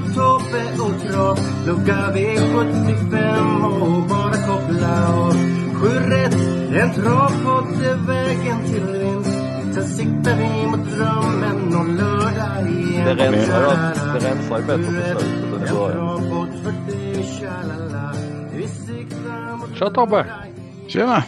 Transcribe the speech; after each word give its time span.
Tobbe 0.00 0.62
och 0.84 1.02
Trav 1.02 1.38
Lucka 1.66 2.12
V75 2.14 3.64
och 3.80 4.08
bara 4.08 4.32
koppla 4.32 5.14
av 5.14 5.32
Sju 5.74 5.88
rätt, 5.88 6.34
en 6.82 6.94
travpodd 6.94 7.82
är 7.82 8.06
vägen 8.06 8.64
till 8.64 8.98
vinst 8.98 9.38
Sen 9.74 9.84
siktar 9.84 10.36
vi 10.36 10.66
mot 10.66 10.90
drömmen 10.90 11.74
om 11.74 11.96
lördag 11.96 12.70
igen 12.70 13.04
Det 13.04 13.14
rensar 13.14 14.14
det 14.14 14.28
rensar 14.28 14.58
ju 14.58 14.64
bättre 14.66 15.14
på 15.14 15.20
slutet 15.20 15.52
än 15.54 15.68
i 15.68 15.74
början. 15.74 16.14
Tja, 19.74 19.90
Tobbe. 19.90 20.26
Tjena! 20.88 21.24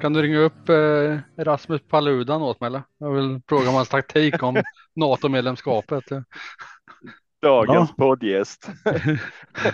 Kan 0.00 0.12
du 0.12 0.22
ringa 0.22 0.38
upp 0.38 0.68
eh, 0.68 1.44
Rasmus 1.44 1.80
Paludan 1.88 2.42
åt 2.42 2.60
mig 2.60 2.66
eller? 2.66 2.82
Jag 2.98 3.14
vill 3.14 3.40
fråga 3.48 3.68
om 3.68 3.74
hans 3.74 3.88
taktik 3.88 4.42
om 4.42 4.62
NATO-medlemskapet. 4.96 6.04
Dagens 7.44 7.90
Ja. 7.90 7.94
poddgäst. 8.04 8.70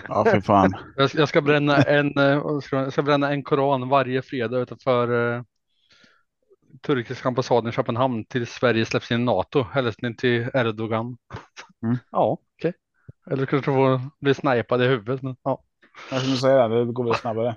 Ja, 0.07 0.25
för 0.25 0.41
fan. 0.41 0.73
Jag, 0.95 1.09
jag, 1.13 1.29
ska 1.29 1.41
bränna 1.41 1.77
en, 1.77 2.17
eh, 2.17 2.59
ska 2.59 2.75
jag 2.75 2.93
ska 2.93 3.01
bränna 3.01 3.31
en 3.31 3.43
koran 3.43 3.89
varje 3.89 4.21
fredag 4.21 4.59
utanför 4.59 5.35
eh, 5.35 5.43
turkiska 6.81 7.27
ambassaden 7.27 7.69
i 7.69 7.73
Köpenhamn 7.73 8.25
till 8.25 8.47
Sverige 8.47 8.85
släpps 8.85 9.11
in 9.11 9.21
i 9.21 9.23
NATO. 9.23 9.63
Hälsning 9.63 10.15
till 10.15 10.49
Erdogan. 10.53 11.17
Mm. 11.83 11.97
Ja, 12.11 12.37
okej. 12.57 12.73
Eller 13.31 13.45
kanske 13.45 13.71
få 13.71 14.01
bli 14.19 14.33
snipad 14.33 14.81
i 14.83 14.87
huvudet. 14.87 15.21
Men, 15.21 15.35
ja. 15.43 15.63
Jag 16.11 16.21
skulle 16.21 16.37
säga 16.37 16.67
det, 16.67 16.85
det 16.85 16.91
går 16.93 17.03
väl 17.03 17.15
snabbare. 17.15 17.55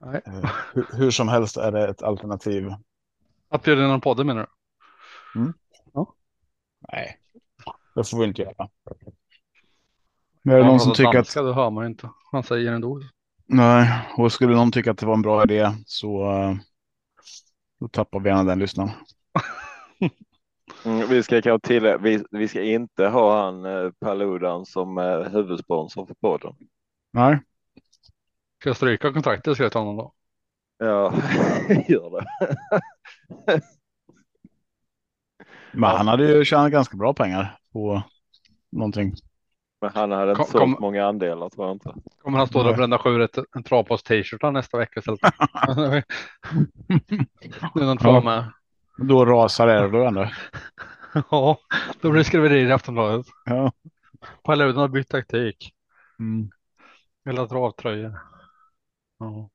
Nej. 0.00 0.20
Eh, 0.26 0.50
Hur, 0.74 0.86
hur 0.92 1.10
som 1.10 1.28
helst 1.28 1.56
är 1.56 1.72
det 1.72 1.88
ett 1.88 2.02
alternativ. 2.02 2.70
Att 3.50 3.62
bjuda 3.62 3.84
in 3.84 3.90
en 3.90 4.00
podd 4.00 4.26
menar 4.26 4.46
du? 5.34 5.52
Nej, 6.92 7.17
det 7.98 8.04
får 8.10 8.18
vi 8.18 8.24
inte 8.24 8.42
göra. 8.42 8.68
Men 10.42 10.54
är 10.54 10.58
det 10.58 10.64
någon 10.64 10.70
han 10.70 10.80
som 10.80 10.92
pratar 10.92 11.22
tycker 11.22 11.40
att, 11.40 11.46
Då 11.46 11.52
hör 11.52 11.70
man 11.70 11.86
inte. 11.86 12.10
Han 12.32 12.42
säger 12.42 12.72
ändå. 12.72 13.00
nej, 13.46 14.00
och 14.16 14.32
skulle 14.32 14.54
någon 14.54 14.72
tycka 14.72 14.90
att 14.90 14.98
det 14.98 15.06
var 15.06 15.14
en 15.14 15.22
bra 15.22 15.42
idé 15.42 15.72
så 15.86 16.30
eh, 16.32 16.54
då 17.80 17.88
tappar 17.88 18.20
vi 18.20 18.28
gärna 18.28 18.44
den 18.44 18.58
lyssnaren. 18.58 18.90
Mm, 20.84 21.08
vi 21.08 21.22
ska 21.22 21.42
kanske 21.42 21.68
till 21.68 21.96
vi, 22.00 22.24
vi 22.30 22.48
ska 22.48 22.62
inte 22.62 23.06
ha 23.06 23.44
han 23.44 23.64
eh, 23.64 23.90
Paludan 24.00 24.66
som 24.66 24.98
eh, 24.98 25.20
huvudsponsor 25.20 26.06
för 26.06 26.14
podden. 26.14 26.54
Nej, 27.12 27.40
Ska 28.60 28.68
jag 28.68 28.76
stryka 28.76 29.12
kontraktet 29.12 29.54
ska 29.54 29.62
jag 29.62 29.72
ta 29.72 29.78
honom 29.78 29.96
då? 29.96 30.12
Ja, 30.78 31.12
gör 31.88 32.10
det. 32.20 32.26
men 35.72 35.90
han 35.96 36.08
hade 36.08 36.24
ju 36.32 36.44
tjänat 36.44 36.72
ganska 36.72 36.96
bra 36.96 37.14
pengar 37.14 37.57
på 37.72 38.02
någonting. 38.72 39.14
Men 39.80 39.90
han 39.94 40.10
hade 40.10 40.30
inte 40.30 40.42
Kom- 40.42 40.50
sålt 40.50 40.60
kom- 40.62 40.76
många 40.80 41.06
andelar 41.06 41.48
tror 41.48 41.66
jag 41.66 41.74
inte. 41.74 41.94
Kommer 42.22 42.38
han 42.38 42.46
stå 42.46 42.62
där 42.62 42.70
och 42.70 42.76
bränna 42.76 42.98
sju 42.98 43.18
rätt 43.18 43.38
en 43.56 43.62
travpost 43.62 44.06
t-shirt 44.06 44.52
nästa 44.52 44.78
vecka 44.78 45.00
istället? 45.00 45.20
Nu 47.74 47.82
är 47.82 47.86
någon 47.86 47.98
trav 47.98 48.24
med. 48.24 48.52
Då 48.98 49.24
rasar 49.24 49.68
Erdogan 49.68 50.06
ändå. 50.06 50.30
Ja, 51.30 51.58
då 52.00 52.10
blir 52.10 52.18
det 52.18 52.24
skriverier 52.24 52.68
i 52.68 52.72
Aftonbladet. 52.72 53.26
Ja. 53.44 53.72
Paludan 54.44 54.80
har 54.80 54.88
bytt 54.88 55.08
taktik. 55.08 55.72
Mm. 56.18 56.50
Hela 57.24 57.46
travtröjor. 57.46 58.18
Ja. 59.18 59.50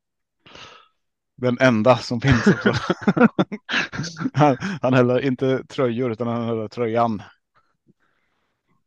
Den 1.38 1.58
enda 1.60 1.98
som 1.98 2.22
finns 2.22 2.48
också. 2.48 2.74
han, 4.34 4.58
han 4.82 4.94
häller 4.94 5.26
inte 5.26 5.64
tröjor 5.64 6.12
utan 6.12 6.28
han 6.28 6.46
häller 6.46 6.68
tröjan. 6.68 7.22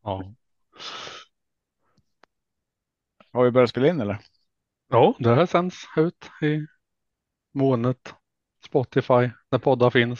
Ja. 0.07 0.33
Har 3.31 3.43
vi 3.43 3.51
börjat 3.51 3.69
spela 3.69 3.87
in 3.87 4.01
eller? 4.01 4.19
ja, 4.89 5.15
det 5.19 5.35
här 5.35 5.45
sänds 5.45 5.75
ut 5.97 6.29
i 6.41 6.67
molnet. 7.53 8.13
Spotify, 8.65 9.29
där 9.49 9.59
poddar 9.59 9.89
finns. 9.89 10.19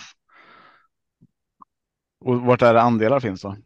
Och 2.19 2.41
vart 2.41 2.61
är 2.61 2.73
det 2.73 2.81
andelar 2.81 3.19
finns 3.19 3.41
då? 3.41 3.57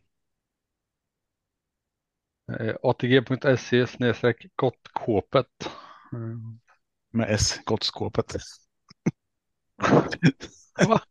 Eh, 2.59 2.75
ATG.se 2.83 3.87
snedstreck 3.87 4.45
gottkåpet. 4.55 5.71
Mm. 6.13 6.59
Med 7.11 7.29
S, 7.29 7.59
gottskåpet. 7.65 8.35
Va? 10.87 11.01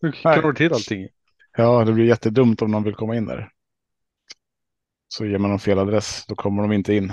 Du 0.00 0.12
krånglar 0.12 0.52
till 0.52 0.72
allting. 0.72 1.08
Ja, 1.56 1.84
det 1.84 1.92
blir 1.92 2.04
jättedumt 2.04 2.62
om 2.62 2.70
någon 2.70 2.82
vill 2.82 2.94
komma 2.94 3.16
in 3.16 3.26
där. 3.26 3.52
Så 5.08 5.26
ger 5.26 5.38
man 5.38 5.50
dem 5.50 5.58
fel 5.58 5.78
adress, 5.78 6.24
då 6.28 6.34
kommer 6.34 6.62
de 6.62 6.72
inte 6.72 6.94
in. 6.94 7.12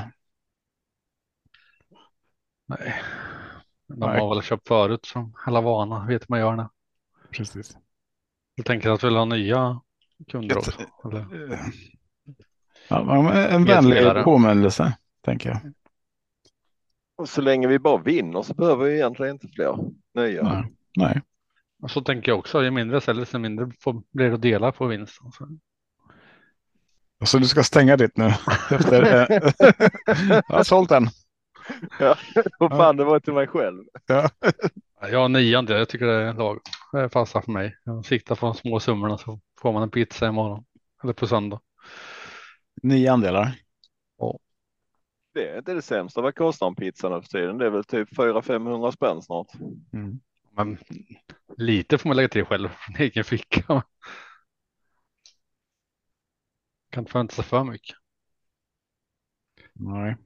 Nej. 2.66 2.96
De 3.88 4.00
Nej. 4.00 4.20
har 4.20 4.36
väl 4.36 4.44
köpt 4.44 4.68
förut 4.68 5.06
som 5.06 5.34
alla 5.46 5.62
vana 5.62 6.06
vet 6.06 6.30
man 6.30 6.40
gör 6.40 6.56
det. 6.56 6.70
Precis. 7.32 7.78
Jag 8.56 8.66
tänker 8.66 8.90
att 8.90 9.04
vi 9.04 9.08
vill 9.08 9.18
ha 9.18 9.26
nya 9.26 9.82
kunder 10.28 10.58
också. 10.58 10.72
Eller? 11.06 11.52
Eh, 11.54 11.60
Ja, 12.90 13.34
en 13.34 13.66
vänlig 13.66 14.24
påminnelse, 14.24 14.98
tänker 15.22 15.50
jag. 15.50 15.74
Och 17.16 17.30
så 17.30 17.42
länge 17.42 17.68
vi 17.68 17.80
bara 17.80 18.02
vinner 18.02 18.42
så 18.42 18.54
behöver 18.54 18.86
vi 18.86 18.96
egentligen 18.96 19.32
inte 19.32 19.48
fler 19.48 19.78
nya. 20.14 20.44
Nej. 20.44 20.74
Nej. 20.98 21.22
Och 21.82 21.92
så 21.92 22.02
tänker 22.02 22.32
jag 22.32 22.40
också, 22.40 22.64
ju 22.64 22.72
mindre 22.72 23.02
säljer 23.02 23.22
desto 23.22 23.40
mindre 23.40 23.72
får, 23.80 24.04
blir 24.12 24.30
det 24.30 24.36
att 24.36 24.42
dela 24.42 24.72
på 24.72 24.88
vinsten. 24.88 25.32
Så. 25.32 25.48
Så 27.24 27.38
du 27.38 27.48
ska 27.48 27.64
stänga 27.64 27.98
ditt 27.98 28.18
nu? 28.18 28.26
Efter, 28.72 29.04
eh, 29.04 29.52
jag 30.48 30.56
har 30.56 30.64
sålt 30.64 30.90
den. 30.90 31.08
Och 32.60 32.72
fan, 32.72 32.98
det 32.98 33.04
var 33.04 33.20
till 33.20 33.34
mig 33.34 33.48
själv. 33.48 33.84
Ja. 34.06 34.30
Jag 35.02 35.20
har 35.20 35.30
nian 35.30 35.66
jag 35.68 35.90
tycker 35.90 36.06
det 36.06 36.14
är 36.14 36.34
lag. 36.34 36.60
Det 36.92 37.10
passar 37.10 37.42
för 37.42 37.52
mig. 37.52 37.78
Jag 37.84 38.06
siktar 38.06 38.36
på 38.36 38.46
de 38.46 38.56
små 38.56 38.80
summorna 38.80 39.18
så 39.18 39.40
får 39.62 39.74
man 39.74 39.84
en 39.84 39.90
pizza 39.90 40.28
imorgon. 40.28 40.66
Eller 41.04 41.14
på 41.14 41.28
söndag. 41.28 41.60
Nio 42.84 43.12
andelar. 43.12 43.56
Det 45.36 45.50
är 45.50 45.58
inte 45.58 45.74
det 45.74 45.82
sämsta. 45.82 46.22
Vad 46.22 46.36
kostar 46.36 46.68
en 46.68 46.76
pizza 46.76 47.10
nu 47.10 47.22
för 47.22 47.28
tiden? 47.28 47.58
Det 47.58 47.66
är 47.66 47.70
väl 47.70 47.84
typ 47.84 48.18
400-500 48.18 48.92
spänn 48.92 49.22
snart. 49.22 49.48
Mm. 49.94 50.20
Men 50.56 50.78
lite 51.58 51.98
får 51.98 52.10
man 52.10 52.16
lägga 52.18 52.30
till 52.30 52.46
själv 52.46 52.70
från 52.80 52.96
egen 52.96 53.24
ficka. 53.24 53.84
Kan 56.96 57.02
inte 57.02 57.12
förvänta 57.12 57.36
sig 57.36 57.44
för 57.44 57.64
mycket. 57.64 57.98
Nej. 59.74 60.18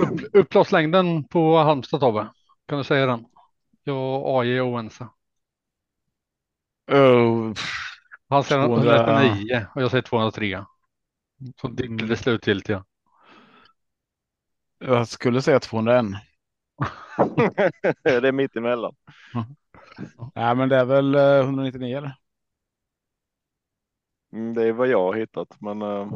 Upp, 0.00 0.20
upploppslängden 0.32 1.24
på 1.24 1.56
Halmstad 1.56 2.00
Tobbe, 2.00 2.28
kan 2.66 2.78
du 2.78 2.84
säga 2.84 3.06
den? 3.06 3.26
Jag 3.84 4.22
och 4.22 4.40
AJ 4.40 4.56
är 4.56 4.70
oense. 4.70 5.08
Oh, 6.92 7.54
Han 8.28 8.44
säger 8.44 8.66
200. 8.66 9.22
109 9.22 9.66
och 9.74 9.82
jag 9.82 9.90
säger 9.90 10.02
203. 10.02 10.64
Så 11.60 11.68
det 11.68 11.88
blir 11.88 12.08
det 12.08 12.16
slutgiltiga. 12.16 12.84
jag 14.78 15.08
skulle 15.08 15.42
säga 15.42 15.60
201. 15.60 16.04
det 18.02 18.28
är 18.28 18.32
mitt 18.32 18.56
emellan. 18.56 18.94
Nej, 20.34 20.56
men 20.56 20.68
det 20.68 20.76
är 20.76 20.84
väl 20.84 21.14
eh, 21.14 21.40
199 21.40 21.96
eller? 21.98 22.25
Mm, 24.32 24.54
Det 24.54 24.62
är 24.62 24.72
vad 24.72 24.88
jag 24.88 25.02
har 25.02 25.14
hittat, 25.14 25.60
men 25.60 25.82
eh, 25.82 26.06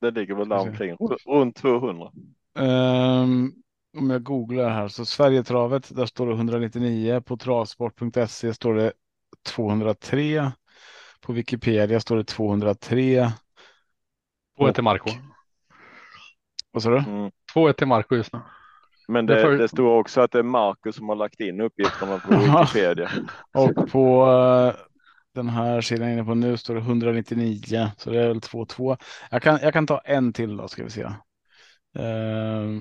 det 0.00 0.10
ligger 0.10 0.34
väl 0.34 0.48
där 0.48 0.58
omkring 0.58 0.96
runt 1.26 1.56
200. 1.56 2.10
Ehm, 2.58 3.52
om 3.98 4.10
jag 4.10 4.22
googlar 4.22 4.70
här 4.70 4.88
så 4.88 5.04
Sverigetravet, 5.04 5.96
där 5.96 6.06
står 6.06 6.26
det 6.26 6.32
199. 6.34 7.20
På 7.20 7.36
travsport.se 7.36 8.54
står 8.54 8.74
det 8.74 8.92
203. 9.46 10.50
På 11.20 11.32
Wikipedia 11.32 12.00
står 12.00 12.16
det 12.16 12.24
203. 12.24 13.28
2-1 14.58 14.72
till 14.72 14.84
Marco. 14.84 15.10
Vad 16.70 16.82
sa 16.82 16.90
du? 16.90 16.98
Mm. 16.98 17.30
2-1 17.54 17.72
till 17.72 17.86
Marco 17.86 18.14
just 18.16 18.32
nu. 18.32 18.40
Men 19.08 19.26
Det 19.26 19.34
det, 19.34 19.42
får- 19.42 19.50
det 19.50 19.68
står 19.68 19.98
också 19.98 20.20
att 20.20 20.30
det 20.30 20.38
är 20.38 20.42
Marcus 20.42 20.96
som 20.96 21.08
har 21.08 21.16
lagt 21.16 21.40
in 21.40 21.60
uppgifterna 21.60 22.18
på. 22.18 22.34
Wikipedia. 22.36 23.10
Och 23.54 23.90
på, 23.90 24.26
eh, 24.26 24.74
den 25.34 25.48
här 25.48 25.80
sidan 25.80 26.08
inne 26.08 26.24
på 26.24 26.34
nu 26.34 26.56
står 26.56 26.74
det 26.74 26.80
199 26.80 27.90
så 27.96 28.10
det 28.10 28.20
är 28.20 28.28
väl 28.28 28.40
2-2. 28.40 28.96
Jag 29.30 29.42
kan, 29.42 29.58
jag 29.62 29.72
kan 29.72 29.86
ta 29.86 29.98
en 29.98 30.32
till 30.32 30.56
då 30.56 30.68
ska 30.68 30.84
vi 30.84 30.90
se. 30.90 31.02
Eh, 31.98 32.80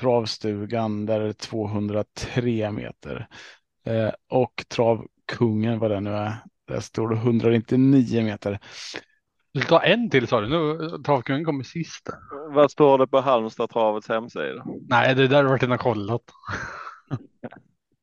travstugan 0.00 1.06
där 1.06 1.20
är 1.20 1.26
det 1.26 1.34
203 1.34 2.70
meter 2.70 3.28
eh, 3.86 4.10
och 4.30 4.64
travkungen 4.68 5.78
vad 5.78 5.90
det 5.90 6.00
nu 6.00 6.10
är. 6.10 6.36
Där 6.68 6.80
står 6.80 7.08
det 7.08 7.16
199 7.16 8.22
meter. 8.24 8.58
Du 9.52 9.60
ska 9.60 9.68
ta 9.78 9.84
en 9.84 10.10
till 10.10 10.26
sa 10.26 10.40
du. 10.40 10.48
Nu 10.48 10.88
travkungen 11.02 11.44
kommer 11.44 11.64
sist. 11.64 12.08
Vad 12.50 12.70
står 12.70 12.98
det 12.98 13.06
på 13.06 13.20
Halmstad 13.20 13.70
travets 13.70 14.08
hemsida? 14.08 14.66
Nej, 14.88 15.14
det 15.14 15.28
där 15.28 15.36
har 15.36 15.50
varit 15.50 15.62
inne 15.62 15.74
och 15.74 15.80
kollat. 15.80 16.22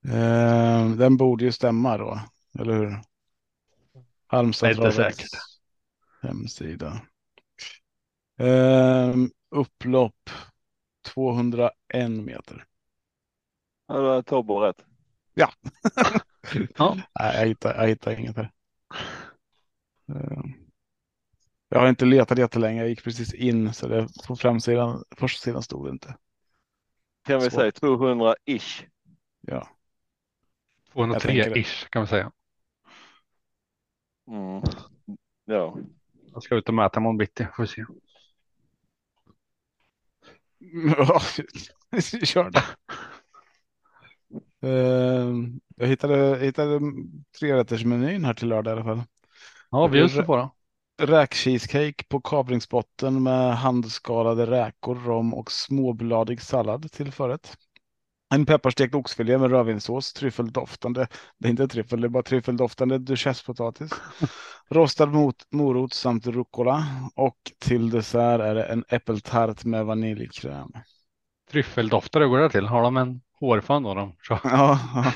Eh, 0.08 0.90
den 0.90 1.18
borde 1.18 1.46
ju 1.46 1.52
stämma 1.52 1.98
då, 1.98 2.20
eller 2.60 2.74
hur? 2.74 3.02
Halmstad 4.32 4.70
Inte 4.70 4.92
travets 4.92 5.18
säkert. 5.18 5.30
hemsida. 6.22 7.02
Eh, 8.40 9.16
upplopp 9.50 10.30
201 11.14 11.72
meter. 12.10 12.66
Ja, 13.88 13.94
då 13.98 14.12
är 14.12 14.22
Tobbe 14.22 14.54
rätt. 14.54 14.86
Ja. 16.78 16.98
Nej, 17.20 17.36
jag 17.40 17.48
hittar, 17.48 17.76
jag 17.76 17.88
hittar 17.88 18.20
inget 18.20 18.36
här. 18.36 18.52
Eh, 20.10 20.42
Jag 21.70 21.80
har 21.80 21.90
inte 21.90 22.06
letat 22.06 22.38
jättelänge. 22.38 22.82
Jag 22.82 22.90
gick 22.90 23.04
precis 23.04 23.34
in 23.34 23.74
så 23.74 23.88
det 23.88 24.08
på 24.28 24.36
framsidan, 24.36 25.04
första 25.18 25.44
sidan 25.44 25.64
stod 25.64 25.86
det 25.88 25.92
inte. 25.92 26.16
Kan 27.26 27.40
vi 27.42 27.50
Så. 27.50 27.56
säga 27.56 27.72
200-ish? 27.72 28.86
Ja, 29.42 29.68
Jag 30.94 31.20
tänker 31.20 31.50
det. 31.50 31.56
203-ish 31.56 31.90
kan 31.90 32.02
vi 32.02 32.08
säga. 32.08 32.32
Mm. 34.32 34.62
Ja, 35.46 35.78
Jag 36.34 36.44
ska 36.44 36.56
ut 36.56 36.68
och 36.68 36.74
mäta 36.74 37.00
imorgon 37.00 37.18
bitti. 37.18 37.48
Får 37.56 37.64
vi 37.64 37.68
se. 37.68 37.86
Kör 42.26 42.50
det. 42.50 42.64
Eh, 44.62 45.34
Jag 45.76 45.88
hittade, 45.88 46.38
hittade 46.46 46.80
trerättersmenyn 47.40 48.26
här 48.26 48.34
till 48.34 48.48
lördag 48.48 48.72
i 48.72 48.74
alla 48.74 48.84
fall. 48.84 49.04
Ja, 49.72 49.88
vi 49.88 50.00
just 50.00 50.26
på 50.26 50.36
då. 50.36 50.56
Räkcheesecake 51.02 52.04
på 52.10 52.22
kavringsbotten 52.22 53.24
med 53.24 53.58
handskalade 53.58 54.46
räkor, 54.46 54.96
rom 54.96 55.34
och 55.34 55.52
småbladig 55.52 56.42
sallad 56.42 56.92
till 56.92 57.12
förrätt. 57.12 57.58
En 58.34 58.46
pepparstekt 58.46 58.96
oxfilé 58.96 59.38
med 59.38 59.52
rödvinssås, 59.52 60.14
tryffeldoftande, 60.14 61.08
det 61.38 61.48
är 61.48 61.50
inte 61.50 61.68
tryffel, 61.68 62.02
det 62.02 62.08
är 62.08 62.10
bara 62.10 62.24
tryffeldoftande 62.24 62.98
duchessepotatis, 62.98 63.92
rostad 64.70 65.06
mot, 65.06 65.36
morot 65.52 65.94
samt 65.94 66.28
rucola 66.28 66.86
och 67.16 67.38
till 67.60 67.90
dessert 67.90 68.42
är 68.42 68.56
det 68.56 68.64
en 68.64 68.86
äppeltart 68.90 69.64
med 69.66 69.86
vaniljkräm. 69.86 70.72
Tryffeldoftare 71.52 72.28
går 72.28 72.40
det 72.40 72.50
till. 72.50 72.66
Har 72.66 72.82
de 72.82 72.98
en 72.98 73.22
hårfön 73.40 73.84
då? 73.84 73.94
De? 73.94 74.16
Ja, 74.30 74.40
ja. 74.44 75.14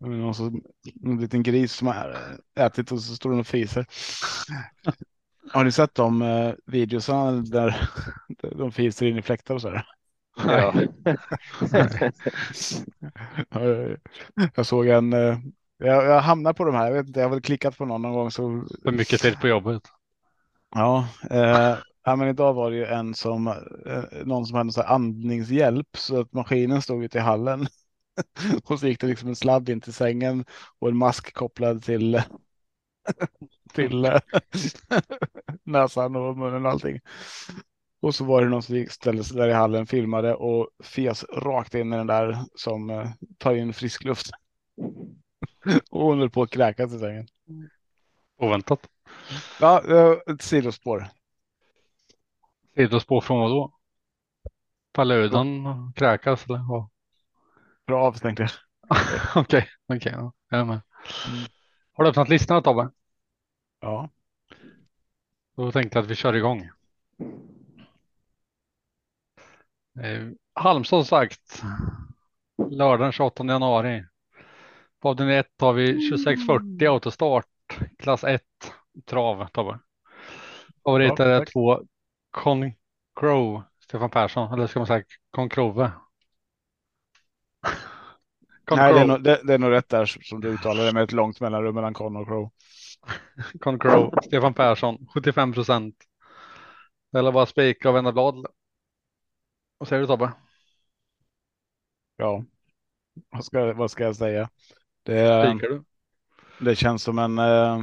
Det 0.00 0.06
är 0.06 0.10
Någon, 0.10 0.34
som, 0.34 0.62
en 1.04 1.20
liten 1.20 1.42
gris 1.42 1.72
som 1.72 1.86
har 1.86 2.16
ätit 2.60 2.92
och 2.92 3.02
så 3.02 3.14
står 3.14 3.30
den 3.30 3.40
och 3.40 3.46
fiser. 3.46 3.86
Har 5.52 5.64
ni 5.64 5.72
sett 5.72 5.94
de 5.94 6.22
eh, 6.22 6.54
videosarna 6.66 7.32
där 7.32 7.88
de 8.56 8.72
fiser 8.72 9.06
in 9.06 9.18
i 9.18 9.22
fläktar 9.22 9.54
och 9.54 9.60
så 9.60 9.70
där? 9.70 9.95
ja. 10.44 10.72
Ja, 13.50 13.96
Jag 14.56 14.66
såg 14.66 14.86
en, 14.88 15.12
eh, 15.12 15.38
jag, 15.78 16.04
jag 16.04 16.20
hamnar 16.20 16.52
på 16.52 16.64
de 16.64 16.74
här, 16.74 16.86
jag 16.86 16.92
vet 16.94 17.06
inte, 17.06 17.20
jag 17.20 17.26
har 17.26 17.30
väl 17.30 17.42
klickat 17.42 17.78
på 17.78 17.84
någon 17.84 18.02
någon 18.02 18.12
gång 18.12 18.30
så. 18.30 18.64
För 18.84 18.92
mycket 18.92 19.20
tid 19.20 19.40
på 19.40 19.48
jobbet. 19.48 19.82
Ja, 20.74 21.08
eh, 21.30 21.76
ja, 22.04 22.16
men 22.16 22.28
idag 22.28 22.54
var 22.54 22.70
det 22.70 22.76
ju 22.76 22.84
en 22.84 23.14
som, 23.14 23.46
eh, 23.48 23.54
någon 24.24 24.46
som 24.46 24.56
hade 24.56 24.72
här 24.76 24.94
andningshjälp 24.94 25.88
så 25.96 26.20
att 26.20 26.32
maskinen 26.32 26.82
stod 26.82 27.04
ute 27.04 27.18
i 27.18 27.20
hallen. 27.20 27.66
Och 28.64 28.80
så 28.80 28.86
gick 28.86 29.00
det 29.00 29.06
liksom 29.06 29.28
en 29.28 29.36
sladd 29.36 29.68
in 29.68 29.80
till 29.80 29.92
sängen 29.94 30.44
och 30.78 30.88
en 30.88 30.96
mask 30.96 31.34
kopplad 31.34 31.82
till 31.82 32.22
till 33.74 34.04
eh, 34.04 34.18
näsan 35.64 36.16
och 36.16 36.36
munnen 36.36 36.66
och 36.66 36.72
allting. 36.72 37.00
Och 38.06 38.14
så 38.14 38.24
var 38.24 38.42
det 38.42 38.48
någon 38.48 38.62
som 38.62 38.86
ställde 38.90 39.24
sig 39.24 39.36
där 39.36 39.48
i 39.48 39.52
hallen, 39.52 39.86
filmade 39.86 40.34
och 40.34 40.70
fes 40.84 41.24
rakt 41.24 41.74
in 41.74 41.92
i 41.92 41.96
den 41.96 42.06
där 42.06 42.38
som 42.54 42.90
eh, 42.90 43.10
tar 43.38 43.54
in 43.54 43.72
frisk 43.72 44.04
luft. 44.04 44.30
och 45.90 46.00
hon 46.00 46.18
höll 46.18 46.30
på 46.30 46.42
att 46.42 46.50
kräkas 46.50 46.92
i 46.92 46.98
sängen. 46.98 47.26
Oväntat. 48.38 48.88
Ja, 49.60 49.82
ett 50.26 50.42
sidospår. 50.42 51.08
Sidospår 52.74 53.20
från 53.20 53.40
vad 53.40 53.50
då? 53.50 53.78
Paludan 54.92 55.92
kräkas 55.96 56.46
eller 56.46 56.68
vad? 56.68 56.88
Bra 57.86 58.12
tänkte 58.12 58.42
jag. 58.42 58.50
Okej, 59.42 59.68
okej. 59.86 60.12
ja, 60.16 60.32
jag 60.48 60.60
är 60.60 60.64
med. 60.64 60.80
Har 61.92 62.04
du 62.04 62.10
öppnat 62.10 62.28
listan 62.28 62.62
Tobbe? 62.62 62.90
Ja, 63.80 64.10
Då 65.56 65.72
tänkte 65.72 65.98
jag 65.98 66.04
att 66.04 66.10
vi 66.10 66.14
kör 66.14 66.32
igång. 66.32 66.70
Eh, 70.02 70.28
Halmstad 70.54 71.06
som 71.06 71.18
sagt. 71.18 71.62
Lördag 72.70 73.06
den 73.06 73.12
28 73.12 73.44
januari. 73.44 74.04
På 75.02 75.08
avdelning 75.08 75.36
1 75.36 75.46
har 75.60 75.72
vi 75.72 75.86
2640 75.86 76.88
autostart. 76.88 77.46
Klass 77.98 78.24
1 78.24 78.42
trav 79.06 79.46
Tobbe. 79.52 79.78
Favorit 80.84 81.20
är 81.20 81.38
tack. 81.38 81.52
två 81.52 81.82
Concrow 82.30 83.62
Stefan 83.84 84.10
Persson. 84.10 84.52
Eller 84.52 84.66
ska 84.66 84.80
man 84.80 84.86
säga 84.86 85.04
Concrove? 85.30 85.90
Nej, 88.70 88.92
det 88.92 89.00
är, 89.00 89.06
nog, 89.06 89.22
det, 89.22 89.40
det 89.44 89.54
är 89.54 89.58
nog 89.58 89.70
rätt 89.70 89.88
där 89.88 90.06
som 90.06 90.40
du 90.40 90.48
uttalar 90.48 90.84
det 90.84 90.92
med 90.92 91.02
ett 91.02 91.12
långt 91.12 91.40
mellanrum 91.40 91.74
mellan 91.74 91.94
Con 91.94 92.16
och 92.16 92.26
Crow. 92.26 92.50
Concrow, 93.60 94.14
Stefan 94.22 94.54
Persson, 94.54 95.06
75 95.14 95.52
procent. 95.52 95.94
Eller 97.16 97.32
bara 97.32 97.46
spika 97.46 97.88
och 97.88 97.96
vända 97.96 98.12
blad. 98.12 98.46
Vad 99.78 99.88
säger 99.88 100.00
du 100.02 100.06
Tobbe? 100.06 100.32
Ja, 102.16 102.44
vad 103.30 103.44
ska, 103.44 103.74
vad 103.74 103.90
ska 103.90 104.04
jag 104.04 104.16
säga? 104.16 104.50
Det, 105.02 105.20
är- 105.20 105.54
Spikar 105.54 105.68
du? 105.68 105.84
det 106.58 106.76
känns 106.76 107.02
som 107.02 107.18
en. 107.18 107.38
Eh, 107.38 107.82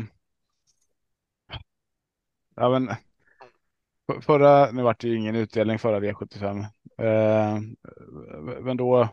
ja, 2.55 2.69
men. 2.79 2.89
Förra, 4.21 4.71
nu 4.71 4.81
vart 4.83 4.99
det 5.01 5.07
ju 5.07 5.17
ingen 5.17 5.35
utdelning 5.35 5.79
förra 5.79 5.99
V75. 5.99 6.59
Eh, 6.97 7.59
men 8.61 8.77
då 8.77 9.09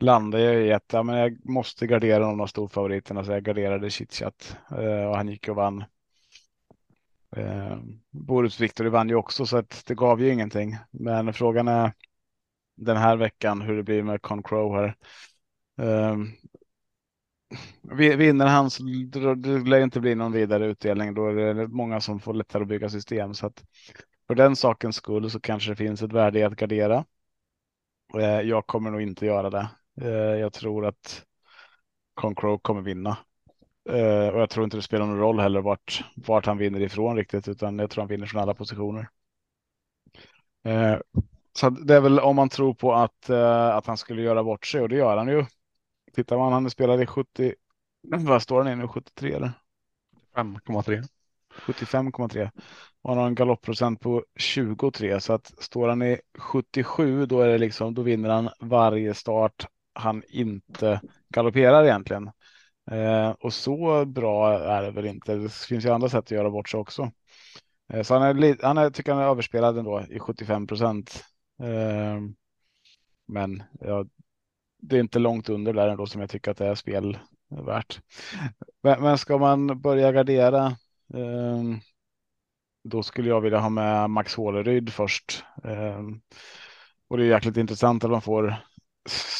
landade 0.00 0.44
jag 0.44 0.66
i 0.66 0.72
att 0.72 0.92
ja, 0.92 1.02
men 1.02 1.16
jag 1.18 1.50
måste 1.50 1.86
gardera 1.86 2.26
någon 2.26 2.40
av 2.40 2.46
storfavoriterna 2.46 3.24
så 3.24 3.32
jag 3.32 3.42
garderade 3.44 3.90
chitchat 3.90 4.56
eh, 4.70 5.08
och 5.10 5.16
han 5.16 5.28
gick 5.28 5.48
och 5.48 5.56
vann. 5.56 5.84
Eh, 7.36 7.76
Boris 8.10 8.60
Victory 8.60 8.88
vann 8.88 9.08
ju 9.08 9.14
också 9.14 9.46
så 9.46 9.56
att 9.58 9.82
det 9.86 9.94
gav 9.94 10.20
ju 10.22 10.32
ingenting. 10.32 10.76
Men 10.90 11.32
frågan 11.32 11.68
är 11.68 11.92
den 12.76 12.96
här 12.96 13.16
veckan 13.16 13.62
hur 13.62 13.76
det 13.76 13.82
blir 13.82 14.02
med 14.02 14.22
Concrow 14.22 14.76
här. 14.76 14.96
Eh, 15.80 16.16
vinner 18.16 18.46
han 18.46 18.70
så 18.70 18.82
lär 18.84 19.34
det 19.34 19.58
lär 19.70 19.80
inte 19.80 20.00
bli 20.00 20.14
någon 20.14 20.32
vidare 20.32 20.66
utdelning. 20.66 21.14
Då 21.14 21.26
är 21.26 21.54
det 21.54 21.68
många 21.68 22.00
som 22.00 22.20
får 22.20 22.34
lättare 22.34 22.62
att 22.62 22.68
bygga 22.68 22.88
system 22.88 23.34
så 23.34 23.46
att 23.46 23.64
för 24.26 24.34
den 24.34 24.56
sakens 24.56 24.96
skull 24.96 25.30
så 25.30 25.40
kanske 25.40 25.70
det 25.72 25.76
finns 25.76 26.02
ett 26.02 26.12
värde 26.12 26.38
i 26.38 26.44
att 26.44 26.56
gardera. 26.56 27.04
Eh, 28.14 28.40
Jag 28.40 28.66
kommer 28.66 28.90
nog 28.90 29.00
inte 29.02 29.26
göra 29.26 29.50
det. 29.50 29.68
Eh, 30.00 30.08
Jag 30.40 30.52
tror 30.52 30.86
att 30.86 31.24
Concrow 32.14 32.58
kommer 32.58 32.82
vinna. 32.82 33.18
Eh, 33.88 34.28
Och 34.34 34.40
jag 34.40 34.50
tror 34.50 34.64
inte 34.64 34.76
det 34.76 34.82
spelar 34.82 35.06
någon 35.06 35.18
roll 35.18 35.40
heller 35.40 35.60
vart, 35.60 36.04
vart 36.16 36.46
han 36.46 36.58
vinner 36.58 36.80
ifrån 36.80 37.16
riktigt, 37.16 37.48
utan 37.48 37.78
jag 37.78 37.90
tror 37.90 38.02
han 38.02 38.08
vinner 38.08 38.26
från 38.26 38.42
alla 38.42 38.54
positioner. 38.54 39.08
Eh, 40.64 40.98
Så 41.52 41.70
det 41.70 41.94
är 41.96 42.00
väl 42.00 42.20
om 42.20 42.36
man 42.36 42.48
tror 42.48 42.74
på 42.74 42.94
att, 42.94 43.30
eh, 43.30 43.68
att 43.76 43.86
han 43.86 43.96
skulle 43.98 44.22
göra 44.22 44.44
bort 44.44 44.66
sig 44.66 44.80
och 44.82 44.88
det 44.88 44.96
gör 44.96 45.16
han 45.16 45.28
ju. 45.28 45.46
Tittar 46.14 46.38
man, 46.38 46.52
han 46.52 46.70
spelade 46.70 47.02
i 47.02 47.06
70, 47.06 47.54
vad 48.02 48.42
står 48.42 48.64
han 48.64 48.72
i 48.72 48.76
nu, 48.76 48.88
73 48.88 49.32
eller? 49.34 49.52
5,3. 50.34 51.02
75,3. 51.50 52.50
Och 53.02 53.10
han 53.10 53.18
har 53.18 53.26
en 53.26 53.34
galoppprocent 53.34 54.00
på 54.00 54.24
23 54.36 55.20
så 55.20 55.32
att 55.32 55.46
står 55.64 55.88
han 55.88 56.02
i 56.02 56.20
77 56.38 57.26
då 57.26 57.40
är 57.40 57.48
det 57.48 57.58
liksom 57.58 57.94
då 57.94 58.02
vinner 58.02 58.30
han 58.30 58.50
varje 58.60 59.14
start 59.14 59.66
han 59.94 60.22
inte 60.28 61.00
galopperar 61.28 61.84
egentligen. 61.84 62.30
Eh, 62.90 63.30
och 63.30 63.52
så 63.52 64.04
bra 64.04 64.52
är 64.52 64.82
det 64.82 64.90
väl 64.90 65.06
inte. 65.06 65.34
Det 65.34 65.52
finns 65.52 65.84
ju 65.84 65.90
andra 65.90 66.08
sätt 66.08 66.18
att 66.18 66.30
göra 66.30 66.50
bort 66.50 66.68
sig 66.68 66.80
också. 66.80 67.10
Eh, 67.92 68.02
så 68.02 68.14
han 68.14 68.42
är, 68.42 68.62
han 68.62 68.78
är, 68.78 68.90
tycker 68.90 69.12
han 69.12 69.22
är 69.22 69.26
överspelad 69.26 69.78
ändå 69.78 70.02
i 70.10 70.18
75 70.18 70.66
procent. 70.66 71.24
Eh, 71.62 72.20
men 73.26 73.62
ja, 73.80 74.04
det 74.82 74.96
är 74.96 75.00
inte 75.00 75.18
långt 75.18 75.48
under 75.48 75.72
där 75.72 75.88
ändå 75.88 76.06
som 76.06 76.20
jag 76.20 76.30
tycker 76.30 76.50
att 76.50 76.56
det 76.56 76.66
är 76.66 76.74
spel, 76.74 77.18
värt. 77.48 78.00
Men, 78.82 79.02
men 79.02 79.18
ska 79.18 79.38
man 79.38 79.80
börja 79.80 80.12
gardera? 80.12 80.66
Eh, 81.14 81.62
då 82.84 83.02
skulle 83.02 83.28
jag 83.28 83.40
vilja 83.40 83.58
ha 83.58 83.68
med 83.68 84.10
Max 84.10 84.34
Håleryd 84.34 84.92
först. 84.92 85.44
Eh, 85.64 86.02
och 87.08 87.16
det 87.16 87.24
är 87.24 87.28
jäkligt 87.28 87.56
intressant 87.56 88.04
att 88.04 88.10
man 88.10 88.22
får 88.22 88.56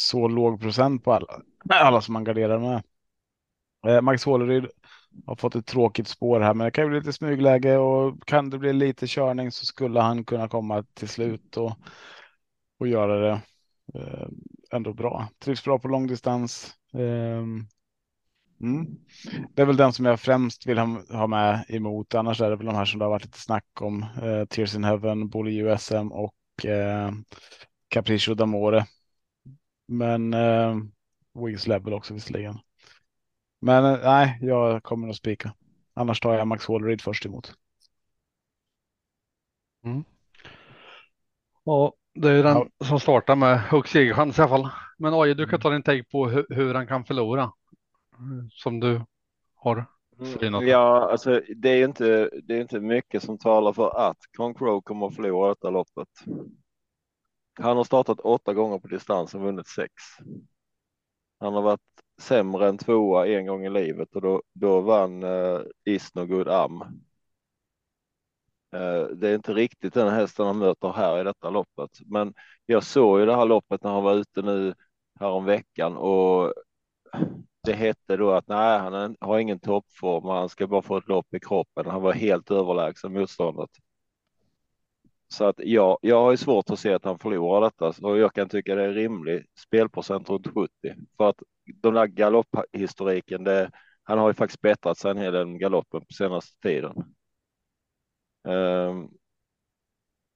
så 0.09 0.29
låg 0.29 0.61
procent 0.61 1.05
på 1.05 1.13
alla, 1.13 1.27
alla 1.69 2.01
som 2.01 2.13
man 2.13 2.25
garderar 2.25 2.59
med. 2.59 2.83
Eh, 3.89 4.01
Max 4.01 4.25
Håleryd 4.25 4.67
har 5.27 5.37
fått 5.37 5.55
ett 5.55 5.67
tråkigt 5.67 6.09
spår 6.09 6.41
här, 6.41 6.55
men 6.55 6.65
det 6.65 6.71
kan 6.71 6.85
ju 6.85 6.91
bli 6.91 6.99
lite 6.99 7.13
smygläge 7.13 7.77
och 7.77 8.27
kan 8.27 8.51
det 8.51 8.59
bli 8.59 8.73
lite 8.73 9.07
körning 9.07 9.53
så 9.53 9.67
skulle 9.67 10.01
han 10.01 10.25
kunna 10.25 10.49
komma 10.49 10.85
till 10.95 11.09
slut 11.09 11.57
och, 11.57 11.73
och 12.79 12.89
göra 12.89 13.21
det 13.21 13.41
eh, 13.95 14.29
ändå 14.73 14.93
bra. 14.95 15.29
Trivs 15.39 15.65
bra 15.65 15.79
på 15.79 15.89
långdistans. 15.89 16.75
Ehm, 16.93 17.67
mm. 18.61 18.87
Det 19.55 19.63
är 19.63 19.67
väl 19.67 19.77
den 19.77 19.93
som 19.93 20.05
jag 20.05 20.21
främst 20.21 20.67
vill 20.67 20.79
ha, 20.79 21.03
ha 21.11 21.27
med 21.27 21.65
emot. 21.69 22.15
Annars 22.15 22.41
är 22.41 22.51
det 22.51 22.57
väl 22.57 22.67
de 22.67 22.75
här 22.75 22.85
som 22.85 22.99
det 22.99 23.05
har 23.05 23.11
varit 23.11 23.25
lite 23.25 23.41
snack 23.41 23.81
om. 23.81 24.03
Eh, 24.23 24.45
Tears 24.45 24.75
in 24.75 24.85
Heaven, 24.85 25.29
Bully 25.29 25.61
USM 25.61 26.13
och 26.13 26.65
eh, 26.65 27.13
d'Amore. 27.95 28.85
Men 29.89 30.35
eh, 30.35 30.77
Wings 31.45 31.67
Level 31.67 31.93
också 31.93 32.15
visserligen. 32.15 32.59
Men 33.61 33.85
eh, 33.85 33.99
nej, 34.05 34.39
jag 34.41 34.83
kommer 34.83 35.09
att 35.09 35.17
spika. 35.17 35.55
Annars 35.95 36.21
tar 36.21 36.35
jag 36.35 36.47
Max 36.47 36.67
Hållerid 36.67 37.01
först 37.03 37.27
emot. 37.27 37.55
Mm. 39.85 40.05
Och 41.65 41.95
det 42.15 42.29
är 42.29 42.33
ju 42.37 42.43
den 42.43 42.57
Ja. 42.79 42.87
som 42.87 43.01
startar 43.01 43.37
med 43.37 43.59
hög 43.61 43.89
segerchans 43.89 44.39
i 44.39 44.43
alla 44.43 44.49
fall. 44.49 44.69
Men 44.99 45.15
Aje, 45.15 45.35
du 45.35 45.43
Mm. 45.43 45.51
kan 45.51 45.61
ta 45.61 45.71
din 45.71 45.83
take 45.83 46.05
på 46.05 46.29
hur, 46.29 46.47
hur 46.49 46.75
han 46.75 46.87
kan 46.87 47.05
förlora. 47.05 47.53
Mm, 48.19 48.51
Som 48.51 48.81
du 48.81 49.01
har 49.55 49.87
synat. 50.41 50.65
Ja, 50.67 51.11
alltså 51.11 51.43
det 51.57 51.69
är 51.69 51.85
inte, 51.85 52.31
det 52.43 52.57
är 52.57 52.61
inte 52.61 52.81
mycket 52.81 53.23
som 53.23 53.39
talar 53.39 53.73
för 53.73 53.99
att 54.11 54.17
Concrow 54.37 54.81
kommer 54.81 55.07
att 55.07 55.15
förlora 55.15 55.49
detta 55.49 55.71
loppet. 55.71 56.09
Han 57.61 57.77
har 57.77 57.85
startat 57.85 58.21
åtta 58.21 58.55
gånger 58.55 58.79
på 58.79 58.89
distans 58.89 59.35
och 59.35 59.41
vunnit 59.41 59.67
sex. 59.69 59.93
Han 61.41 61.55
har 61.55 61.63
varit 61.63 61.81
sämre 62.19 62.69
än 62.69 62.79
tvåa 62.79 63.27
en 63.27 63.47
gång 63.47 63.65
i 63.67 63.71
livet 63.71 64.15
och 64.17 64.23
då, 64.23 64.43
då 64.53 64.81
vann 64.81 65.23
eh, 65.23 65.31
uh, 65.31 65.63
Isnogood 65.85 66.49
Am. 66.49 66.83
Eh, 68.73 69.03
det 69.17 69.29
är 69.29 69.35
inte 69.35 69.55
riktigt 69.55 69.95
den 69.95 70.15
hästen 70.15 70.47
han 70.47 70.59
möter 70.59 70.93
här 70.93 71.21
i 71.21 71.25
detta 71.25 71.51
loppet, 71.51 71.91
men 72.07 72.35
jag 72.67 72.85
såg 72.85 73.21
ju 73.21 73.27
det 73.27 73.37
här 73.37 73.47
loppet 73.47 73.83
när 73.83 73.91
han 73.91 74.03
var 74.05 74.15
ute 74.15 74.43
nu 74.43 74.75
härom 75.21 75.45
veckan 75.45 75.97
och 75.97 76.55
det 77.63 77.73
hette 77.75 78.17
då 78.17 78.31
att 78.33 78.49
nej, 78.49 78.79
han 78.79 79.17
har 79.21 79.39
ingen 79.39 79.61
toppform 79.61 80.25
och 80.25 80.35
han 80.35 80.49
ska 80.49 80.67
bara 80.67 80.83
få 80.83 80.97
ett 80.97 81.09
lopp 81.09 81.35
i 81.35 81.41
kroppen. 81.41 81.87
Han 81.87 82.03
var 82.03 82.13
helt 82.13 82.51
överlägsen 82.51 83.13
motståndet. 83.13 83.71
Så 85.29 85.45
att 85.45 85.57
ja, 85.59 85.99
jag 86.03 86.23
har 86.23 86.31
ju 86.31 86.37
svårt 86.37 86.71
att 86.71 86.79
se 86.79 86.93
att 86.93 87.05
han 87.05 87.19
förlorar 87.19 87.61
detta. 87.61 88.07
Och 88.07 88.19
jag 88.19 88.35
kan 88.35 88.49
tycka 88.49 88.75
det 88.75 88.85
är 88.85 88.93
rimlig 88.93 89.47
spelprocent 89.59 90.31
runt 90.31 90.47
70 90.47 90.71
för 91.17 91.29
att 91.29 91.43
den 91.83 91.95
där 91.95 92.07
galopphistoriken, 92.07 93.45
det, 93.45 93.71
han 94.03 94.19
har 94.19 94.29
ju 94.29 94.35
faktiskt 94.35 94.61
bättrat 94.61 94.99
sig 94.99 95.11
en 95.11 95.19
hel 95.19 95.33
del 95.33 95.47
med 95.47 95.61
galoppen 95.61 96.01
på 96.01 96.13
senaste 96.13 96.61
tiden. 96.63 97.15
Ehm, 98.49 99.09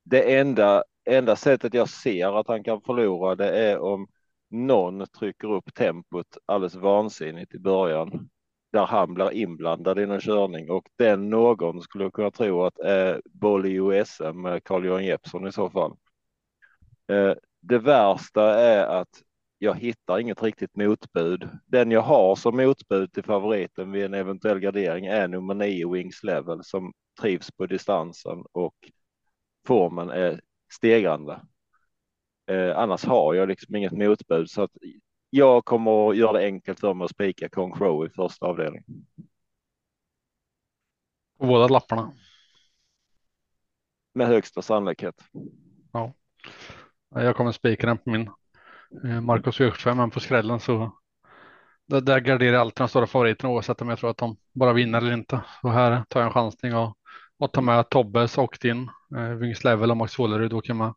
det 0.05 0.39
enda, 0.39 0.85
enda 1.05 1.37
sättet 1.37 1.75
jag 1.75 1.89
ser 1.89 2.39
att 2.41 2.49
han 2.49 2.65
kan 2.65 2.81
förlora 2.81 3.35
det 3.35 3.59
är 3.71 3.79
om 3.79 4.07
någon 4.51 5.07
trycker 5.07 5.49
upp 5.53 5.75
tempot 5.75 6.27
alldeles 6.47 6.75
vansinnigt 6.75 7.55
i 7.55 7.59
början 7.59 8.31
där 8.73 8.87
han 8.87 9.15
blir 9.15 9.33
inblandad 9.33 9.99
i 9.99 10.03
en 10.03 10.21
körning 10.21 10.71
och 10.71 10.89
den 10.99 11.31
någon 11.31 11.83
skulle 11.83 12.11
kunna 12.11 12.31
tro 12.31 12.65
att 12.65 12.79
är 12.79 13.23
boll 13.25 13.67
i 13.67 13.81
OSM 13.81 14.43
med 14.43 14.65
Carl-Johan 14.65 15.05
Jeppsson 15.05 15.47
i 15.47 15.53
så 15.53 15.71
fall. 15.71 15.97
Eh, 17.09 17.35
det 17.61 17.79
värsta 17.79 18.61
är 18.61 18.87
att 19.01 19.23
jag 19.59 19.75
hittar 19.75 20.19
inget 20.19 20.43
riktigt 20.43 20.77
motbud. 20.77 21.49
Den 21.67 21.91
jag 21.91 22.01
har 22.01 22.37
som 22.37 22.57
motbud 22.57 23.13
till 23.13 23.25
favoriten 23.25 23.93
vid 23.93 24.05
en 24.05 24.15
eventuell 24.15 24.61
gardering 24.61 25.07
är 25.07 25.29
nummer 25.29 25.55
nio 25.55 25.93
Wings 25.93 26.23
Level 26.23 26.65
som 26.65 26.93
trivs 27.21 27.51
på 27.51 27.67
distansen 27.67 28.45
och 28.53 28.75
formen 29.67 30.11
är 30.11 30.41
stegrande. 30.73 31.41
Eh, 32.47 32.79
annars 32.79 33.05
har 33.05 33.35
jag 33.35 33.49
liksom 33.49 33.77
inget 33.77 33.93
motbud 33.93 34.51
så 34.51 34.63
att 34.63 34.77
jag 35.35 35.65
kommer 35.65 36.11
att 36.11 36.17
göra 36.17 36.33
det 36.33 36.45
enkelt 36.45 36.81
för 36.81 36.95
mig 36.95 37.05
att 37.05 37.11
spika 37.11 37.49
Kong 37.49 37.73
Crow 37.75 38.07
i 38.07 38.11
första 38.11 38.47
avdelningen. 38.47 38.85
På 41.39 41.47
båda 41.47 41.69
lapparna. 41.69 42.13
Med 44.15 44.27
högsta 44.27 44.63
sannolikhet. 44.63 45.15
Jag 47.15 47.37
kommer 47.37 47.53
spika 47.53 47.87
den 47.87 47.99
på 47.99 48.11
min. 48.11 48.31
Eh, 49.05 49.21
Marcus 49.21 49.61
V75, 49.61 49.95
men 49.95 50.11
på 50.11 50.21
skrällen 50.21 50.61
så 50.61 50.93
där, 51.87 52.01
där 52.01 52.21
garderar 52.21 52.53
jag 52.53 52.61
alltid 52.61 52.83
de 52.83 52.89
stora 52.89 53.07
favoriterna 53.07 53.53
oavsett 53.53 53.83
om 53.83 53.89
jag 53.89 53.99
tror 53.99 54.11
att 54.11 54.19
de 54.19 54.37
bara 54.53 54.73
vinner 54.73 54.99
eller 54.99 55.13
inte. 55.13 55.41
Så 55.61 55.69
här 55.69 56.05
tar 56.09 56.21
jag 56.21 56.27
en 56.27 56.33
chansning 56.33 56.75
och, 56.75 56.97
och 57.39 57.53
tar 57.53 57.63
med 57.63 57.91
Tobbes 57.91 58.39
och 58.39 58.59
din 58.61 58.91
eh, 59.17 59.29
Wings 59.29 59.65
Level 59.65 59.91
och 59.91 59.97
Max 59.97 60.17
Hålerud 60.17 60.53
åker 60.53 60.75
med. 60.75 60.95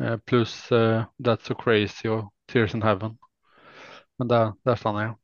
Eh, 0.00 0.16
plus 0.16 0.72
eh, 0.72 1.04
That's 1.18 1.42
So 1.42 1.54
Crazy 1.54 2.08
och 2.08 2.32
Tears 2.52 2.74
in 2.74 2.82
Heaven. 2.82 3.18
Men 4.18 4.28
där, 4.28 4.52
där 4.62 4.76
stannar 4.76 5.02
jag. 5.02 5.18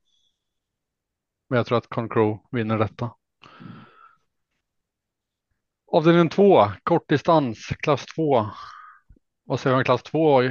Men 1.48 1.56
jag 1.56 1.66
tror 1.66 1.78
att 1.78 1.88
Concrow 1.88 2.38
vinner 2.50 2.78
detta. 2.78 3.10
Avdelning 5.92 6.28
2, 6.28 6.66
kortdistans, 6.82 7.66
klass 7.66 8.06
2. 8.06 8.46
Vad 9.44 9.60
säger 9.60 9.76
vi 9.76 9.80
om 9.80 9.84
klass 9.84 10.02
2? 10.02 10.34
Oj. 10.34 10.46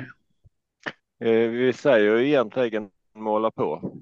Eh, 1.20 1.50
vi 1.50 1.74
säger 1.74 2.18
ju 2.18 2.28
egentligen 2.28 2.90
måla 3.16 3.52
på. 3.52 3.94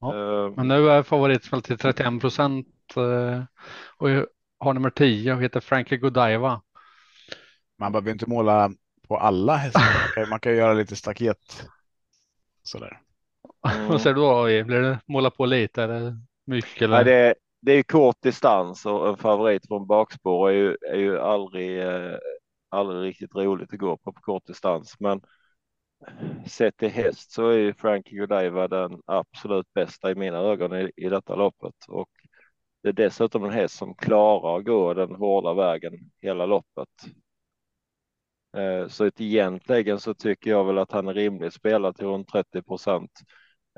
Ja, 0.00 0.14
Eh, 0.14 0.52
Men 0.56 0.68
nu 0.68 0.90
är 0.90 1.02
favoritspel 1.02 1.62
till 1.62 1.78
31 1.78 2.20
procent 2.20 2.66
eh, 2.96 3.44
och 3.96 4.08
har 4.58 4.74
nummer 4.74 4.90
10 4.90 5.34
och 5.34 5.42
heter 5.42 5.60
Frankie 5.60 5.98
Godiva. 5.98 6.62
Man 7.78 7.92
behöver 7.92 8.10
inte 8.12 8.26
måla 8.30 8.70
på 9.08 9.16
alla 9.16 9.56
hästar. 9.56 9.80
Man 9.80 10.12
kan, 10.14 10.28
man 10.30 10.40
kan 10.40 10.56
göra 10.56 10.72
lite 10.72 10.96
staket. 10.96 11.68
Sådär. 12.62 13.00
Mm. 13.68 13.88
Vad 13.88 14.00
säger 14.02 14.14
du 14.14 14.20
då? 14.20 14.64
Blir 14.66 14.80
det 14.82 15.00
måla 15.06 15.30
på 15.30 15.46
lite 15.46 15.82
eller 15.82 16.16
mycket? 16.46 16.82
Eller? 16.82 16.96
Nej, 16.96 17.04
det, 17.04 17.12
är, 17.14 17.34
det 17.62 17.72
är 17.72 17.82
kort 17.82 18.16
distans 18.22 18.86
och 18.86 19.08
en 19.08 19.16
favorit 19.16 19.66
från 19.68 19.86
bakspår 19.86 20.50
är 20.50 20.54
ju, 20.54 20.76
är 20.88 20.96
ju 20.98 21.18
aldrig, 21.20 21.80
eh, 21.82 22.16
aldrig 22.68 23.02
riktigt 23.10 23.34
roligt 23.34 23.72
att 23.72 23.78
gå 23.78 23.96
på 23.96 24.12
på 24.12 24.20
kort 24.20 24.46
distans. 24.46 24.96
Men 25.00 25.20
sett 26.46 26.76
till 26.76 26.88
häst 26.90 27.32
så 27.32 27.48
är 27.48 27.58
ju 27.58 27.74
Frankie 27.74 28.18
Godiva 28.18 28.68
den 28.68 29.02
absolut 29.06 29.72
bästa 29.74 30.10
i 30.10 30.14
mina 30.14 30.38
ögon 30.38 30.74
i, 30.76 30.92
i 30.96 31.08
detta 31.08 31.34
loppet. 31.34 31.74
Och 31.88 32.08
det 32.82 32.88
är 32.88 32.92
dessutom 32.92 33.44
en 33.44 33.50
häst 33.52 33.76
som 33.78 33.94
klarar 33.94 34.58
att 34.58 34.64
gå 34.64 34.94
den 34.94 35.14
hårda 35.14 35.54
vägen 35.54 35.94
hela 36.22 36.46
loppet. 36.46 36.88
Eh, 38.56 38.88
Så 38.88 39.10
egentligen 39.18 40.00
så 40.00 40.14
tycker 40.14 40.50
jag 40.50 40.64
väl 40.64 40.78
att 40.78 40.92
han 40.92 41.08
är 41.08 41.14
rimligt 41.14 41.54
spelad 41.54 41.96
till 41.96 42.06
runt 42.06 42.28
30 42.28 42.62
procent. 42.62 43.10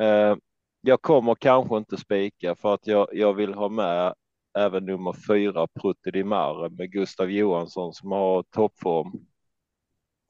Eh, 0.00 0.36
jag 0.80 1.02
kommer 1.02 1.34
kanske 1.34 1.76
inte 1.76 1.96
spika 1.96 2.54
för 2.54 2.74
att 2.74 2.86
jag, 2.86 3.08
jag 3.12 3.34
vill 3.34 3.54
ha 3.54 3.68
med 3.68 4.14
även 4.58 4.86
nummer 4.86 5.12
fyra 5.28 5.66
Prutti 5.66 6.10
di 6.10 6.24
Mare 6.24 6.70
med 6.70 6.92
Gustav 6.92 7.30
Johansson 7.30 7.92
som 7.92 8.12
har 8.12 8.42
toppform 8.42 9.12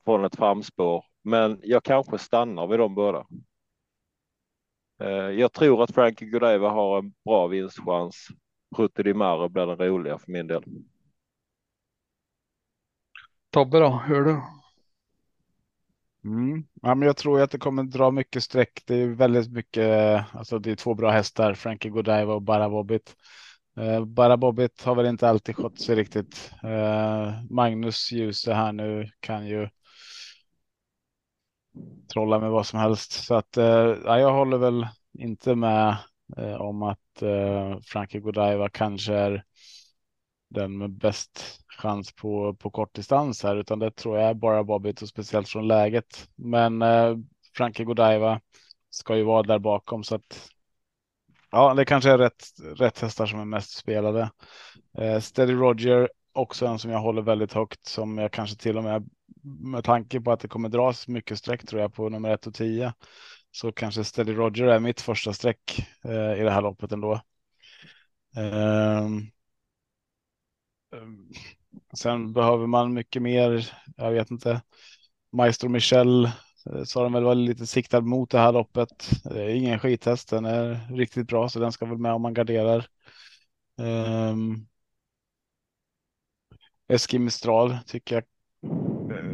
från 0.04 0.24
ett 0.24 0.36
framspår. 0.36 1.04
Men 1.22 1.60
jag 1.62 1.82
kanske 1.84 2.18
stannar 2.18 2.66
vid 2.66 2.78
de 2.78 2.94
båda. 2.94 3.26
Eh, 5.00 5.08
jag 5.08 5.52
tror 5.52 5.82
att 5.82 5.94
Frankie 5.94 6.28
Godiva 6.28 6.68
har 6.70 6.98
en 6.98 7.14
bra 7.24 7.46
vinstchans. 7.46 8.28
Prutti 8.76 9.02
di 9.02 9.14
Mare 9.14 9.48
blir 9.48 9.66
den 9.66 9.78
roliga 9.78 10.18
för 10.18 10.32
min 10.32 10.46
del. 10.46 10.64
Tobbe 13.50 13.78
då, 13.78 13.88
hör 13.88 14.20
du? 14.20 14.42
Mm. 16.24 16.64
Ja, 16.82 16.94
men 16.94 17.06
jag 17.06 17.16
tror 17.16 17.40
att 17.40 17.50
det 17.50 17.58
kommer 17.58 17.82
dra 17.82 18.10
mycket 18.10 18.42
streck. 18.42 18.82
Det 18.86 18.94
är 18.94 19.06
väldigt 19.08 19.52
mycket, 19.52 20.24
alltså 20.32 20.58
det 20.58 20.70
är 20.70 20.76
två 20.76 20.94
bra 20.94 21.10
hästar, 21.10 21.54
Frankie 21.54 21.90
Godiva 21.90 22.34
och 22.34 22.42
Bara 22.42 22.68
Bobbit. 22.70 23.16
Eh, 23.76 24.04
Bara 24.04 24.36
Bobbit 24.36 24.82
har 24.84 24.94
väl 24.94 25.06
inte 25.06 25.28
alltid 25.28 25.56
skött 25.56 25.80
sig 25.80 25.96
riktigt. 25.96 26.52
Eh, 26.62 27.42
Magnus 27.50 28.12
Djuse 28.12 28.54
här 28.54 28.72
nu 28.72 29.08
kan 29.20 29.46
ju 29.46 29.68
trolla 32.12 32.38
med 32.38 32.50
vad 32.50 32.66
som 32.66 32.78
helst. 32.80 33.12
Så 33.12 33.34
att 33.34 33.56
eh, 33.56 33.64
ja, 34.04 34.18
jag 34.18 34.32
håller 34.32 34.58
väl 34.58 34.86
inte 35.18 35.54
med 35.54 35.96
eh, 36.36 36.54
om 36.54 36.82
att 36.82 37.22
eh, 37.22 37.78
Frankie 37.84 38.20
Godiva 38.20 38.68
kanske 38.68 39.14
är 39.14 39.44
den 40.52 40.78
med 40.78 40.90
bäst 40.90 41.60
chans 41.68 42.12
på, 42.12 42.54
på 42.54 42.70
kortdistans 42.70 43.42
här, 43.42 43.56
utan 43.56 43.78
det 43.78 43.90
tror 43.90 44.18
jag 44.18 44.30
är 44.30 44.34
bara 44.34 44.64
Bobbit 44.64 45.02
och 45.02 45.08
speciellt 45.08 45.48
från 45.48 45.68
läget. 45.68 46.28
Men 46.34 46.82
eh, 46.82 47.16
Frankie 47.56 47.86
Godiva 47.86 48.40
ska 48.90 49.16
ju 49.16 49.22
vara 49.22 49.42
där 49.42 49.58
bakom 49.58 50.04
så 50.04 50.14
att 50.14 50.48
ja, 51.50 51.74
det 51.74 51.84
kanske 51.84 52.10
är 52.10 52.18
rätt, 52.18 52.44
rätt 52.76 52.98
hästar 52.98 53.26
som 53.26 53.40
är 53.40 53.44
mest 53.44 53.76
spelade. 53.76 54.30
Eh, 54.98 55.20
Steady 55.20 55.52
Roger, 55.52 56.10
också 56.32 56.66
en 56.66 56.78
som 56.78 56.90
jag 56.90 57.00
håller 57.00 57.22
väldigt 57.22 57.52
högt, 57.52 57.86
som 57.86 58.18
jag 58.18 58.32
kanske 58.32 58.56
till 58.56 58.78
och 58.78 58.84
med 58.84 59.08
med 59.44 59.84
tanke 59.84 60.20
på 60.20 60.32
att 60.32 60.40
det 60.40 60.48
kommer 60.48 60.68
dras 60.68 61.08
mycket 61.08 61.38
streck 61.38 61.66
tror 61.66 61.80
jag 61.80 61.94
på 61.94 62.08
nummer 62.08 62.34
1 62.34 62.46
och 62.46 62.54
10. 62.54 62.92
Så 63.50 63.72
kanske 63.72 64.04
Steady 64.04 64.32
Roger 64.32 64.64
är 64.66 64.80
mitt 64.80 65.00
första 65.00 65.32
streck 65.32 65.86
eh, 66.04 66.40
i 66.40 66.42
det 66.42 66.50
här 66.50 66.62
loppet 66.62 66.92
ändå. 66.92 67.20
Um, 68.36 69.30
sen 71.94 72.32
behöver 72.32 72.66
man 72.66 72.94
mycket 72.94 73.22
mer. 73.22 73.72
Jag 73.96 74.10
vet 74.10 74.30
inte. 74.30 74.62
Maestro 75.32 75.68
Michel 75.68 76.24
eh, 76.24 76.84
sa 76.84 77.02
de 77.02 77.12
väl 77.12 77.24
var 77.24 77.34
lite 77.34 77.66
siktad 77.66 78.00
mot 78.00 78.30
det 78.30 78.38
här 78.38 78.52
loppet. 78.52 79.10
Ingen 79.34 79.78
skithäst, 79.78 80.28
den 80.30 80.44
är 80.44 80.94
riktigt 80.96 81.28
bra 81.28 81.48
så 81.48 81.58
den 81.58 81.72
ska 81.72 81.86
väl 81.86 81.98
med 81.98 82.12
om 82.12 82.22
man 82.22 82.34
garderar. 82.34 82.86
Um, 83.76 84.66
Eski 86.88 87.18
Mistral 87.18 87.78
tycker 87.86 88.14
jag 88.14 88.24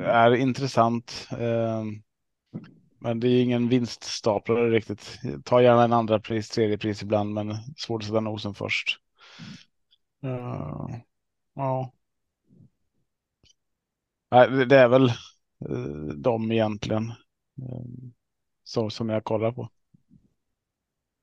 är 0.04 0.34
intressant. 0.34 1.28
Um, 1.32 2.02
men 3.00 3.20
det 3.20 3.28
är 3.28 3.42
ingen 3.42 3.68
vinststaplare 3.68 4.70
riktigt. 4.70 5.18
Ta 5.44 5.62
gärna 5.62 5.84
en 5.84 5.92
andra 5.92 6.20
pris, 6.20 6.48
tredje 6.48 6.78
pris 6.78 7.02
ibland, 7.02 7.34
men 7.34 7.54
svårt 7.76 8.02
att 8.02 8.08
sätta 8.08 8.20
nosen 8.20 8.54
först. 8.54 8.98
Uh, 10.24 10.88
ja. 11.58 11.92
Nej, 14.30 14.66
det 14.66 14.76
är 14.78 14.88
väl 14.88 15.08
uh, 15.70 16.08
de 16.16 16.52
egentligen 16.52 17.02
uh, 17.62 18.10
så, 18.64 18.90
som 18.90 19.08
jag 19.08 19.24
kollar 19.24 19.52
på. 19.52 19.68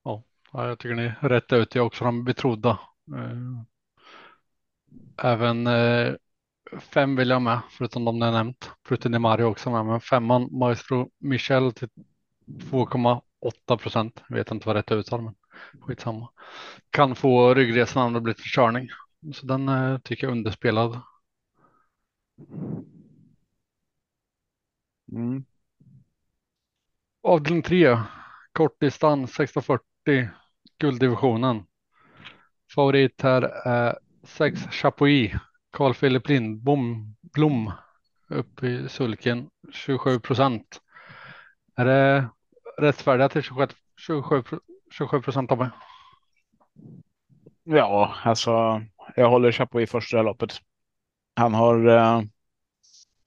Ja, 0.04 0.24
jag 0.52 0.80
tycker 0.80 0.96
ni 0.96 1.14
rätt 1.22 1.54
ut. 1.54 1.76
Jag 1.76 1.82
är 1.82 1.86
också 1.86 2.04
de 2.04 2.24
betrodda. 2.24 2.80
Uh, 3.16 3.62
även 5.18 5.68
fem 6.80 7.16
vill 7.16 7.30
jag 7.30 7.42
med, 7.42 7.60
förutom 7.70 8.06
de 8.06 8.22
jag 8.22 8.34
nämnt. 8.34 8.72
Förutom 8.88 9.22
Mario 9.22 9.44
också 9.44 9.72
med, 9.72 9.86
men 9.86 10.02
femman 10.02 10.50
Maestro 10.52 11.10
Michel 11.20 11.72
till 11.72 11.90
2,8 12.48 13.78
procent. 13.78 14.24
Vet 14.30 14.52
inte 14.52 14.68
vad 14.68 14.76
rätt 14.76 14.92
uttal, 14.92 15.22
men 15.22 15.36
skitsamma. 15.82 16.30
Kan 16.90 17.16
få 17.16 17.54
ryggresan 17.54 18.06
om 18.06 18.14
det 18.14 18.22
blir 18.22 18.34
till 18.34 18.44
körning. 18.44 18.90
Så 19.34 19.46
den 19.46 19.70
eh, 19.70 19.98
tycker 19.98 20.28
jag 20.28 20.32
är 20.32 20.38
underspelad. 20.38 21.02
Mm. 25.12 25.46
Avdelning 27.24 27.64
3, 27.64 27.98
kortdistans 28.52 29.34
640, 29.34 30.30
gulddivisionen. 30.80 31.66
Favorit 32.76 33.22
här 33.22 33.42
är 33.68 34.00
6 34.24 34.60
Chapuis 34.72 35.32
Carl 35.72 35.94
Philip 35.94 36.30
Lindbom 36.30 37.16
Blom 37.22 37.72
upp 38.28 38.64
i 38.64 38.90
sulken 38.90 39.50
27 39.72 40.20
procent. 40.20 40.82
Är 41.76 41.86
det 41.86 42.30
rättfärdiga 42.78 43.30
till 43.30 43.42
27, 43.42 44.44
27, 44.92 45.22
procent 45.22 45.52
av 45.52 45.58
mig? 45.58 45.70
Ja, 47.64 48.16
alltså 48.24 48.82
jag 49.16 49.30
håller 49.30 49.52
Chapo 49.52 49.80
i 49.80 49.88
första 49.88 50.22
loppet. 50.22 50.62
Han 51.36 51.54
har 51.54 51.88
eh, 51.88 52.22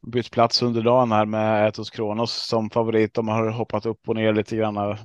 bytt 0.06 0.30
plats 0.30 0.62
under 0.62 0.82
dagen 0.82 1.12
här 1.12 1.26
med 1.26 1.68
Etos 1.68 1.90
Kronos 1.90 2.32
som 2.32 2.70
favorit. 2.70 3.14
De 3.14 3.28
har 3.28 3.50
hoppat 3.50 3.86
upp 3.86 4.08
och 4.08 4.14
ner 4.14 4.32
lite 4.32 4.56
grann. 4.56 4.76
Eh, 4.76 4.96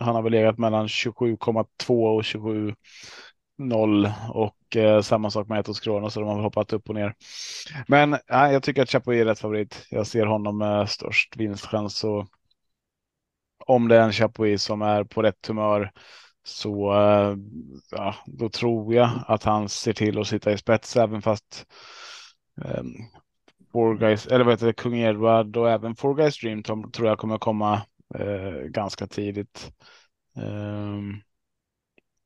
han 0.00 0.14
har 0.14 0.22
väl 0.22 0.32
legat 0.32 0.58
mellan 0.58 0.86
27,2 0.86 2.16
och 2.16 2.24
27 2.24 2.74
och 4.28 4.76
eh, 4.76 5.00
samma 5.00 5.30
sak 5.30 5.48
med 5.48 5.60
Etos 5.60 5.80
Kronos 5.80 6.14
så 6.14 6.20
de 6.20 6.28
har 6.28 6.42
hoppat 6.42 6.72
upp 6.72 6.88
och 6.88 6.94
ner. 6.94 7.14
Men 7.88 8.12
eh, 8.12 8.20
jag 8.28 8.62
tycker 8.62 8.82
att 8.82 8.90
Chapuis 8.90 9.20
är 9.20 9.24
rätt 9.24 9.38
favorit. 9.38 9.86
Jag 9.90 10.06
ser 10.06 10.26
honom 10.26 10.58
med 10.58 10.90
störst 10.90 11.36
vinstchans 11.36 12.04
och 12.04 12.26
om 13.66 13.88
det 13.88 13.96
är 13.96 14.02
en 14.02 14.12
Chapuis 14.12 14.62
som 14.62 14.82
är 14.82 15.04
på 15.04 15.22
rätt 15.22 15.46
humör 15.46 15.92
så 16.44 16.92
eh, 16.92 17.36
ja, 17.90 18.14
då 18.26 18.48
tror 18.48 18.94
jag 18.94 19.10
att 19.26 19.44
han 19.44 19.68
ser 19.68 19.92
till 19.92 20.18
att 20.18 20.26
sitta 20.26 20.52
i 20.52 20.58
spets 20.58 20.96
även 20.96 21.22
fast 21.22 21.66
um, 22.54 22.94
Four 23.72 23.98
Guys, 23.98 24.26
eller 24.26 24.44
vad 24.44 24.54
heter 24.54 24.66
det, 24.66 24.72
Kung 24.72 24.98
Edward 24.98 25.56
och 25.56 25.70
även 25.70 25.96
Four 25.96 26.14
Guys 26.14 26.40
Dream 26.40 26.62
tror 26.62 27.08
jag 27.08 27.18
kommer 27.18 27.38
komma 27.38 27.82
uh, 28.18 28.62
ganska 28.62 29.06
tidigt. 29.06 29.72
Um, 30.36 31.22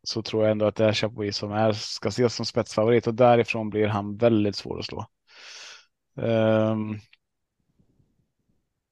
så 0.03 0.23
tror 0.23 0.43
jag 0.43 0.51
ändå 0.51 0.67
att 0.67 0.77
det 0.77 0.85
är 0.85 0.93
Chapuis 0.93 1.37
som 1.37 1.53
är, 1.53 1.73
ska 1.73 2.09
ses 2.09 2.35
som 2.35 2.47
spetsfavorit 2.47 3.07
och 3.07 3.15
därifrån 3.15 3.71
blir 3.71 3.87
han 3.87 4.17
väldigt 4.17 4.57
svår 4.57 4.79
att 4.79 4.85
slå. 4.85 5.07
Um, 6.15 7.01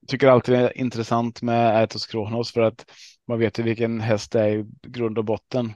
tycker 0.07 0.29
alltid 0.29 0.55
det 0.55 0.61
är 0.61 0.79
intressant 0.79 1.43
med 1.43 1.77
Aetos 1.77 2.07
Kronos 2.07 2.53
för 2.53 2.61
att 2.61 2.85
man 3.27 3.39
vet 3.39 3.59
ju 3.59 3.63
vilken 3.63 4.01
häst 4.01 4.33
det 4.33 4.41
är 4.41 4.49
i 4.59 4.67
grund 4.83 5.19
och 5.19 5.25
botten. 5.25 5.73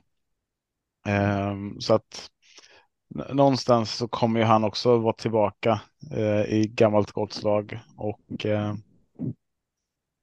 Ehm, 1.06 1.80
så 1.80 1.94
att 1.94 2.30
någonstans 3.08 3.94
så 3.94 4.08
kommer 4.08 4.40
ju 4.40 4.46
han 4.46 4.64
också 4.64 4.98
vara 4.98 5.12
tillbaka 5.12 5.80
eh, 6.12 6.40
i 6.54 6.70
gammalt 6.74 7.12
gott 7.12 7.32
slag 7.32 7.80
och 7.96 8.46
eh, 8.46 8.74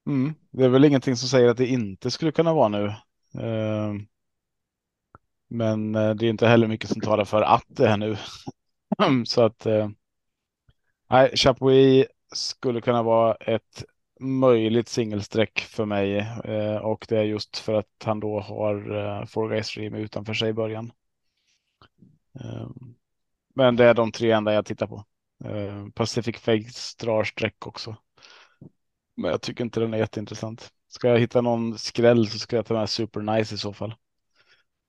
mm, 0.08 0.34
det 0.52 0.66
är 0.66 0.70
väl 0.70 0.86
ingenting 0.86 1.16
som 1.16 1.30
säger 1.30 1.50
att 1.50 1.58
det 1.58 1.68
inte 1.68 2.12
skulle 2.12 2.32
kunna 2.32 2.54
vara 2.54 2.68
nu. 2.68 2.94
Ehm, 3.42 4.08
men 5.48 5.96
eh, 5.96 6.16
det 6.16 6.26
är 6.26 6.30
inte 6.30 6.48
heller 6.48 6.68
mycket 6.68 6.90
som 6.90 7.02
talar 7.02 7.26
för 7.26 7.42
att 7.42 7.66
det 7.68 7.88
är 7.88 7.98
nu. 7.98 8.18
Så 9.26 9.42
att 9.42 9.68
nej, 11.10 11.32
Chapuis 11.38 12.06
skulle 12.34 12.82
kunna 12.82 13.04
vara 13.04 13.36
ett 13.36 13.84
möjligt 14.26 14.90
singelsträck 14.90 15.60
för 15.60 15.86
mig 15.86 16.18
eh, 16.44 16.76
och 16.76 17.06
det 17.10 17.18
är 17.18 17.24
just 17.24 17.58
för 17.58 17.74
att 17.74 18.04
han 18.04 18.20
då 18.20 18.40
har 18.40 18.96
eh, 18.96 19.26
Four 19.26 19.50
Guys 19.50 19.76
Dream 19.76 19.94
utanför 19.94 20.34
sig 20.34 20.50
i 20.50 20.54
början. 20.54 20.92
Eh, 22.40 22.70
men 23.56 23.76
det 23.76 23.86
är 23.86 23.94
de 23.94 24.12
tre 24.12 24.32
enda 24.32 24.54
jag 24.54 24.66
tittar 24.66 24.88
på. 24.88 25.06
Eh, 25.44 25.88
Pacific 25.96 26.38
Face 26.38 27.06
drar 27.06 27.24
streck 27.24 27.68
också. 27.68 27.96
Men 29.16 29.32
jag 29.32 29.42
tycker 29.42 29.64
inte 29.64 29.80
den 29.80 29.94
är 29.94 29.98
jätteintressant. 29.98 30.72
Ska 30.88 31.08
jag 31.08 31.20
hitta 31.20 31.42
någon 31.42 31.78
skräll 31.78 32.28
så 32.28 32.40
ska 32.40 32.56
jag 32.56 32.66
ta 32.66 32.74
med 32.74 32.90
Super 32.90 33.22
Nice 33.22 33.56
i 33.56 33.58
så 33.58 33.74
fall. 33.74 33.96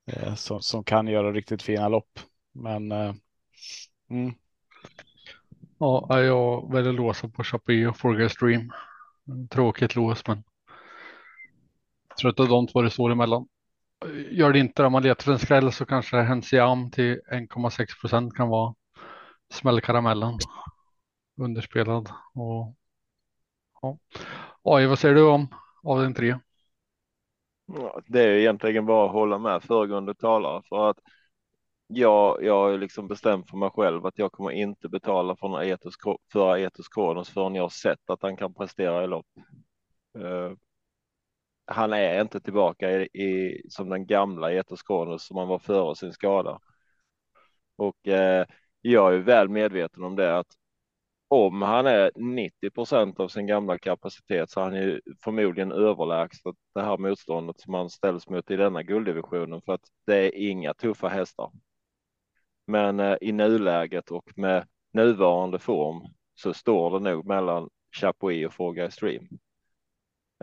Eh, 0.06 0.34
som, 0.34 0.62
som 0.62 0.84
kan 0.84 1.08
göra 1.08 1.32
riktigt 1.32 1.62
fina 1.62 1.88
lopp. 1.88 2.20
Men 2.52 2.92
eh, 2.92 3.14
mm. 4.10 4.34
Ja, 5.78 6.20
jag 6.22 6.72
väljer 6.72 6.92
låsa 6.92 7.28
på 7.28 7.44
Chapuis 7.44 7.88
och 7.88 7.96
Forger 7.96 8.32
Dream. 8.40 8.72
Mm, 9.28 9.48
tråkigt 9.48 9.96
lås, 9.96 10.26
men 10.26 10.42
jag 12.08 12.16
tror 12.16 12.30
att 12.30 12.36
de 12.36 12.66
två 12.66 12.82
det 12.82 12.90
står 12.90 13.10
emellan. 13.10 13.48
Gör 14.30 14.52
det 14.52 14.58
inte 14.58 14.84
om 14.84 14.92
man 14.92 15.02
letar 15.02 15.32
en 15.32 15.38
skräll 15.38 15.72
så 15.72 15.86
kanske 15.86 16.16
Hensiam 16.16 16.90
till 16.90 17.20
1,6 17.32 18.00
procent 18.00 18.34
kan 18.36 18.48
vara 18.48 18.74
smällkaramellen. 19.52 20.38
Underspelad 21.40 22.08
och 22.34 22.74
ja. 23.82 23.98
AI, 24.62 24.86
vad 24.86 24.98
säger 24.98 25.14
du 25.14 25.22
om 25.22 25.48
av 25.82 26.00
den 26.00 26.14
tre? 26.14 26.38
det 28.06 28.22
är 28.22 28.28
egentligen 28.28 28.86
bara 28.86 29.06
att 29.06 29.12
hålla 29.12 29.38
med 29.38 29.62
föregående 29.62 30.14
talare 30.14 30.62
för 30.68 30.90
att 30.90 30.98
jag, 31.86 32.44
jag 32.44 32.54
har 32.54 32.78
liksom 32.78 33.08
bestämt 33.08 33.50
för 33.50 33.56
mig 33.56 33.70
själv 33.70 34.06
att 34.06 34.18
jag 34.18 34.32
kommer 34.32 34.50
inte 34.50 34.88
betala 34.88 35.36
för 35.36 35.58
Aetos, 35.58 35.94
för 36.32 36.52
Aetos 36.52 36.88
Kronos 36.88 37.30
förrän 37.30 37.54
jag 37.54 37.64
har 37.64 37.68
sett 37.68 38.10
att 38.10 38.22
han 38.22 38.36
kan 38.36 38.54
prestera 38.54 39.04
i 39.04 39.06
lopp. 39.06 39.26
Uh, 40.18 40.52
han 41.66 41.92
är 41.92 42.20
inte 42.20 42.40
tillbaka 42.40 42.90
i, 42.90 43.04
i 43.04 43.62
som 43.70 43.88
den 43.88 44.06
gamla 44.06 44.46
Aetos 44.46 44.82
Kronos 44.82 45.26
som 45.26 45.36
han 45.36 45.48
var 45.48 45.58
före 45.58 45.96
sin 45.96 46.12
skada. 46.12 46.60
Och 47.76 47.96
uh, 48.08 48.44
jag 48.80 49.14
är 49.14 49.18
väl 49.18 49.48
medveten 49.48 50.04
om 50.04 50.16
det 50.16 50.38
att 50.38 50.56
om 51.28 51.62
han 51.62 51.86
är 51.86 52.10
90 52.16 52.70
procent 52.70 53.20
av 53.20 53.28
sin 53.28 53.46
gamla 53.46 53.78
kapacitet 53.78 54.50
så 54.50 54.60
han 54.60 54.74
är 54.74 55.00
förmodligen 55.24 55.72
överlägset 55.72 56.54
det 56.74 56.82
här 56.82 56.98
motståndet 56.98 57.60
som 57.60 57.74
han 57.74 57.90
ställs 57.90 58.28
mot 58.28 58.50
i 58.50 58.56
denna 58.56 58.82
gulddivisionen 58.82 59.62
för 59.62 59.72
att 59.72 59.88
det 60.06 60.16
är 60.16 60.34
inga 60.34 60.74
tuffa 60.74 61.08
hästar. 61.08 61.50
Men 62.66 63.00
eh, 63.00 63.16
i 63.20 63.32
nuläget 63.32 64.10
och 64.10 64.32
med 64.36 64.68
nuvarande 64.92 65.58
form 65.58 66.02
så 66.34 66.54
står 66.54 66.90
det 66.90 67.10
nog 67.10 67.26
mellan 67.26 67.68
Chapuis 68.00 68.46
och 68.46 68.54
Four 68.54 68.90
Stream. 68.90 69.28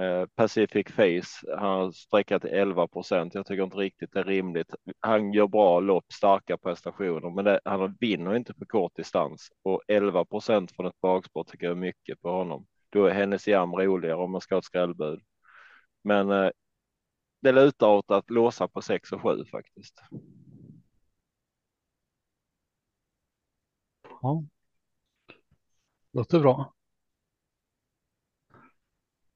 Eh, 0.01 0.25
Pacific 0.35 0.87
Face, 0.91 1.57
han 1.57 1.91
har 2.11 2.39
till 2.39 2.49
11 2.49 2.87
procent. 2.87 3.33
Jag 3.33 3.45
tycker 3.45 3.63
inte 3.63 3.77
riktigt 3.77 4.13
det 4.13 4.19
är 4.19 4.23
rimligt. 4.23 4.75
Han 4.99 5.33
gör 5.33 5.47
bra 5.47 5.79
lopp, 5.79 6.05
starka 6.13 6.57
prestationer, 6.57 7.29
men 7.35 7.45
det, 7.45 7.59
han 7.65 7.97
vinner 7.99 8.35
inte 8.35 8.53
på 8.53 8.65
kort 8.65 8.95
distans 8.95 9.49
och 9.63 9.81
11 9.87 10.25
procent 10.25 10.71
från 10.71 10.85
ett 10.85 11.01
bakspår 11.01 11.43
tycker 11.43 11.65
jag 11.65 11.71
är 11.71 11.81
mycket 11.81 12.21
på 12.21 12.29
honom. 12.29 12.65
Då 12.89 13.05
är 13.05 13.13
hennes 13.13 13.47
jam 13.47 13.73
roligare 13.75 14.17
om 14.17 14.31
man 14.31 14.41
ska 14.41 14.55
ha 14.55 14.59
ett 14.59 14.65
skrällbud. 14.65 15.19
Men 16.03 16.31
eh, 16.31 16.49
det 17.41 17.51
lutar 17.51 17.87
åt 17.87 18.11
att 18.11 18.29
låsa 18.29 18.67
på 18.67 18.81
6 18.81 19.11
och 19.11 19.21
7 19.21 19.45
faktiskt. 19.45 20.03
Ja. 24.23 24.43
Låter 26.13 26.39
bra. 26.39 26.73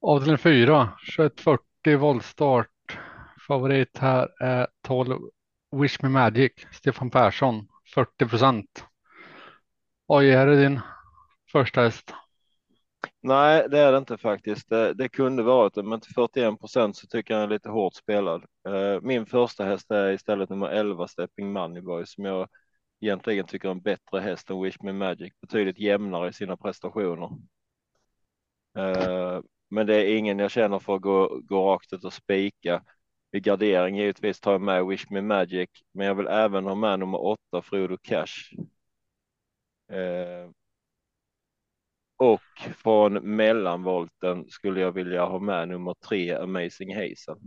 Avdelning 0.02 0.38
4, 0.38 0.90
2140 1.18 1.98
voltstart. 1.98 3.00
Favorit 3.48 3.98
här 3.98 4.44
är 4.44 4.68
12 4.82 5.20
Wish 5.72 6.04
Me 6.04 6.10
Magic, 6.10 6.52
Stefan 6.72 7.10
Persson, 7.10 7.68
40 7.96 8.26
procent. 8.26 8.86
Oj, 10.08 10.30
är 10.30 10.48
det 10.48 10.62
din 10.62 10.80
första 11.52 11.82
häst? 11.82 12.14
Nej, 13.22 13.68
det 13.70 13.80
är 13.80 13.92
det 13.92 13.98
inte 13.98 14.18
faktiskt. 14.18 14.70
Det, 14.70 14.94
det 14.94 15.10
kunde 15.10 15.44
varit 15.44 15.74
det, 15.74 15.84
men 15.84 16.02
till 16.02 16.14
41 16.14 16.60
procent 16.60 16.98
så 16.98 17.08
tycker 17.08 17.34
jag 17.34 17.42
den 17.42 17.50
är 17.50 17.54
lite 17.54 17.70
hårt 17.70 17.94
spelad. 17.94 18.46
Eh, 18.68 19.02
min 19.02 19.26
första 19.26 19.66
häst 19.66 19.92
är 19.92 20.12
istället 20.12 20.50
nummer 20.50 20.68
11 20.68 21.08
Stepping 21.08 21.54
Moneyboy 21.54 22.06
som 22.06 22.26
jag 22.26 22.50
egentligen 23.00 23.46
tycker 23.46 23.68
är 23.68 23.72
en 23.72 23.82
bättre 23.82 24.20
häst 24.20 24.50
än 24.50 24.62
Wish 24.62 24.84
Me 24.84 24.94
Magic, 24.94 25.34
betydligt 25.42 25.80
jämnare 25.80 26.30
i 26.30 26.34
sina 26.34 26.58
prestationer. 26.58 27.30
Eh, 28.78 29.42
men 29.70 29.88
det 29.88 29.96
är 29.96 30.18
ingen 30.18 30.40
jag 30.40 30.52
känner 30.52 30.80
för 30.80 30.96
att 30.96 31.02
gå, 31.02 31.42
gå 31.44 31.74
rakt 31.74 31.94
ut 31.94 32.04
och 32.04 32.14
spika. 32.14 32.84
Vid 33.32 33.44
gardering 33.44 33.98
givetvis 33.98 34.40
tar 34.40 34.52
jag 34.52 34.62
med 34.62 34.86
Wish 34.86 35.10
Me 35.10 35.22
Magic, 35.22 35.70
men 35.92 36.08
jag 36.08 36.16
vill 36.16 36.28
även 36.28 36.66
ha 36.66 36.76
med 36.76 37.00
nummer 37.00 37.26
åtta 37.26 37.62
Frodo 37.62 37.98
Cash. 37.98 38.54
Eh, 39.92 40.50
och 42.18 42.74
från 42.76 43.14
mellanvolten 43.36 44.50
skulle 44.50 44.80
jag 44.80 44.92
vilja 44.92 45.26
ha 45.26 45.40
med 45.40 45.68
nummer 45.68 45.94
tre 45.94 46.34
Amazing 46.34 46.96
Hazen. 46.96 47.38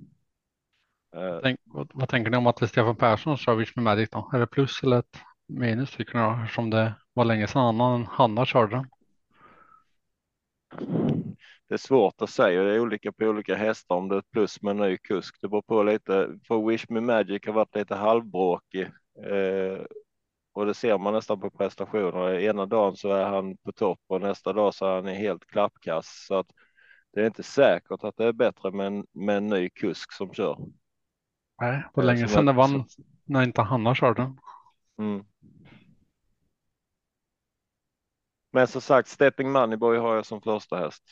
Eh, 1.17 1.39
Tänk, 1.43 1.61
vad, 1.65 1.91
vad, 1.95 2.09
tänker 2.09 2.31
ni 2.31 2.37
om 2.37 2.47
att 2.47 2.57
det 2.57 2.65
är 2.65 2.69
Stefan 2.69 2.97
Persson 2.97 3.37
kör 3.37 3.55
Wish 3.55 3.73
Me 3.77 3.83
Magic 3.83 4.11
då? 4.11 4.31
Är 4.33 4.39
det 4.39 4.47
plus 4.47 4.83
eller 4.83 4.99
ett 4.99 5.19
minus 5.51 5.91
tycker 5.91 6.19
ni 6.19 6.25
då? 6.25 6.47
Som 6.55 6.71
det 6.71 6.95
var 7.13 7.25
länge 7.25 7.47
sedan 7.47 7.63
annan 7.63 8.07
Hanna 8.07 8.47
körde 8.47 8.77
den. 8.77 8.87
Det 11.69 11.75
är 11.75 11.79
svårt 11.79 12.23
att 12.23 12.31
säga. 12.31 12.63
Det 12.63 12.75
är 12.75 12.81
olika 12.81 13.13
på 13.13 13.25
olika 13.25 13.55
hästar 13.55 13.95
om 13.95 14.09
det 14.09 14.15
är 14.15 14.19
ett 14.19 14.31
plus 14.31 14.63
med 14.63 14.77
ny 14.77 14.99
kusk. 14.99 15.37
Det 15.41 15.49
beror 15.49 15.63
på 15.63 15.83
lite. 15.83 16.39
För 16.49 16.69
Wish 16.69 16.85
Me 16.89 17.01
Magic 17.01 17.47
har 17.47 17.53
varit 17.53 17.75
lite 17.75 17.95
halvbråkig 17.95 18.83
eh, 19.27 19.85
och 20.53 20.67
det 20.67 20.75
ser 20.75 20.99
man 20.99 21.13
nästan 21.15 21.41
på 21.41 21.51
prestationerna. 21.51 22.41
Ena 22.41 22.67
dagen 22.67 22.97
så 22.97 23.13
är 23.13 23.25
han 23.25 23.57
på 23.57 23.73
topp 23.73 24.01
och 24.07 24.21
nästa 24.21 24.53
dag 24.53 24.75
så 24.75 24.87
är 24.87 24.95
han 24.95 25.07
helt 25.07 25.47
klappkass. 25.47 26.25
Så 26.29 26.35
att 26.35 26.47
det 27.13 27.21
är 27.21 27.27
inte 27.27 27.43
säkert 27.43 28.05
att 28.05 28.17
det 28.17 28.25
är 28.25 28.33
bättre 28.33 28.71
med 28.71 28.87
en, 28.87 29.07
med 29.13 29.37
en 29.37 29.47
ny 29.47 29.71
kusk 29.71 30.13
som 30.13 30.33
kör. 30.33 30.59
Nej, 31.61 31.85
på 31.95 32.03
länge 32.03 32.29
sedan 32.29 32.47
det 32.47 32.53
vann 32.53 32.85
när 33.25 33.43
inte 33.43 33.63
Hanna 33.63 33.95
körde. 33.95 34.33
Mm. 34.99 35.25
Men 38.51 38.67
som 38.67 38.81
sagt, 38.81 39.09
Stepping 39.09 39.53
Moneyboy 39.53 39.99
har 39.99 40.15
jag 40.15 40.27
som 40.27 40.41
första 40.41 40.79
häst. 40.79 41.03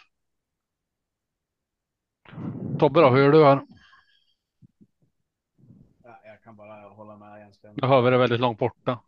Tobbe 2.79 3.01
då, 3.01 3.11
hur 3.11 3.23
gör 3.23 3.33
du 3.33 3.45
här? 3.45 3.61
jag 6.25 6.43
kan 6.45 6.57
bara 6.57 6.89
hålla 6.89 7.17
med 7.17 7.41
Jens. 7.41 7.61
Nu 7.63 7.89
hör 7.89 8.03
vi 8.03 8.11
det 8.11 8.19
väldigt 8.19 8.41
långt 8.41 8.59
borta. 8.59 8.99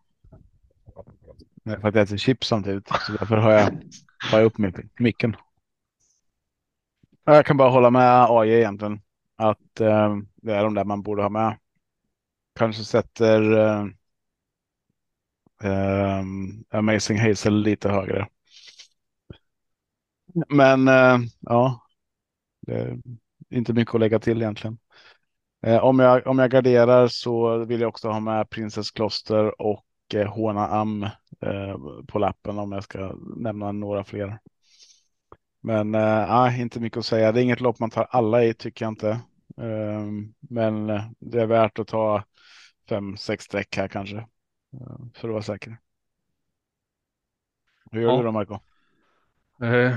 för 1.65 1.89
att 1.89 1.95
jag 1.95 1.97
äter 1.97 2.17
chips 2.17 2.49
samtidigt, 2.49 2.89
så 2.89 3.13
därför 3.13 3.37
har 3.37 3.53
jag, 3.53 3.71
har 4.31 4.39
jag 4.39 4.45
upp 4.45 4.59
micken. 4.99 5.37
Jag 7.25 7.47
kan 7.47 7.57
bara 7.57 7.71
hålla 7.71 7.91
med 7.91 8.27
AJ 8.29 8.51
egentligen. 8.51 9.01
Att 9.37 9.81
eh, 9.81 10.17
det 10.35 10.55
är 10.55 10.65
de 10.65 10.75
där 10.75 10.85
man 10.85 11.03
borde 11.03 11.23
ha 11.23 11.29
med. 11.29 11.59
Kanske 12.59 12.85
sätter 12.85 13.59
eh, 13.59 13.87
eh, 15.65 16.25
Amazing 16.71 17.19
Hazel 17.19 17.63
lite 17.63 17.89
högre. 17.89 18.29
Men 20.49 20.89
uh, 20.89 21.27
ja, 21.41 21.81
det 22.67 22.75
är 22.75 22.99
inte 23.51 23.73
mycket 23.73 23.95
att 23.95 24.01
lägga 24.01 24.19
till 24.19 24.43
egentligen. 24.43 24.79
Uh, 25.67 25.85
om, 25.85 25.99
jag, 25.99 26.27
om 26.27 26.39
jag 26.39 26.51
garderar 26.51 27.09
så 27.09 27.65
vill 27.65 27.81
jag 27.81 27.89
också 27.89 28.09
ha 28.09 28.21
med 28.21 28.51
Princess 28.51 28.91
Kloster 28.91 29.63
och 29.63 29.85
eh, 30.15 30.21
uh, 30.21 30.27
Håna 30.27 30.69
Am 30.69 31.07
på 32.07 32.19
lappen 32.19 32.59
om 32.59 32.73
jag 32.73 32.85
ska 32.85 33.15
nämna 33.37 33.73
några 33.73 34.05
fler. 34.05 34.39
Men 35.63 35.95
äh, 35.95 36.61
inte 36.61 36.81
mycket 36.81 36.99
att 36.99 37.07
säga. 37.07 37.33
Det 37.33 37.41
är 37.41 37.43
inget 37.43 37.61
lopp 37.61 37.79
man 37.79 37.91
tar 37.91 38.07
alla 38.11 38.45
i 38.45 38.55
tycker 38.55 38.85
jag 38.85 38.93
inte. 38.93 39.21
Ehm, 39.61 40.35
men 40.41 40.87
det 41.19 41.41
är 41.41 41.47
värt 41.47 41.79
att 41.79 41.89
ta 41.89 42.25
fem, 42.89 43.17
sex 43.17 43.45
streck 43.45 43.77
här 43.77 43.89
kanske. 43.89 44.27
För 45.15 45.29
att 45.29 45.33
vara 45.33 45.43
säker. 45.43 45.79
Hur 47.91 48.01
gör 48.01 48.11
ja. 48.11 48.17
du 48.17 48.23
då 48.23 48.33
Marco? 48.33 48.59
Uh, 49.63 49.95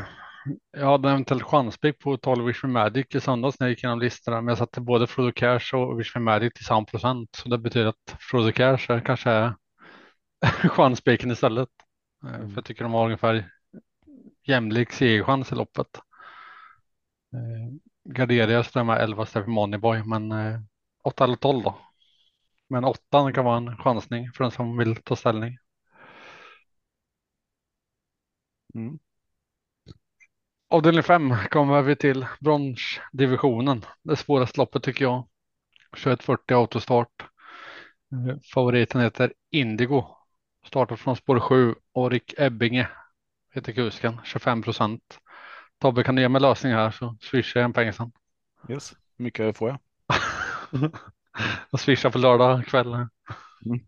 jag 0.72 0.88
hade 0.88 1.08
en 1.08 1.14
eventuellt 1.14 1.44
chanspik 1.44 2.00
på 2.00 2.18
12 2.18 2.46
Wish 2.46 2.64
Me 2.64 2.70
Magic 2.70 3.06
i 3.16 3.20
söndags 3.20 3.60
när 3.60 3.68
jag 3.68 3.72
gick 3.72 3.84
igenom 3.84 4.00
listorna. 4.00 4.42
Men 4.42 4.48
jag 4.48 4.58
satte 4.58 4.82
både 4.82 5.08
Frodo 5.08 5.32
Cash 5.32 5.76
och 5.76 6.00
Wish 6.00 6.16
Me 6.16 6.22
Magic 6.22 6.54
till 6.54 6.66
samma 6.66 6.86
procent. 6.86 7.36
Så 7.36 7.50
det 7.50 7.58
betyder 7.58 7.86
att 7.86 8.16
Frodo 8.20 8.52
Cash 8.52 8.92
är 8.92 9.00
kanske 9.00 9.30
är 9.30 9.54
chanspiken 10.70 11.32
istället. 11.32 11.70
Uh, 12.26 12.36
mm. 12.36 12.50
För 12.50 12.58
jag 12.58 12.66
tycker 12.66 12.84
de 12.84 12.94
har 12.94 13.06
ungefär 13.06 13.50
jämlik 14.44 14.92
segerchans 14.92 15.52
i 15.52 15.56
loppet. 15.56 16.00
Uh, 17.34 17.78
garderar 18.14 18.52
jag 18.52 18.66
så 18.66 18.80
är 18.80 18.84
med 18.84 19.02
11 19.02 19.26
Stephen 19.26 19.52
Moneyboy 19.52 20.04
men 20.04 20.32
uh, 20.32 20.60
8 21.04 21.24
eller 21.24 21.36
12 21.36 21.64
då. 21.64 21.78
Men 22.74 22.84
8 22.86 23.32
kan 23.34 23.46
vara 23.46 23.58
en 23.58 23.78
chansning 23.78 24.32
för 24.32 24.44
den 24.44 24.52
som 24.52 24.78
vill 24.78 24.96
ta 24.96 25.16
ställning. 25.16 25.58
Mm. 28.76 29.00
Avdelning 30.70 31.04
5 31.04 31.36
kommer 31.50 31.82
vi 31.82 31.96
till 31.96 32.26
bronsdivisionen. 32.40 33.86
Det 34.04 34.16
svåraste 34.16 34.60
loppet 34.60 34.84
tycker 34.84 35.06
jag. 35.06 35.28
2140 35.92 36.56
autostart. 36.58 37.22
Eh, 38.12 38.40
favoriten 38.54 39.02
heter 39.02 39.34
Indigo. 39.52 40.06
Startar 40.66 40.96
från 40.96 41.16
spår 41.16 41.40
7 41.40 41.76
och 41.92 42.12
Rick 42.12 42.34
Ebbinge 42.38 42.90
heter 43.54 43.74
kusken. 43.74 44.20
25 44.24 44.62
procent. 44.62 45.20
Tobbe 45.80 46.04
kan 46.04 46.16
du 46.16 46.22
ge 46.22 46.30
mig 46.30 46.42
lösning 46.42 46.74
här 46.74 46.92
så 46.92 47.18
swishar 47.22 47.60
jag 47.60 47.66
en 47.66 47.74
peng 47.74 47.94
sen. 47.94 48.12
Yes, 48.70 48.94
mycket 49.18 49.58
får 49.58 49.70
jag. 49.70 49.80
och 51.72 51.80
swisha 51.80 52.12
på 52.12 52.18
lördag 52.18 52.66
kväll. 52.66 52.94
Mm. 52.94 53.80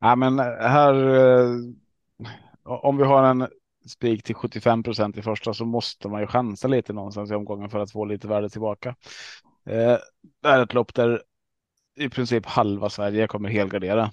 Ja, 0.00 0.16
men 0.16 0.38
eh, 0.38 0.44
här. 0.44 0.94
Eh, 0.94 1.46
om 2.64 2.96
vi 2.96 3.04
har 3.04 3.22
en 3.22 3.48
spik 3.86 4.22
till 4.22 4.34
75 4.34 4.82
procent 4.82 5.16
i 5.16 5.22
första 5.22 5.54
så 5.54 5.64
måste 5.64 6.08
man 6.08 6.20
ju 6.20 6.26
chansa 6.26 6.68
lite 6.68 6.92
någonstans 6.92 7.30
i 7.30 7.34
omgången 7.34 7.70
för 7.70 7.78
att 7.78 7.92
få 7.92 8.04
lite 8.04 8.28
värde 8.28 8.50
tillbaka. 8.50 8.88
Eh, 9.66 9.98
det 10.42 10.48
är 10.48 10.62
ett 10.62 10.74
lopp 10.74 10.94
där 10.94 11.22
i 11.96 12.08
princip 12.08 12.46
halva 12.46 12.90
Sverige 12.90 13.26
kommer 13.26 13.48
helgardera. 13.48 14.12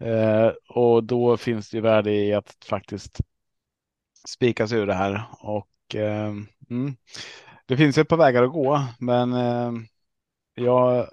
Eh, 0.00 0.52
och 0.68 1.04
då 1.04 1.36
finns 1.36 1.70
det 1.70 1.76
ju 1.76 1.80
värde 1.80 2.12
i 2.12 2.34
att 2.34 2.56
faktiskt 2.68 3.20
spikas 4.28 4.72
ur 4.72 4.86
det 4.86 4.94
här. 4.94 5.24
Och 5.40 5.94
eh, 5.94 6.32
mm, 6.70 6.96
det 7.66 7.76
finns 7.76 7.98
ju 7.98 8.02
ett 8.02 8.08
par 8.08 8.16
vägar 8.16 8.42
att 8.42 8.52
gå, 8.52 8.80
men 8.98 9.32
eh, 9.32 9.72
jag 10.54 11.08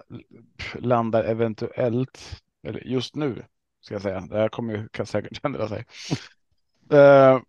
landar 0.74 1.24
eventuellt, 1.24 2.42
eller 2.62 2.86
just 2.86 3.16
nu 3.16 3.44
ska 3.80 3.94
jag 3.94 4.02
säga, 4.02 4.20
det 4.20 4.38
här 4.38 4.48
kommer 4.48 4.74
ju 4.74 4.88
kan 4.92 5.06
säkert 5.06 5.44
ändra 5.44 5.68
sig. 5.68 5.84
Eh, 6.90 7.40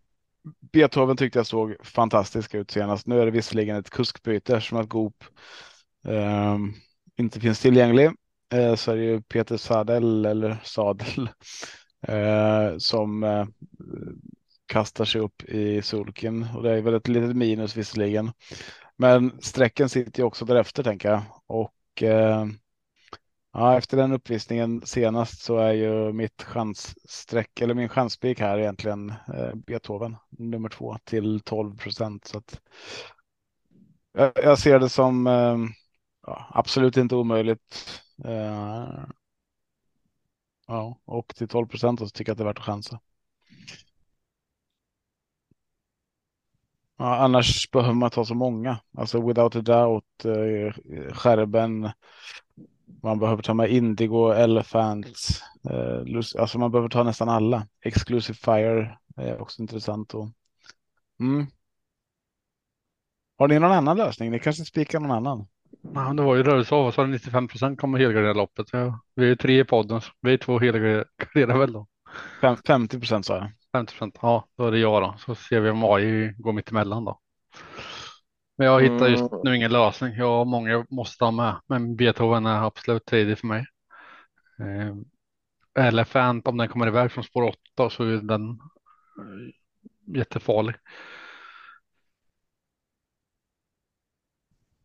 Beethoven 0.71 1.17
tyckte 1.17 1.39
jag 1.39 1.47
såg 1.47 1.75
fantastisk 1.83 2.55
ut 2.55 2.71
senast. 2.71 3.07
Nu 3.07 3.21
är 3.21 3.25
det 3.25 3.31
visserligen 3.31 3.77
ett 3.77 3.89
kuskbyte 3.89 4.61
som 4.61 4.77
att 4.77 4.89
Goop 4.89 5.23
eh, 6.07 6.57
inte 7.17 7.39
finns 7.39 7.59
tillgänglig. 7.59 8.11
Eh, 8.53 8.75
så 8.75 8.91
är 8.91 8.95
det 8.95 9.03
ju 9.03 9.21
Peter 9.21 9.57
Sadel 9.57 10.25
eller 10.25 10.57
Sadel 10.63 11.29
eh, 12.07 12.77
som 12.77 13.25
kastar 14.65 15.05
sig 15.05 15.21
upp 15.21 15.43
i 15.43 15.81
sulken 15.81 16.47
och 16.55 16.63
det 16.63 16.71
är 16.71 16.81
väl 16.81 16.93
ett 16.93 17.07
litet 17.07 17.35
minus 17.35 17.77
visserligen. 17.77 18.31
Men 18.97 19.41
strecken 19.41 19.89
sitter 19.89 20.19
ju 20.19 20.25
också 20.25 20.45
därefter 20.45 20.83
tänker 20.83 21.09
jag 21.09 21.21
och 21.47 21.73
eh, 22.01 22.45
Ja, 23.55 23.77
efter 23.77 23.97
den 23.97 24.11
uppvisningen 24.11 24.81
senast 24.85 25.41
så 25.41 25.57
är 25.57 25.73
ju 25.73 26.13
mitt 26.13 26.43
chansstreck 26.43 27.61
eller 27.61 27.73
min 27.73 27.89
chanspik 27.89 28.39
här 28.39 28.57
egentligen 28.59 29.09
eh, 29.09 29.55
Beethoven 29.55 30.15
nummer 30.29 30.69
två 30.69 30.97
till 31.03 31.39
12 31.39 31.77
procent. 31.77 32.25
Så 32.27 32.37
att 32.37 32.61
jag, 34.13 34.31
jag 34.35 34.59
ser 34.59 34.79
det 34.79 34.89
som 34.89 35.27
eh, 35.27 35.57
ja, 36.27 36.47
absolut 36.51 36.97
inte 36.97 37.15
omöjligt. 37.15 38.01
Eh, 38.25 39.03
ja, 40.67 40.99
och 41.05 41.35
till 41.35 41.47
12 41.47 41.67
procent 41.67 41.99
så 41.99 42.09
tycker 42.09 42.29
jag 42.29 42.33
att 42.33 42.37
det 42.37 42.43
är 42.43 42.45
värt 42.47 42.57
att 42.59 42.65
chansa. 42.65 42.99
Ja, 47.03 47.15
annars 47.15 47.71
behöver 47.71 47.93
man 47.93 48.09
ta 48.09 48.25
så 48.25 48.35
många. 48.35 48.79
Alltså 48.97 49.27
without 49.27 49.55
a 49.55 49.61
doubt, 49.61 50.25
eh, 50.25 50.73
skärben. 51.13 51.89
Man 53.03 53.19
behöver 53.19 53.43
ta 53.43 53.53
med 53.53 53.69
Indigo, 53.71 54.31
Elephants. 54.31 55.41
Eh, 55.69 56.03
Lus- 56.05 56.35
alltså 56.35 56.59
man 56.59 56.71
behöver 56.71 56.89
ta 56.89 57.03
nästan 57.03 57.29
alla. 57.29 57.67
Exclusive 57.81 58.35
Fire 58.35 58.97
är 59.17 59.41
också 59.41 59.61
intressant. 59.61 60.13
Och... 60.13 60.29
Mm. 61.19 61.47
Har 63.37 63.47
ni 63.47 63.59
någon 63.59 63.71
annan 63.71 63.97
lösning? 63.97 64.31
Ni 64.31 64.39
kanske 64.39 64.65
spikar 64.65 64.99
någon 64.99 65.11
annan? 65.11 65.47
Ja, 65.93 66.13
det 66.13 66.23
var 66.23 66.35
ju 66.35 66.43
rörelse 66.43 66.75
av, 66.75 66.93
det 66.97 67.07
95 67.07 67.47
procent 67.47 67.79
kommer 67.79 67.99
helgardera 67.99 68.33
loppet. 68.33 68.67
Ja, 68.71 68.99
vi 69.15 69.31
är 69.31 69.35
tre 69.35 69.59
i 69.59 69.63
podden, 69.63 70.01
vi 70.21 70.33
är 70.33 70.37
två 70.37 70.59
helgarderar 70.59 71.57
väl 71.57 71.73
då. 71.73 71.87
Fem, 72.41 72.57
50 72.67 72.99
procent 72.99 73.25
sa 73.25 73.35
jag. 73.37 73.51
50 73.73 73.93
procent, 73.93 74.17
ja 74.21 74.47
då 74.57 74.67
är 74.67 74.71
det 74.71 74.79
jag 74.79 75.01
då. 75.03 75.15
Så 75.19 75.35
ser 75.35 75.59
vi 75.61 75.69
om 75.69 75.83
AI 75.83 76.33
går 76.37 76.53
mitt 76.53 76.71
emellan 76.71 77.05
då. 77.05 77.19
Men 78.57 78.67
jag 78.67 78.81
hittar 78.83 79.07
just 79.07 79.25
Mm. 79.25 79.39
nu 79.41 79.55
ingen 79.55 79.71
lösning. 79.71 80.13
Jag 80.15 80.27
har 80.37 80.45
många 80.45 80.85
måste 80.89 81.23
ha 81.25 81.31
med, 81.31 81.55
men 81.67 81.95
Beethoven 81.95 82.45
är 82.45 82.67
absolut 82.67 83.05
tidig 83.05 83.37
för 83.39 83.47
mig. 83.47 83.65
Eh, 84.59 84.95
Elephant, 85.87 86.47
om 86.47 86.57
den 86.57 86.67
kommer 86.69 86.87
iväg 86.87 87.11
från 87.11 87.23
spår 87.23 87.43
8 87.43 87.89
så 87.89 88.03
är 88.03 88.17
den 88.17 88.49
eh, 89.19 89.53
jättefarlig. 90.17 90.75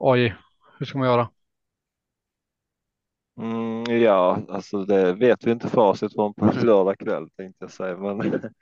AI, 0.00 0.34
hur 0.78 0.86
ska 0.86 0.98
man 0.98 1.08
göra? 1.08 1.30
Mm, 3.40 3.84
ja, 4.02 4.42
alltså 4.48 4.84
det 4.84 5.12
vet 5.14 5.46
vi 5.46 5.50
inte 5.50 5.68
facit 5.68 6.12
från 6.14 6.34
på 6.34 6.46
lördag 6.62 6.98
kväll 6.98 7.30
tänkte 7.30 7.64
jag 7.64 7.70
säga, 7.70 7.96
men 7.96 8.18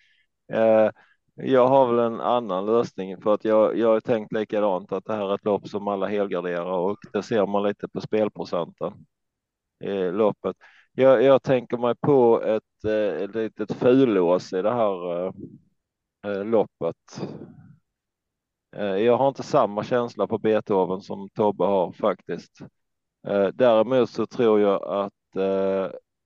Eh, 0.52 0.90
jag 1.34 1.68
har 1.68 1.86
väl 1.86 2.12
en 2.12 2.20
annan 2.20 2.66
lösning 2.66 3.22
för 3.22 3.34
att 3.34 3.44
jag, 3.44 3.78
jag 3.78 3.88
har 3.88 4.00
tänkt 4.00 4.32
likadant 4.32 4.92
att 4.92 5.04
det 5.04 5.12
här 5.12 5.30
är 5.30 5.34
ett 5.34 5.44
lopp 5.44 5.68
som 5.68 5.88
alla 5.88 6.06
helgarderar 6.06 6.72
och 6.72 6.98
det 7.12 7.22
ser 7.22 7.46
man 7.46 7.62
lite 7.62 7.88
på 7.88 8.00
spelprocenten 8.00 8.92
i 9.84 10.10
loppet. 10.10 10.56
Jag, 10.92 11.22
jag 11.22 11.42
tänker 11.42 11.78
mig 11.78 11.94
på 12.00 12.42
ett, 12.42 12.84
eh, 12.84 13.22
ett 13.22 13.34
litet 13.34 13.72
fullås 13.72 14.52
i 14.52 14.62
det 14.62 14.72
här 14.72 15.26
eh, 15.26 15.32
eh 16.24 16.44
loppet. 16.44 17.20
Jag 18.78 19.16
har 19.16 19.28
inte 19.28 19.42
samma 19.42 19.84
känsla 19.84 20.26
på 20.26 20.38
Beethoven 20.38 21.00
som 21.00 21.28
Tobbe 21.28 21.64
har 21.64 21.92
faktiskt. 21.92 22.52
Däremot 23.52 24.10
så 24.10 24.26
tror 24.26 24.60
jag 24.60 24.82
att 24.82 25.12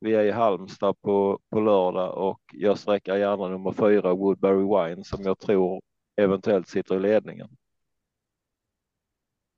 vi 0.00 0.14
är 0.14 0.24
i 0.24 0.30
Halmstad 0.30 1.00
på, 1.00 1.38
på 1.50 1.60
lördag 1.60 2.18
och 2.18 2.40
jag 2.52 2.78
sträcker 2.78 3.16
gärna 3.16 3.48
nummer 3.48 3.72
fyra 3.72 4.14
Woodbury 4.14 4.62
Wine 4.62 5.04
som 5.04 5.22
jag 5.22 5.38
tror 5.38 5.80
eventuellt 6.16 6.68
sitter 6.68 6.96
i 6.96 7.00
ledningen. 7.00 7.48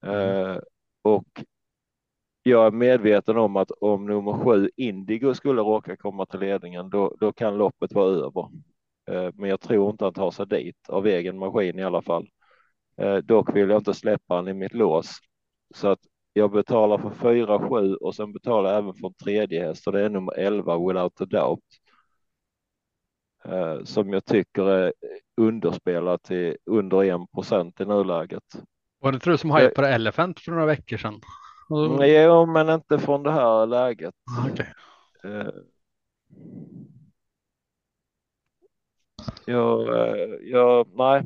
Eh, 0.05 0.59
och 1.03 1.45
jag 2.43 2.67
är 2.67 2.71
medveten 2.71 3.37
om 3.37 3.57
att 3.57 3.71
om 3.71 4.07
nummer 4.07 4.33
sju 4.33 4.71
Indigo 4.77 5.35
skulle 5.35 5.63
råka 5.63 5.97
komma 5.97 6.27
till 6.27 6.41
ledningen 6.41 6.91
då, 6.91 7.17
då 7.21 7.33
kan 7.33 7.59
loppet 7.59 7.93
vara 7.93 8.11
över. 8.11 8.49
Eh, 9.11 9.31
men 9.35 9.51
jag 9.51 9.61
tror 9.61 9.91
inte 9.91 10.05
han 10.05 10.15
tar 10.15 10.31
sig 10.31 10.47
dit 10.47 10.89
av 10.89 11.07
egen 11.07 11.39
maskin 11.39 11.79
i 11.79 11.83
alla 11.83 12.03
fall. 12.03 12.29
Eh, 12.97 13.17
dock 13.17 13.57
vill 13.57 13.69
jag 13.71 13.81
inte 13.81 13.95
släppa 13.95 14.35
han 14.35 14.49
i 14.49 14.55
mitt 14.55 14.75
lås 14.75 15.19
så 15.75 15.89
att 15.89 16.01
jag 16.33 16.51
betalar 16.53 16.99
för 16.99 17.11
4, 17.11 17.69
7 17.69 17.95
och 17.97 18.15
sen 18.15 18.33
betalar 18.33 18.71
jag 18.71 18.79
även 18.79 18.95
för 18.95 19.07
en 19.07 19.15
tredje 19.15 19.65
häst 19.67 19.87
och 19.87 19.93
det 19.93 20.05
är 20.05 20.09
nummer 20.09 20.33
11 20.39 20.79
Without 20.89 21.21
a 21.21 21.25
Doubt. 21.25 21.61
Eh, 23.45 23.85
som 23.85 24.13
jag 24.13 24.25
tycker 24.25 24.63
är 24.63 24.93
underspelat 25.37 26.23
till 26.23 26.57
under 26.67 27.05
1 27.05 27.33
procent 27.35 27.81
i 27.81 27.85
nuläget. 27.85 28.43
Var 29.01 29.13
det 29.13 29.17
inte 29.17 29.31
du 29.31 29.39
som 29.39 29.51
Jag- 29.51 29.61
hypade 29.61 29.89
Elephant 29.89 30.41
för 30.41 30.53
några 30.53 30.67
veckor 30.67 30.97
sedan? 30.97 31.21
Och- 31.69 32.07
Jo, 32.07 32.47
men 32.47 32.69
inte 32.69 32.99
från 32.99 33.23
det 33.23 33.33
här 33.33 33.67
läget. 33.67 34.15
Ah, 34.39 34.49
Okej. 34.53 34.73
Eh, 35.25 35.47
Jag, 39.47 39.89
eh, 39.89 40.35
jag, 40.43 40.89
nej. 40.95 41.23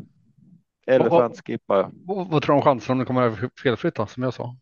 Elefant 0.86 1.46
skippar 1.46 1.76
jag. 1.76 1.90
Vad, 2.04 2.30
vad 2.30 2.42
tror 2.42 2.54
du 2.54 2.58
om 2.58 2.62
chansen 2.64 2.92
om 2.92 2.98
det 2.98 3.04
kommer 3.04 3.22
över 3.22 3.50
felfritt 3.62 3.94
då, 3.94 4.06
som 4.06 4.22
jag 4.22 4.34
sa? 4.34 4.56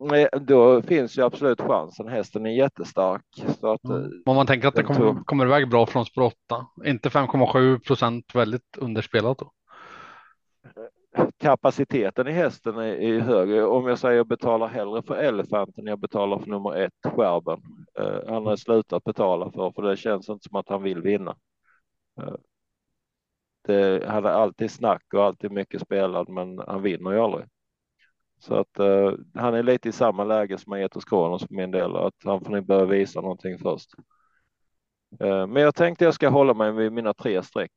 Nej, 0.00 0.28
Då 0.40 0.82
finns 0.82 1.18
ju 1.18 1.22
absolut 1.22 1.60
chansen. 1.60 2.08
Hästen 2.08 2.46
är 2.46 2.50
jättestark. 2.50 3.22
Så 3.60 3.72
att, 3.72 3.84
eh, 3.84 4.04
Om 4.26 4.36
man 4.36 4.46
tänker 4.46 4.68
att 4.68 4.74
det 4.74 4.82
kommer, 4.82 5.24
kommer 5.24 5.46
iväg 5.46 5.70
bra 5.70 5.86
från 5.86 6.06
spår 6.06 6.22
8, 6.22 6.66
inte 6.84 7.10
5,7 7.10 7.78
procent 7.78 8.34
väldigt 8.34 8.76
underspelat 8.78 9.38
då. 9.38 9.52
kapaciteten 11.38 12.28
i 12.28 12.32
hästen 12.32 12.76
är, 12.76 12.82
är 12.82 13.20
högre. 13.20 13.64
Om 13.64 13.86
jag 13.86 13.98
säger 13.98 14.16
jag 14.16 14.26
betalar 14.26 14.68
hellre 14.68 15.02
för 15.02 15.14
elefanten 15.14 15.86
jag 15.86 15.98
betalar 15.98 16.38
för 16.38 16.50
nummer 16.50 16.76
ett, 16.76 17.12
skärben. 17.14 17.60
Eh, 17.98 18.32
han 18.32 18.46
har 18.46 18.56
slutat 18.56 19.04
betala 19.04 19.50
för, 19.50 19.70
för 19.70 19.82
det 19.82 19.96
känns 19.96 20.28
inte 20.28 20.48
som 20.48 20.56
att 20.56 20.68
han 20.68 20.82
vill 20.82 21.00
vinna. 21.00 21.36
Eh, 22.20 22.34
det, 23.66 24.04
han 24.08 24.24
är 24.24 24.30
alltid 24.30 24.70
snack 24.70 25.02
och 25.14 25.24
alltid 25.24 25.50
mycket 25.50 25.80
spelad, 25.80 26.28
men 26.28 26.58
han 26.58 26.82
vinner 26.82 27.10
ju 27.10 27.18
aldrig. 27.18 27.44
Så 28.38 28.54
att 28.54 28.78
eh, 28.78 29.12
han 29.34 29.54
är 29.54 29.62
lite 29.62 29.88
i 29.88 29.92
samma 29.92 30.24
läge 30.24 30.58
som 30.58 30.72
Aetos 30.72 31.04
Kronos 31.04 31.46
för 31.46 31.54
min 31.54 31.70
del, 31.70 31.96
att 31.96 32.14
han 32.24 32.40
får 32.44 32.50
nog 32.50 32.66
börja 32.66 32.84
visa 32.84 33.20
någonting 33.20 33.58
först. 33.58 33.94
Eh, 35.20 35.46
men 35.46 35.62
jag 35.62 35.74
tänkte 35.74 36.04
jag 36.04 36.14
ska 36.14 36.28
hålla 36.28 36.54
mig 36.54 36.72
vid 36.72 36.92
mina 36.92 37.14
tre 37.14 37.42
streck 37.42 37.72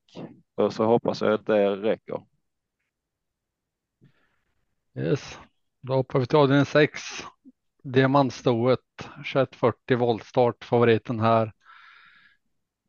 och 0.56 0.74
så 0.74 0.86
hoppas 0.86 1.22
jag 1.22 1.34
att 1.34 1.46
det 1.46 1.76
räcker. 1.76 2.22
Yes. 4.96 5.40
Då 5.82 5.94
hoppar 5.94 6.20
vi 6.20 6.26
till 6.26 6.38
avdelning 6.38 6.66
6. 6.66 7.02
Diamantstoet 7.84 8.80
2140 8.98 9.98
voltstart. 9.98 10.64
Favoriten 10.64 11.20
här. 11.20 11.54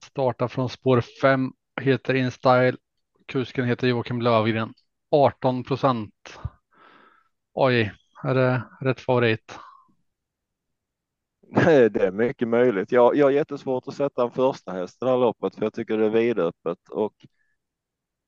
Startar 0.05 0.49
från 0.49 0.69
spår 0.69 1.01
5. 1.01 1.53
Heter 1.81 2.15
InStyle. 2.15 2.77
Kusken 3.27 3.65
heter 3.65 3.89
Joakim 3.89 4.23
Lövgren. 4.23 4.75
18 5.11 5.65
procent. 5.65 6.39
Oj, 7.55 7.93
är 8.25 8.35
det 8.35 8.63
rätt 8.81 9.01
favorit? 9.01 9.59
Det 11.93 11.97
är 11.97 12.11
mycket 12.13 12.49
möjligt. 12.49 12.93
Jag, 12.93 13.17
jag 13.17 13.27
har 13.27 13.31
jättesvårt 13.31 13.89
att 13.89 13.95
sätta 13.95 14.23
en 14.23 14.31
första 14.31 14.73
häst 14.73 15.03
i 15.03 15.05
det 15.05 15.11
här 15.11 15.19
loppet 15.19 15.55
för 15.55 15.63
jag 15.63 15.75
tycker 15.75 15.99
det 15.99 16.07
är 16.07 16.11
vidöppet 16.11 16.79
och 16.91 17.15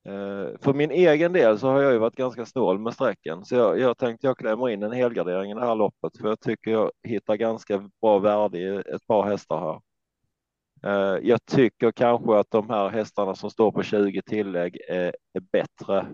eh, 0.05 0.57
för 0.61 0.73
min 0.73 0.91
egen 0.91 1.33
del 1.33 1.59
så 1.59 1.67
har 1.67 1.81
jag 1.81 1.93
ju 1.93 1.97
varit 1.99 2.15
ganska 2.15 2.45
snål 2.45 2.79
med 2.79 2.93
sträckan 2.93 3.45
så 3.45 3.55
jag, 3.55 3.79
jag 3.79 3.97
tänkte 3.97 4.27
jag 4.27 4.37
klämmer 4.37 4.69
in 4.69 4.83
en 4.83 4.91
helgardering 4.91 5.51
i 5.51 5.53
det 5.53 5.65
här 5.65 5.75
loppet 5.75 6.17
för 6.17 6.27
jag 6.29 6.39
tycker 6.39 6.71
jag 6.71 6.91
hittar 7.03 7.35
ganska 7.35 7.89
bra 8.01 8.19
värde 8.19 8.57
i 8.59 8.75
ett 8.95 9.07
par 9.07 9.23
hästar 9.23 9.59
här. 9.59 9.81
Eh, 10.83 11.19
jag 11.23 11.45
tycker 11.45 11.91
kanske 11.91 12.35
att 12.39 12.51
de 12.51 12.69
här 12.69 12.89
hästarna 12.89 13.35
som 13.35 13.49
står 13.51 13.71
på 13.71 13.83
20 13.83 14.21
tillägg 14.21 14.77
är, 14.89 15.15
är 15.33 15.39
bättre 15.51 16.07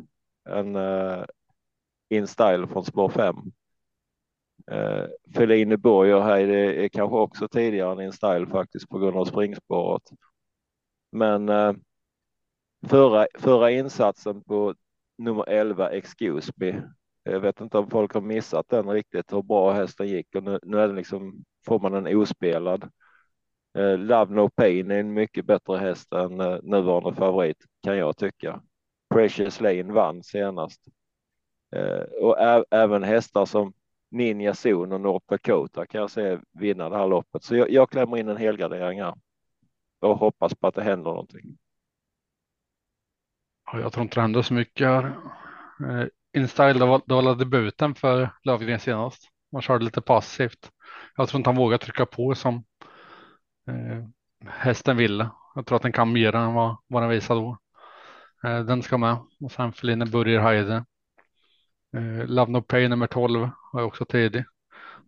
än 0.49 0.75
eh, 0.75 1.23
in 2.11 2.27
Style 2.27 2.67
från 2.67 2.85
spår 2.85 3.09
5. 3.09 3.35
Uh, 4.71 5.07
Feline 5.35 5.81
Borger 5.81 6.21
här 6.21 6.47
det 6.47 6.85
är 6.85 6.89
kanske 6.89 7.15
också 7.15 7.47
tidigare 7.47 7.91
än 7.91 8.01
In 8.01 8.11
Style 8.11 8.47
faktiskt 8.47 8.89
på 8.89 8.99
grund 8.99 9.17
av 9.17 9.25
springspåret. 9.25 10.03
Men 11.11 11.49
eh, 11.49 11.73
förra, 12.87 13.27
förra 13.33 13.71
insatsen 13.71 14.43
på 14.43 14.75
nummer 15.17 15.49
11 15.49 15.89
Excuse 15.89 16.51
Me. 16.55 16.83
Jag 17.23 17.39
vet 17.39 17.61
inte 17.61 17.77
om 17.77 17.89
folk 17.89 18.13
har 18.13 18.21
missat 18.21 18.69
den 18.69 18.89
riktigt 18.89 19.33
hur 19.33 19.41
bra 19.41 19.71
hästen 19.71 20.07
gick 20.07 20.35
och 20.35 20.43
nu, 20.43 20.59
nu 20.63 20.79
är 20.79 20.87
den 20.87 20.95
liksom 20.95 21.43
får 21.65 21.79
man 21.79 21.91
den 21.91 22.17
ospelad. 22.17 22.89
Eh, 23.77 23.97
Love 23.97 24.35
No 24.35 24.49
Pain 24.49 24.91
är 24.91 24.99
en 24.99 25.13
mycket 25.13 25.45
bättre 25.45 25.77
häst 25.77 26.13
än 26.13 26.39
eh, 26.39 26.59
nuvarande 26.63 27.13
favorit 27.13 27.57
kan 27.83 27.97
jag 27.97 28.17
tycka. 28.17 28.61
Precious 29.13 29.61
Lane 29.61 29.93
vann 29.93 30.23
senast. 30.23 30.81
Eh, 31.75 32.03
och 32.21 32.37
även 32.71 33.03
hästar 33.03 33.45
som 33.45 33.73
Ninja 34.11 34.53
Zon 34.53 34.91
och 34.91 35.01
North 35.01 35.25
Dakota 35.29 35.85
kan 35.85 36.01
jag 36.01 36.11
se 36.11 36.39
vinna 36.51 36.89
det 36.89 36.97
här 36.97 37.07
loppet. 37.07 37.43
Så 37.43 37.55
jag, 37.55 37.69
jag 37.69 37.89
klämmer 37.89 38.17
in 38.17 38.29
en 38.29 38.37
helgardering 38.37 39.01
här 39.01 39.13
och 39.99 40.17
hoppas 40.17 40.55
på 40.55 40.67
att 40.67 40.75
det 40.75 40.83
händer 40.83 41.11
någonting. 41.11 41.57
Jag 43.73 43.93
tror 43.93 44.03
inte 44.03 44.15
det 44.15 44.21
händer 44.21 44.41
så 44.41 44.53
mycket 44.53 44.87
här. 44.87 45.03
Eh, 45.89 46.07
InStyle, 46.33 46.79
det 46.79 46.85
var, 46.85 47.01
det 47.05 47.13
var 47.13 47.35
debuten 47.35 47.95
för 47.95 48.29
Lövgren 48.43 48.79
senast. 48.79 49.29
Man 49.51 49.61
körde 49.61 49.85
lite 49.85 50.01
passivt. 50.01 50.71
Jag 51.15 51.29
tror 51.29 51.39
inte 51.39 51.49
han 51.49 51.57
vågar 51.57 51.77
trycka 51.77 52.05
på 52.05 52.35
som 52.35 52.63
eh, 53.67 54.07
hästen 54.49 54.97
ville. 54.97 55.29
Jag 55.55 55.65
tror 55.65 55.75
att 55.75 55.81
den 55.81 55.91
kan 55.91 56.13
mer 56.13 56.35
än 56.35 56.53
vad, 56.53 56.77
vad 56.87 57.03
den 57.03 57.09
visade 57.09 57.39
då. 57.39 57.57
Eh, 58.43 58.59
den 58.59 58.83
ska 58.83 58.97
med. 58.97 59.17
Och 59.39 59.51
sen 59.51 59.73
Feline 59.73 60.11
Burger 60.11 60.39
Heide. 60.39 60.85
Eh, 61.97 62.25
Love 62.27 62.51
No 62.51 62.61
Pay 62.61 62.87
nummer 62.87 63.07
12 63.07 63.49
var 63.73 63.81
också 63.83 64.05
tidig. 64.05 64.43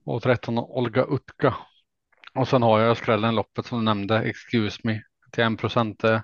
Och 0.03 0.23
13 0.23 0.57
Olga 0.57 1.03
Utka. 1.05 1.55
Och 2.35 2.47
sen 2.47 2.63
har 2.63 2.79
jag 2.79 2.97
skrällen 2.97 3.35
loppet 3.35 3.65
som 3.65 3.77
du 3.79 3.83
nämnde, 3.85 4.19
Excuse 4.23 4.79
Me, 4.83 5.01
till 5.31 5.43
1 5.43 5.57
procent. 5.59 6.03
Eh, 6.03 6.21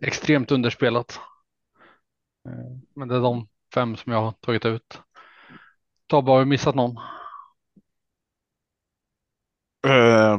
extremt 0.00 0.50
underspelat. 0.50 1.20
Eh, 2.48 2.76
Men 2.94 3.08
det 3.08 3.16
är 3.16 3.20
de 3.20 3.48
fem 3.74 3.96
som 3.96 4.12
jag 4.12 4.20
har 4.22 4.32
tagit 4.32 4.64
ut. 4.64 5.00
Tobbe 6.06 6.30
har 6.30 6.38
vi 6.38 6.44
missat 6.44 6.74
någon. 6.74 6.96
Eh, 9.86 10.38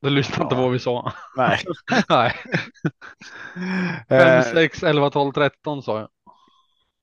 Du 0.00 0.10
lyssnade 0.10 0.42
inte 0.42 0.54
på 0.54 0.62
vad 0.62 0.72
vi 0.72 0.78
sa. 0.78 1.12
nej. 1.36 1.58
Nej. 2.08 2.34
Eh, 4.08 4.18
5, 4.18 4.42
6, 4.42 4.82
11, 4.82 5.10
12, 5.10 5.32
13 5.32 5.82
sa 5.82 5.98
jag. 6.00 6.08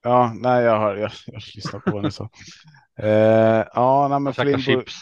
Ja, 0.04 0.34
nej, 0.36 0.64
jag 0.64 0.80
har, 0.80 0.96
jag, 0.96 1.12
jag 1.26 1.42
lyssnar 1.56 1.80
på 1.80 2.02
ni 2.02 2.12
sa. 2.12 2.30
Eh, 3.00 3.66
ja, 3.74 4.08
nej, 4.10 4.20
men 4.20 4.34
Flimburg, 4.34 4.64
chips. 4.64 5.02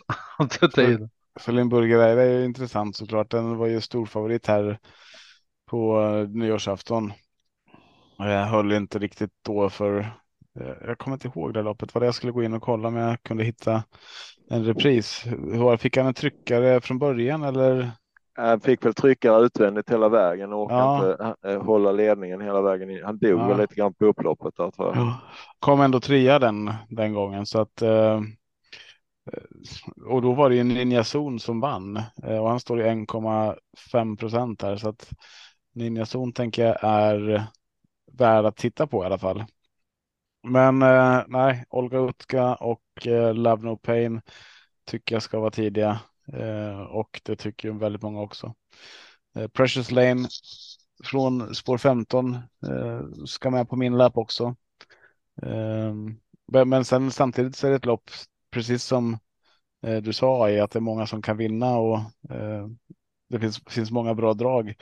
Flimburger 1.39 1.99
är, 1.99 2.15
det 2.15 2.21
är 2.21 2.39
ju 2.39 2.45
intressant 2.45 2.95
såklart. 2.95 3.31
Den 3.31 3.57
var 3.57 3.67
ju 3.67 3.81
stor 3.81 4.05
favorit 4.05 4.47
här 4.47 4.79
på 5.69 6.01
eh, 6.01 6.29
nyårsafton. 6.29 7.13
Jag 8.17 8.45
höll 8.45 8.71
inte 8.71 8.99
riktigt 8.99 9.31
då 9.41 9.69
för 9.69 9.99
eh, 10.59 10.73
jag 10.87 10.97
kommer 10.97 11.15
inte 11.15 11.27
ihåg 11.27 11.53
det 11.53 11.61
loppet. 11.61 11.93
Vad 11.93 12.03
det 12.03 12.05
jag 12.05 12.15
skulle 12.15 12.31
gå 12.31 12.43
in 12.43 12.53
och 12.53 12.63
kolla 12.63 12.89
men 12.89 13.03
jag 13.03 13.23
kunde 13.23 13.43
hitta 13.43 13.83
en 14.49 14.65
repris. 14.65 15.25
Fick 15.79 15.97
han 15.97 16.05
en 16.05 16.13
tryckare 16.13 16.81
från 16.81 16.99
början 16.99 17.43
eller? 17.43 17.91
Han 18.33 18.59
fick 18.59 18.85
väl 18.85 18.93
trycka 18.93 19.35
utvändigt 19.37 19.89
hela 19.89 20.09
vägen 20.09 20.53
och 20.53 20.71
Ja. 20.71 20.95
inte 20.97 21.35
eh, 21.49 21.63
hålla 21.63 21.91
ledningen 21.91 22.41
hela 22.41 22.61
vägen. 22.61 23.03
Han 23.05 23.17
dog 23.17 23.39
Ja. 23.39 23.57
lite 23.57 23.75
grann 23.75 23.93
på 23.93 24.05
upploppet 24.05 24.55
där 24.57 24.71
tror 24.71 24.95
jag. 24.95 25.13
Kom 25.59 25.81
ändå 25.81 25.99
trea 25.99 26.39
den, 26.39 26.73
den 26.89 27.13
gången 27.13 27.45
så 27.45 27.61
att 27.61 27.81
eh, 27.81 28.21
och 30.05 30.21
då 30.21 30.33
var 30.33 30.49
det 30.49 30.55
ju 30.55 30.63
Ninja 30.63 31.03
Zon 31.03 31.39
som 31.39 31.59
vann 31.59 31.97
eh, 32.23 32.37
och 32.37 32.49
han 32.49 32.59
står 32.59 32.81
i 32.81 32.83
1,5 32.83 34.17
procent 34.17 34.61
här 34.61 34.75
så 34.75 34.89
att 34.89 35.09
Ninja 35.73 36.05
Zon 36.05 36.33
tänker 36.33 36.65
jag 36.65 36.77
är 36.83 37.43
värd 38.11 38.45
att 38.45 38.57
titta 38.57 38.87
på 38.87 39.03
i 39.03 39.05
alla 39.05 39.17
fall. 39.17 39.43
Men 40.43 40.81
eh, 40.81 41.23
nej, 41.27 41.65
Olga 41.69 41.97
Utka 41.99 42.55
och 42.55 43.07
eh, 43.07 43.33
Love 43.33 43.63
No 43.65 43.77
Pain 43.77 44.21
tycker 44.85 45.15
jag 45.15 45.23
ska 45.23 45.39
vara 45.39 45.51
tidiga 45.51 45.99
Eh, 46.33 46.81
och 46.81 47.21
det 47.25 47.35
tycker 47.35 47.67
ju 47.67 47.77
väldigt 47.77 48.01
många 48.01 48.21
också. 48.21 48.53
Eh, 49.35 49.47
Precious 49.47 49.91
Lane 49.91 50.27
från 51.03 51.55
spår 51.55 51.77
15 51.77 52.35
eh, 52.35 53.01
ska 53.25 53.49
med 53.49 53.69
på 53.69 53.75
min 53.75 53.97
lapp 53.97 54.17
också. 54.17 54.55
Ehm, 55.43 56.19
men- 56.65 56.85
sen 56.85 57.11
samtidigt 57.11 57.55
så 57.55 57.67
är 57.67 57.71
det 57.71 57.77
ett 57.77 57.85
lopp, 57.85 58.09
precis 58.51 58.83
som 58.83 59.17
eh, 59.83 59.97
du 59.97 60.13
sa, 60.13 60.49
i 60.49 60.59
att 60.59 60.71
det 60.71 60.79
är 60.79 60.81
många 60.81 61.07
som 61.07 61.21
kan 61.21 61.37
vinna 61.37 61.77
och 61.77 61.97
eh, 62.31 62.67
det 63.29 63.39
finns, 63.39 63.61
finns 63.69 63.91
många 63.91 64.13
bra 64.15 64.33
drag. 64.33 64.75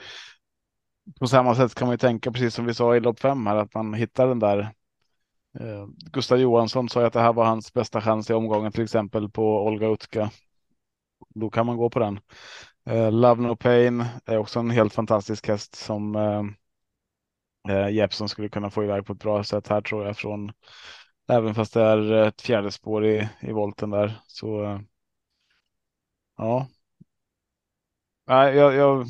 På 1.20 1.26
samma 1.26 1.54
sätt 1.54 1.74
kan 1.74 1.86
man 1.88 1.94
ju 1.94 1.98
tänka, 1.98 2.32
precis 2.32 2.54
som 2.54 2.64
vi 2.64 2.74
sa 2.74 2.96
i 2.96 3.00
lopp 3.00 3.20
fem 3.20 3.46
här, 3.46 3.56
att 3.56 3.74
man 3.74 3.94
hittar 3.94 4.28
den 4.28 4.38
där. 4.38 4.58
Eh, 5.60 5.86
Gustav 6.12 6.38
Johansson 6.40 6.88
sa 6.88 7.00
ju 7.00 7.06
att 7.06 7.12
det 7.12 7.20
här 7.20 7.32
var 7.32 7.44
hans 7.44 7.72
bästa 7.72 8.00
chans 8.00 8.30
i 8.30 8.32
omgången, 8.34 8.72
till 8.72 8.84
exempel 8.84 9.30
på 9.30 9.66
Olga 9.66 9.88
Utka. 9.88 10.30
Då 11.34 11.50
kan 11.50 11.66
man 11.66 11.76
gå 11.76 11.90
på 11.90 11.98
den. 11.98 12.20
Eh, 12.86 13.12
Love 13.12 13.42
No 13.42 13.56
Pain 13.56 14.04
är 14.26 14.36
också 14.38 14.60
en 14.60 14.70
helt 14.70 14.94
fantastisk 14.94 15.48
häst 15.48 15.74
som 15.74 16.16
eh, 16.16 16.42
eh 17.68 17.88
Jeppson 17.90 18.28
skulle 18.28 18.48
kunna 18.48 18.70
få 18.70 18.84
iväg 18.84 19.06
på 19.06 19.12
ett 19.12 19.18
bra 19.18 19.44
sätt 19.44 19.68
här 19.68 19.80
tror 19.80 20.06
jag 20.06 20.16
från 20.16 20.52
även 21.28 21.54
fast 21.54 21.74
det 21.74 21.82
är 21.82 22.12
eh, 22.12 22.26
ett 22.28 22.42
fjärde 22.42 22.70
spår 22.72 23.06
i, 23.06 23.28
i 23.40 23.52
volten 23.52 23.90
där 23.90 24.20
så 24.26 24.64
eh, 24.64 24.80
ja. 26.38 26.68
Nej, 28.26 28.56
jag, 28.56 28.74
jag, 28.74 29.06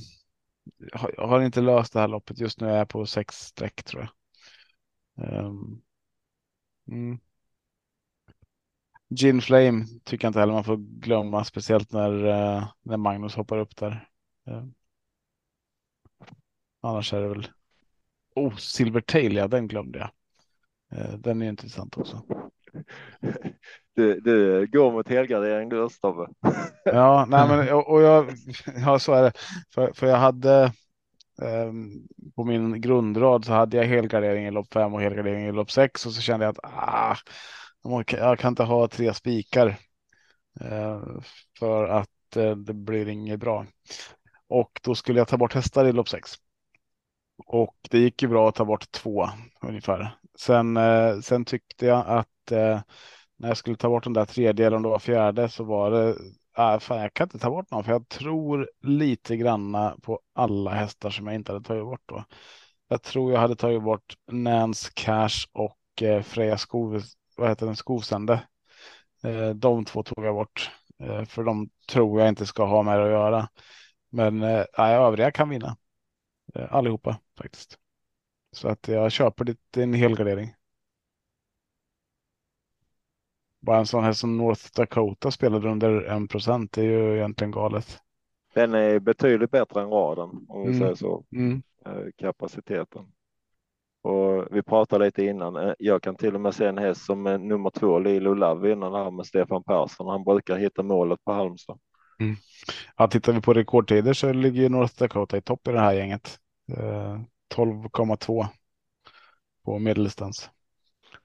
har- 0.93 1.15
jag 1.17 1.27
har 1.29 1.41
inte 1.43 1.61
löst 1.61 1.93
det 1.93 2.01
här 2.01 2.09
loppet 2.09 2.39
just 2.41 2.61
nu 2.61 2.71
är 2.71 2.77
jag 2.79 2.89
på 2.89 3.07
sex 3.07 3.37
streck 3.37 3.83
tror 3.85 4.03
jag. 4.03 4.11
Ehm, 5.29 5.83
mm. 6.89 7.19
Gin 9.15 9.41
Flame 9.43 9.87
tycker 10.05 10.25
jag 10.25 10.31
inte 10.31 10.41
heller 10.41 10.53
man 10.53 10.65
får 10.65 10.77
glömma, 10.77 11.45
speciellt 11.45 11.93
när, 11.93 12.25
eh, 12.25 12.69
när 12.83 12.97
Magnus 12.97 13.35
hoppar 13.35 13.59
upp 13.59 13.77
där. 13.77 14.09
Ehm. 14.47 14.75
Annars 16.81 17.13
är 17.13 17.21
det 17.21 17.29
väl. 17.29 17.49
Oh, 18.35 18.57
Silvertail, 18.57 19.37
ja, 19.37 19.49
den 19.49 19.69
glömde 19.69 19.99
jag. 19.99 20.11
Eh, 21.01 21.15
Den 21.19 21.43
är 21.43 21.49
intressant 21.49 21.99
också. 21.99 22.23
Du, 23.97 24.21
du 24.21 24.67
går 24.67 24.93
mot 24.93 25.09
helgardering 25.09 25.69
du 25.69 25.89
Tobbe. 26.01 26.27
Ja, 26.85 27.27
nej, 27.29 27.49
men 27.49 27.75
och 27.75 27.91
och 27.91 28.03
jag, 28.03 28.31
ja, 28.77 28.99
så 28.99 29.13
är 29.13 29.23
det. 29.23 29.33
För, 29.75 29.93
för 29.93 30.07
jag 30.07 30.17
hade 30.17 30.73
ehm, 31.43 31.93
på 32.37 32.45
min 32.45 32.81
grundrad 32.81 33.45
så 33.45 33.53
hade 33.53 33.77
jag 33.77 33.85
helgardering 33.85 34.47
i 34.47 34.51
lopp 34.51 34.73
fem 34.73 34.95
och 34.95 35.01
helgardering 35.01 35.47
i 35.47 35.53
lopp 35.53 35.71
sex 35.71 36.07
och 36.07 36.13
så 36.13 36.21
kände 36.21 36.47
jag 36.47 36.53
att 36.53 36.65
ah, 36.65 37.17
jag 37.83 38.39
kan- 38.39 38.49
inte 38.49 38.63
ha 38.63 38.89
tre 38.89 39.15
spikar 39.15 39.67
eh, 40.61 41.03
för 41.59 41.89
att 41.89 42.37
eh, 42.37 42.57
det 42.57 42.75
blir 42.75 43.09
inget 43.09 43.41
bra. 43.41 43.67
Och 44.49 44.81
då 44.85 44.95
skulle 44.95 45.21
jag 45.21 45.29
ta 45.29 45.37
bort 45.37 45.55
hästar 45.55 45.85
i 45.85 45.93
lopp 45.93 46.09
sex. 46.09 46.31
Och 47.47 47.77
det 47.91 47.99
gick 47.99 48.23
ju 48.23 48.29
bra 48.29 48.49
att 48.49 48.55
ta 48.55 48.65
bort 48.65 48.93
två 48.93 49.29
ungefär. 49.63 50.19
Sen, 50.39 50.77
eh, 50.77 51.21
sen 51.21 51.45
tyckte 51.45 51.87
jag 51.87 52.05
att 52.07 52.29
när 53.37 53.49
jag 53.49 53.57
skulle 53.57 53.77
ta 53.77 53.89
bort 53.89 54.05
den 54.05 54.13
där 54.13 54.25
tredje 54.25 54.67
eller 54.67 54.77
om 54.77 54.83
det 54.83 54.89
var 54.89 54.99
fjärde 54.99 55.49
så 55.49 55.65
var 55.65 55.91
det, 55.91 56.09
äh, 56.59 56.79
fan, 56.79 57.01
jag 57.01 57.15
kan 57.15 57.25
inte 57.27 57.39
ta 57.39 57.51
bort 57.51 57.71
någon 57.71 57.85
för 57.85 57.93
jag 57.93 58.09
tror 58.09 58.71
lite 58.83 59.37
granna 59.37 59.97
på 60.03 60.21
alla 60.35 60.71
hästar 60.71 61.11
som 61.11 61.27
jag 61.27 61.35
inte 61.35 61.53
hade 61.53 61.65
tagit 61.65 61.85
bort 61.85 62.03
då. 62.07 62.25
Jag 62.89 63.03
tror 63.03 63.33
jag 63.33 63.41
hade 63.41 63.57
tagit 63.57 63.83
bort 63.83 64.15
Nance 64.33 64.91
Cash 64.95 65.47
och 65.53 66.03
eh, 66.03 66.23
Freja 66.23 66.59
Skov, 66.59 67.03
vad 67.41 67.49
heter 67.49 67.67
den, 67.67 67.77
Skovsände. 67.77 68.43
Eh, 69.25 69.51
de 69.51 69.85
två 69.85 70.03
tog 70.03 70.25
jag 70.25 70.35
bort 70.35 70.71
eh, 70.99 71.25
för 71.25 71.45
de 71.45 71.71
tror 71.89 72.21
jag 72.21 72.29
inte 72.29 72.47
ska 72.47 72.65
ha 72.67 72.83
med 72.83 72.99
det 72.99 73.05
att 73.05 73.11
göra. 73.11 73.49
Men 74.11 74.43
eh, 74.43 74.65
övriga 74.79 75.31
kan 75.31 75.49
vinna. 75.49 75.77
Eh, 76.55 76.75
allihopa 76.75 77.19
faktiskt. 77.39 77.79
Så 78.53 78.69
att 78.69 78.89
jag 78.89 79.13
köper 79.13 79.45
ditt, 79.45 79.61
din 79.73 79.95
helgardering. 79.95 80.55
Bara 83.61 83.79
en 83.79 83.87
sån 83.87 84.05
här 84.05 84.13
som 84.13 84.37
North 84.37 84.63
Dakota 84.77 85.31
spelade 85.31 85.69
under 85.71 86.03
en 86.03 86.29
procent. 86.29 86.73
Det 86.73 86.81
är 86.81 86.85
ju 86.85 87.17
egentligen 87.17 87.51
galet. 87.51 87.99
Den 88.55 88.75
är 88.75 88.99
betydligt 88.99 89.51
bättre 89.51 89.83
än 89.83 89.91
raden 89.91 90.47
om 90.49 90.63
vi 90.63 90.69
Mm. 90.69 90.79
säger 90.81 90.95
så. 90.95 91.25
Mm. 91.33 91.63
Kapaciteten. 92.17 93.13
Och 94.03 94.47
vi 94.51 94.63
pratade 94.63 95.05
lite 95.05 95.25
innan. 95.25 95.57
eh, 95.57 95.73
Jag 95.79 96.03
kan 96.03 96.17
till 96.17 96.35
och 96.35 96.41
med 96.41 96.55
se 96.55 96.67
en 96.67 96.79
häst 96.79 97.05
som 97.05 97.27
är 97.27 97.39
nummer 97.39 97.71
två, 97.71 97.99
Lilo 97.99 98.35
Love, 98.35 98.73
innan 98.73 98.95
här 98.95 99.11
med 99.11 99.27
Stefan 99.27 99.63
Persson. 99.65 100.09
Han 100.09 100.25
brukar 100.25 100.57
hitta 100.57 100.83
målet 100.83 101.25
på 101.25 101.33
Halmstad. 101.33 101.79
Ja, 102.97 103.09
tittar 103.09 103.33
vi 103.33 103.41
på 103.41 103.53
rekordtider 103.55 104.13
så 104.13 104.33
ligger 104.33 104.63
ju 104.63 104.69
North 104.69 104.95
Dakota 104.99 105.37
i 105.37 105.43
topp 105.43 105.69
i 105.69 105.73
det 105.73 105.81
här 105.81 105.93
gänget. 105.93 106.39
Eh, 106.77 107.21
12,2 107.49 108.47
på 109.65 109.79
medeldistans. 109.79 110.51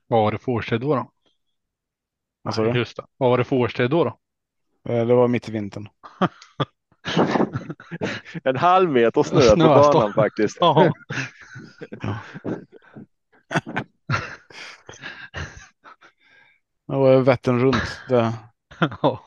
Vad 0.07 0.21
var 0.23 0.31
det 0.31 0.37
för 0.37 0.51
årstid 0.51 0.81
då? 0.81 0.95
då? 0.95 1.11
Vad 2.41 2.53
sa 2.55 2.63
Nej, 2.63 2.73
du? 2.73 2.79
Just 2.79 2.97
det. 2.97 3.05
Vad 3.17 3.29
var 3.29 3.37
det 3.37 3.43
för 3.43 3.55
årstid 3.55 3.89
då? 3.89 4.03
då? 4.03 4.19
Eh, 4.89 5.05
Det 5.07 5.15
var 5.15 5.27
mitt 5.27 5.49
i 5.49 5.51
vintern. 5.51 5.87
En 8.43 8.55
halv 8.55 8.91
meter 8.91 9.23
snö 9.23 9.49
på 9.49 9.57
banan 9.57 10.13
faktiskt. 10.13 10.57
Ja. 10.59 10.93
Det 16.87 16.95
var 16.95 17.19
Vättern 17.19 17.59
runt. 17.59 18.01
Det. 18.09 18.33
Ja. 19.01 19.19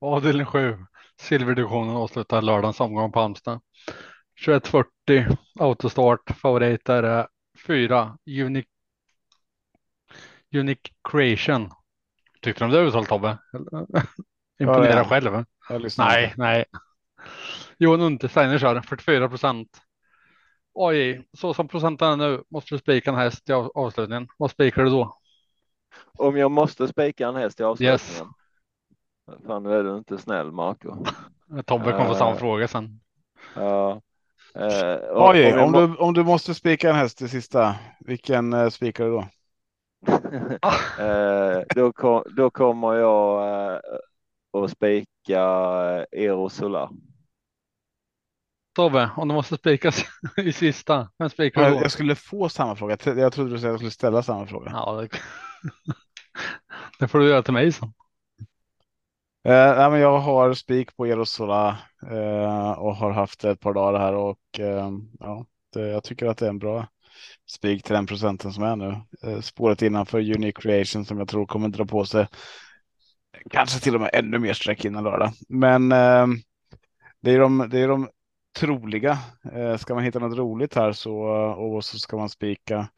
Avdelning 0.00 0.46
7. 0.46 0.78
Silverdivisionen 1.20 1.96
avslutar 1.96 2.42
lördagens 2.42 2.80
omgång 2.80 3.12
på 3.12 3.20
Halmstad. 3.20 3.60
21.40 4.46 5.36
autostart. 5.60 6.30
Favoriter 6.36 7.02
är 7.02 7.28
4. 7.66 8.16
Unique, 8.26 8.68
Unique 10.54 10.92
Creation. 11.10 11.70
Tyckte 12.42 12.64
du 12.64 12.66
om 12.66 12.70
det 12.70 12.80
uttalet 12.80 13.08
Tobbe? 13.08 13.38
Imponera 14.60 14.96
Ja, 14.96 15.04
själv. 15.04 15.44
Nej, 15.98 16.24
inte. 16.24 16.34
nej. 16.36 16.64
Johan 17.78 18.00
Untersteiner 18.00 18.58
kör 18.58 18.80
44 18.80 19.28
procent. 19.28 19.68
Oj, 20.74 21.28
så 21.38 21.54
som 21.54 21.68
procenten 21.68 22.08
är 22.12 22.16
nu 22.16 22.42
måste 22.50 22.74
du 22.74 22.78
spika 22.78 23.10
en 23.10 23.16
häst 23.16 23.48
i 23.48 23.52
av- 23.52 23.72
avslutningen. 23.74 24.28
Vad 24.36 24.50
spikar 24.50 24.82
du 24.84 24.90
då? 24.90 25.18
Om 26.18 26.36
jag 26.36 26.50
måste 26.50 26.88
spika 26.88 27.28
en 27.28 27.36
häst 27.36 27.60
i 27.60 27.62
avslutningen. 27.64 27.92
Yes. 27.92 28.22
Fan, 29.46 29.62
nu 29.62 29.74
är 29.74 29.84
du 29.84 29.96
inte 29.98 30.18
snäll 30.18 30.52
Marco. 30.52 31.04
Tobbe 31.66 31.92
kommer 31.92 32.06
få 32.06 32.14
samma 32.14 32.30
Eh. 32.30 32.36
fråga 32.36 32.68
sen. 32.68 33.00
Ja. 33.54 34.00
Eh, 34.54 34.96
och- 35.08 35.30
Oj, 35.30 35.52
om 35.58 35.72
du, 35.72 35.96
om 35.96 36.14
du 36.14 36.24
måste 36.24 36.54
spika 36.54 36.90
en 36.90 36.96
häst 36.96 37.22
i 37.22 37.28
sista, 37.28 37.74
vilken 38.00 38.52
eh, 38.52 38.68
spikar 38.68 39.04
du 39.04 39.10
då? 39.10 39.28
då, 41.74 41.92
kom, 41.92 42.22
då 42.36 42.50
kommer 42.50 42.94
jag 42.94 43.80
att 44.54 44.70
spika 44.70 45.40
Eero 46.12 46.48
Solar. 46.48 46.90
Tobbe, 48.74 49.10
om 49.16 49.28
det 49.28 49.34
måste 49.34 49.56
spikas 49.56 50.04
i 50.36 50.52
sista, 50.52 51.08
vem 51.18 51.30
spikar 51.30 51.70
du 51.70 51.76
Jag, 51.76 51.90
skulle 51.90 52.14
få 52.14 52.48
samma 52.48 52.76
fråga. 52.76 52.96
Jag 53.04 53.32
trodde 53.32 53.50
du 53.50 53.58
sa 53.58 53.66
att 53.66 53.70
jag 53.70 53.78
skulle 53.78 53.90
ställa 53.90 54.22
samma 54.22 54.46
fråga. 54.46 54.70
Ja, 54.74 54.92
det... 54.92 55.08
det 56.98 57.08
får 57.08 57.18
du 57.18 57.28
göra 57.28 57.42
till 57.42 57.52
mig 57.52 57.72
sen. 57.72 57.92
Eh, 59.48 59.76
nej, 59.76 59.90
men 59.90 60.00
jag 60.00 60.18
har 60.18 60.54
spik 60.54 60.96
på 60.96 61.06
Erosola 61.06 61.78
eh, 62.10 62.70
och 62.72 62.96
har 62.96 63.10
haft 63.10 63.40
det 63.40 63.50
ett 63.50 63.60
par 63.60 63.74
dagar 63.74 64.00
här 64.00 64.14
och 64.14 64.60
eh, 64.60 64.90
ja, 65.20 65.46
det, 65.72 65.88
jag 65.88 66.04
tycker 66.04 66.26
att 66.26 66.38
det 66.38 66.46
är 66.46 66.50
en 66.50 66.58
bra 66.58 66.86
spik 67.50 67.82
till 67.82 67.94
den 67.94 68.06
procenten 68.06 68.52
som 68.52 68.64
är 68.64 68.76
nu. 68.76 68.96
Eh, 69.22 69.40
spåret 69.40 69.82
innanför 69.82 70.18
Unique 70.18 70.62
Creation 70.62 71.04
som 71.04 71.18
jag 71.18 71.28
tror 71.28 71.46
kommer 71.46 71.68
dra 71.68 71.84
på 71.84 72.04
sig 72.04 72.26
kanske 73.50 73.80
till 73.80 73.94
och 73.94 74.00
med 74.00 74.10
ännu 74.12 74.38
mer 74.38 74.52
streck 74.52 74.84
innan 74.84 75.04
lördag. 75.04 75.32
Men 75.48 75.92
eh, 75.92 76.26
det 77.20 77.30
är 77.30 77.38
de, 77.38 77.68
det 77.70 77.78
är 77.78 77.88
de 77.88 78.08
troliga. 78.58 79.18
Eh, 79.52 79.76
ska 79.76 79.94
man 79.94 80.04
hitta 80.04 80.18
något 80.18 80.38
roligt 80.38 80.74
här 80.74 80.92
så 80.92 81.14
och 81.52 81.84
så 81.84 81.98
ska 81.98 82.16
man 82.16 82.28
spika. 82.28 82.88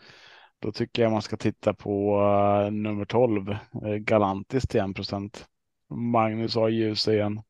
Då 0.59 0.73
tycker 0.73 1.03
jag 1.03 1.13
man 1.13 1.23
ska 1.23 1.37
titta 1.37 1.75
på 1.75 2.21
uh, 2.21 2.71
nummer 2.71 3.05
12, 3.05 3.51
eh, 3.51 3.59
Galantis 3.99 4.69
till 4.69 4.81
1 4.81 4.95
procent. 4.95 5.47
Magnus 5.91 6.55
har 6.55 6.69
ljus 6.69 7.09
igen. 7.09 7.43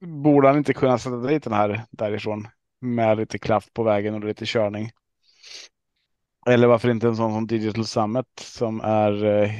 Borde 0.00 0.48
han 0.48 0.56
inte 0.56 0.74
kunna 0.74 0.98
sätta 0.98 1.16
dit 1.16 1.44
den 1.44 1.52
här 1.52 1.82
därifrån 1.90 2.48
med 2.80 3.16
lite 3.16 3.38
klaff 3.38 3.68
på 3.72 3.82
vägen 3.82 4.14
och 4.14 4.24
lite 4.24 4.46
körning? 4.46 4.90
Eller 6.46 6.66
varför 6.66 6.90
inte 6.90 7.08
en 7.08 7.16
sån 7.16 7.32
som 7.32 7.46
Digital 7.46 7.86
Summit 7.86 8.38
som 8.38 8.80
är 8.80 9.24
eh, 9.24 9.50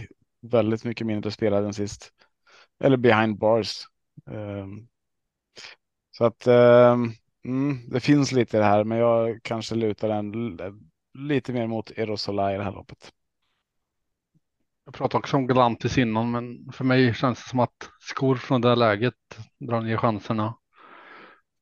väldigt 0.50 0.84
mycket 0.84 1.06
mindre 1.06 1.30
spelad 1.30 1.64
än 1.64 1.74
sist. 1.74 2.12
Eller 2.80 2.96
behind 2.96 3.38
bars. 3.38 3.86
Um, 4.26 4.88
så 6.10 6.24
att 6.24 6.46
um, 6.46 7.12
mm, 7.44 7.88
det 7.88 8.00
finns 8.00 8.32
lite 8.32 8.56
i 8.56 8.60
det 8.60 8.66
här, 8.66 8.84
men 8.84 8.98
jag 8.98 9.40
kanske 9.42 9.74
lutar 9.74 10.08
den 10.08 10.32
lite 11.18 11.52
mer 11.52 11.66
mot 11.66 11.90
Erosola 11.90 12.54
i 12.54 12.56
det 12.56 12.64
här 12.64 12.72
loppet. 12.72 13.12
Jag 14.84 14.94
pratade 14.94 15.18
också 15.18 15.36
om 15.36 15.46
Galantis 15.46 15.98
innan, 15.98 16.30
men 16.30 16.72
för 16.72 16.84
mig 16.84 17.14
känns 17.14 17.44
det 17.44 17.48
som 17.50 17.60
att 17.60 17.90
skor 18.00 18.36
från 18.36 18.60
det 18.60 18.74
läget 18.74 19.14
drar 19.58 19.80
ner 19.80 19.96
chanserna 19.96 20.54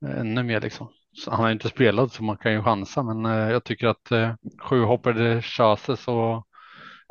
ännu 0.07 0.43
mer 0.43 0.61
liksom. 0.61 0.89
Så 1.13 1.31
han 1.31 1.41
har 1.41 1.51
inte 1.51 1.69
spelat 1.69 2.13
så 2.13 2.23
man 2.23 2.37
kan 2.37 2.53
ju 2.53 2.63
chansa, 2.63 3.03
men 3.03 3.27
eh, 3.27 3.51
jag 3.51 3.65
tycker 3.65 3.87
att 3.87 4.11
eh, 4.11 4.35
sju 4.59 4.83
hoppade 4.83 5.43
Chases 5.43 6.09
och 6.09 6.47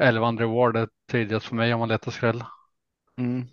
elva 0.02 0.28
andra 0.28 0.47
Ward 0.47 0.78
är 0.78 0.89
tidigast 1.12 1.45
för 1.45 1.56
mig 1.56 1.74
om 1.74 1.80
man 1.80 1.89
letar 1.89 2.12
skräll. 2.12 2.43
Mm. 3.18 3.47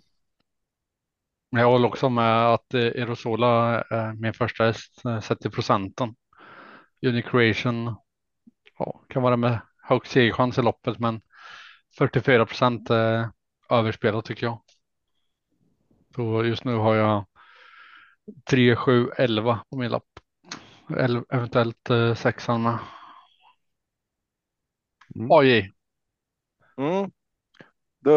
Men 1.51 1.61
jag 1.61 1.69
håller 1.69 1.87
också 1.87 2.09
med 2.09 2.45
att 2.53 2.73
eh, 2.73 2.81
Erosola 2.81 3.83
är 3.83 4.13
min 4.13 4.33
första 4.33 4.65
häst 4.65 5.05
eh, 5.05 5.19
sett 5.19 5.39
till 5.39 5.51
procenten. 5.51 6.15
Unicreation 7.01 7.95
ja, 8.79 9.01
kan 9.09 9.23
vara 9.23 9.37
med 9.37 9.59
högst 9.83 10.11
segerchans 10.11 10.57
i 10.57 10.61
loppet, 10.61 10.99
men 10.99 11.21
44 11.97 12.45
procent 12.45 12.89
är 12.89 13.29
överspelat 13.69 14.25
tycker 14.25 14.45
jag. 14.45 14.61
Så 16.15 16.45
just 16.45 16.63
nu 16.63 16.75
har 16.75 16.95
jag 16.95 17.25
3, 18.49 18.75
7, 18.75 19.09
11 19.17 19.59
på 19.69 19.77
min 19.77 19.91
lapp. 19.91 20.03
Eventuellt 21.29 21.89
eh, 21.89 22.15
sexan 22.15 22.63
med. 22.63 22.77
Mm. 25.15 25.31
AJ. 25.31 25.71
Mm. 26.79 27.11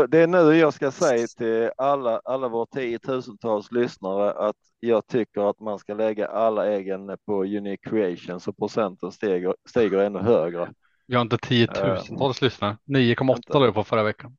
Det 0.08 0.18
är 0.18 0.26
nu 0.26 0.56
jag 0.56 0.74
ska 0.74 0.90
säga 0.90 1.26
till 1.26 1.70
alla, 1.76 2.20
alla 2.24 2.48
våra 2.48 2.66
tiotusentals 2.66 3.72
lyssnare 3.72 4.32
att 4.32 4.56
jag 4.80 5.06
tycker 5.06 5.50
att 5.50 5.60
man 5.60 5.78
ska 5.78 5.94
lägga 5.94 6.26
alla 6.26 6.66
äggen 6.66 7.16
på 7.26 7.44
Unique 7.44 7.90
Creation 7.90 8.40
så 8.40 8.52
procenten 8.52 9.12
stiger, 9.12 9.54
stiger 9.68 9.98
ännu 9.98 10.18
högre. 10.18 10.72
Vi 11.06 11.14
har 11.14 11.22
inte 11.22 11.38
tiotusentals 11.38 12.42
lyssnare. 12.42 12.76
9,8 12.86 13.40
låg 13.52 13.66
jag 13.66 13.74
på 13.74 13.84
förra 13.84 14.02
veckan. 14.02 14.36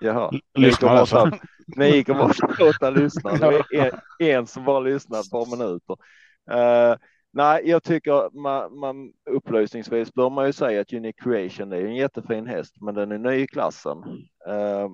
Jaha. 0.00 0.30
L- 0.32 0.40
lyssnar 0.54 0.88
alltså. 0.96 1.16
9,8 1.16 1.38
9,8 1.76 2.90
lyssnare. 3.02 3.62
Det 3.70 3.76
är 3.78 3.92
en, 4.18 4.36
en 4.36 4.46
som 4.46 4.64
bara 4.64 4.80
lyssnar 4.80 5.20
ett 5.20 5.30
par 5.30 5.50
minuter. 5.56 5.96
Eh, 6.50 6.96
nej, 7.30 7.62
jag 7.68 7.82
tycker 7.82 8.40
man, 8.40 8.78
man 8.78 9.12
upplysningsvis 9.30 10.14
bör 10.14 10.30
man 10.30 10.46
ju 10.46 10.52
säga 10.52 10.80
att 10.80 10.92
Unique 10.92 11.22
Creation 11.22 11.72
är 11.72 11.84
en 11.84 11.94
jättefin 11.96 12.46
häst, 12.46 12.76
men 12.80 12.94
den 12.94 13.12
är 13.12 13.18
ny 13.18 13.34
i 13.34 13.46
klassen. 13.46 13.98
Eh, 14.46 14.88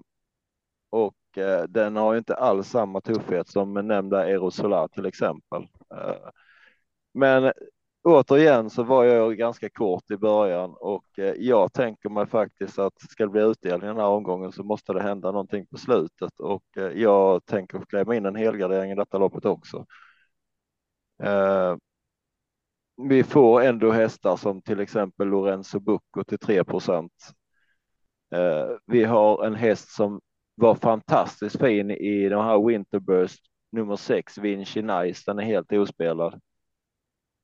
och 0.91 1.39
eh, 1.39 1.63
den 1.69 1.97
har 1.97 2.13
ju 2.13 2.19
inte 2.19 2.35
alls 2.37 2.69
samma 2.69 3.01
tuffhet 3.01 3.49
som 3.49 3.75
nämnda 3.75 4.29
Erosolar 4.29 4.89
till 4.89 5.07
exempel. 5.07 5.63
Eh, 5.95 6.31
men 7.15 7.53
återigen 8.03 8.71
så 8.71 8.83
var 8.83 9.05
jag 9.05 9.37
ganska 9.37 9.71
kort 9.71 10.11
i 10.11 10.17
början 10.17 10.75
och 10.81 11.19
eh, 11.19 11.35
jag 11.39 11.73
tänker 11.73 12.09
mig 12.09 12.27
faktiskt 12.27 12.79
att 12.79 13.01
ska 13.11 13.25
det 13.25 13.31
bli 13.31 13.43
utdelning 13.43 13.85
i 13.85 13.93
den 13.93 13.97
här 13.97 14.07
omgången 14.07 14.53
så 14.53 14.65
måste 14.65 14.93
det 14.93 15.03
hända 15.03 15.33
någonting 15.33 15.67
på 15.67 15.79
slutet 15.79 16.41
och 16.41 16.65
eh, 16.77 16.85
jag 16.85 17.47
tänker 17.47 17.81
klämma 17.89 18.17
in 18.17 18.27
en 18.27 18.37
helgardering 18.37 18.91
i 18.91 18.95
detta 18.95 19.19
loppet 19.19 19.45
också. 19.45 19.87
Ehm, 21.23 21.79
vi 22.97 23.23
får 23.23 23.63
ändå 23.63 23.91
hästar 23.93 24.37
som 24.37 24.63
till 24.63 24.81
exempel 24.81 25.29
Lorenzo 25.29 25.81
Bucco 25.81 26.25
till 26.25 26.39
3 26.39 26.65
procent. 26.65 27.13
Eh, 28.35 28.69
vi 28.87 29.05
har 29.05 29.45
en 29.47 29.55
häst 29.55 29.89
som 29.89 30.21
var 30.55 30.75
fantastiskt 30.75 31.61
fin 31.61 31.91
i 31.91 32.29
den 32.29 32.45
här 32.45 32.67
Winterburst 32.67 33.41
nummer 33.73 33.97
6, 33.97 34.39
Vinci 34.39 34.83
Nice. 34.83 35.23
Den 35.27 35.39
är 35.39 35.43
helt 35.43 35.73
ospelad. 35.73 36.41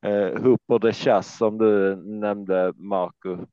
Eh, 0.05 0.43
Hooper 0.43 0.79
de 0.79 0.93
Chass 0.93 1.37
som 1.37 1.59
du 1.59 1.97
nämnde, 1.97 2.73
Marco. 2.77 3.47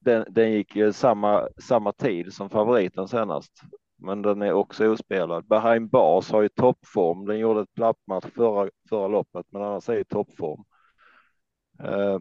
Den, 0.00 0.24
den 0.30 0.52
gick 0.52 0.76
ju 0.76 0.92
samma, 0.92 1.48
samma 1.62 1.92
tid 1.92 2.32
som 2.32 2.50
favoriten 2.50 3.08
senast, 3.08 3.52
men 3.96 4.22
den 4.22 4.42
är 4.42 4.52
också 4.52 4.88
ospelad. 4.88 5.46
Behind 5.46 5.90
Bars 5.90 6.30
har 6.30 6.42
ju 6.42 6.48
toppform. 6.48 7.26
Den 7.26 7.38
gjorde 7.38 7.60
ett 7.60 7.78
lappmatch 7.78 8.26
förra, 8.34 8.70
förra 8.88 9.08
loppet, 9.08 9.46
men 9.50 9.62
annars 9.62 9.88
är 9.88 9.94
ju 9.94 10.04
toppform. 10.04 10.64
Eh, 11.84 12.18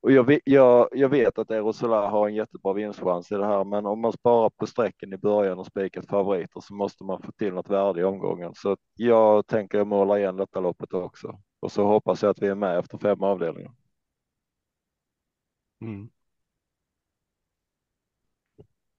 och 0.00 0.12
jag, 0.12 0.24
vet- 0.24 0.42
jag, 0.44 0.88
jag 0.92 1.08
vet 1.08 1.38
att 1.38 1.50
Aerosolar 1.50 2.10
har 2.10 2.28
en 2.28 2.34
jättebra 2.34 2.72
vinstchans 2.72 3.32
i 3.32 3.34
det 3.34 3.46
här, 3.46 3.64
men 3.64 3.86
om 3.86 4.00
man 4.00 4.12
sparar 4.12 4.50
på 4.50 4.66
strecken 4.66 5.12
i 5.12 5.18
början 5.18 5.58
och 5.58 5.66
spikat 5.66 6.06
favoriter 6.06 6.60
så 6.60 6.74
måste 6.74 7.04
man 7.04 7.22
få 7.22 7.32
till 7.32 7.54
något 7.54 7.70
värde 7.70 8.00
i 8.00 8.04
omgången. 8.04 8.52
Så 8.54 8.76
jag 8.94 9.46
tänker 9.46 9.84
måla 9.84 10.18
igen 10.18 10.36
detta 10.36 10.60
loppet 10.60 10.92
också. 10.94 11.40
Och 11.60 11.72
så 11.72 11.86
hoppas 11.86 12.22
jag 12.22 12.30
att 12.30 12.42
vi 12.42 12.46
är 12.46 12.54
med 12.54 12.78
efter 12.78 12.98
fem 12.98 13.22
avdelningar. 13.22 13.72
Mm. 15.80 16.10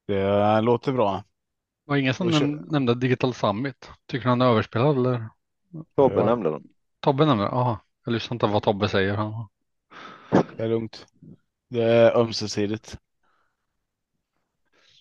Det 0.08 0.62
låter 0.62 0.94
bra. 0.94 1.24
Det 1.86 1.92
var 1.92 1.98
ingen 1.98 2.14
som 2.14 2.30
näm- 2.30 2.72
nämnde 2.72 2.96
Digital 2.96 3.34
Summit. 3.34 3.92
Tycker 4.06 4.24
du 4.24 4.30
han 4.30 4.42
är 4.42 4.46
överspelad 4.46 4.98
eller? 4.98 5.30
Tobbe 5.96 6.16
Ja. 6.16 6.26
nämnde 6.26 6.50
den. 6.52 6.64
Tobbe 7.00 7.26
nämnde 7.26 7.44
det? 7.44 7.50
Jaha, 7.50 7.80
jag 8.06 8.12
lyssnar 8.12 8.36
inte 8.36 8.46
på 8.46 8.54
vad 8.54 8.64
Tobbe 8.64 8.90
säger. 8.90 9.14
Han... 9.14 9.48
Det 10.32 10.64
är 10.64 10.68
lugnt. 10.70 11.06
Det 11.70 11.84
är 11.84 12.18
ömsesidigt. 12.18 12.98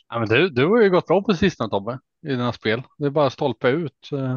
Ja, 0.08 0.18
men 0.18 0.28
du, 0.28 0.48
du 0.48 0.66
har 0.66 0.82
ju 0.82 0.90
gått 0.90 1.06
bra 1.06 1.22
på 1.22 1.34
sistone 1.34 1.70
Tobbe 1.70 1.98
i 2.26 2.28
dina 2.28 2.52
spel. 2.52 2.82
Det 2.98 3.06
är 3.06 3.10
bara 3.10 3.30
stolpa 3.30 3.68
ut. 3.68 4.08
eh, 4.12 4.32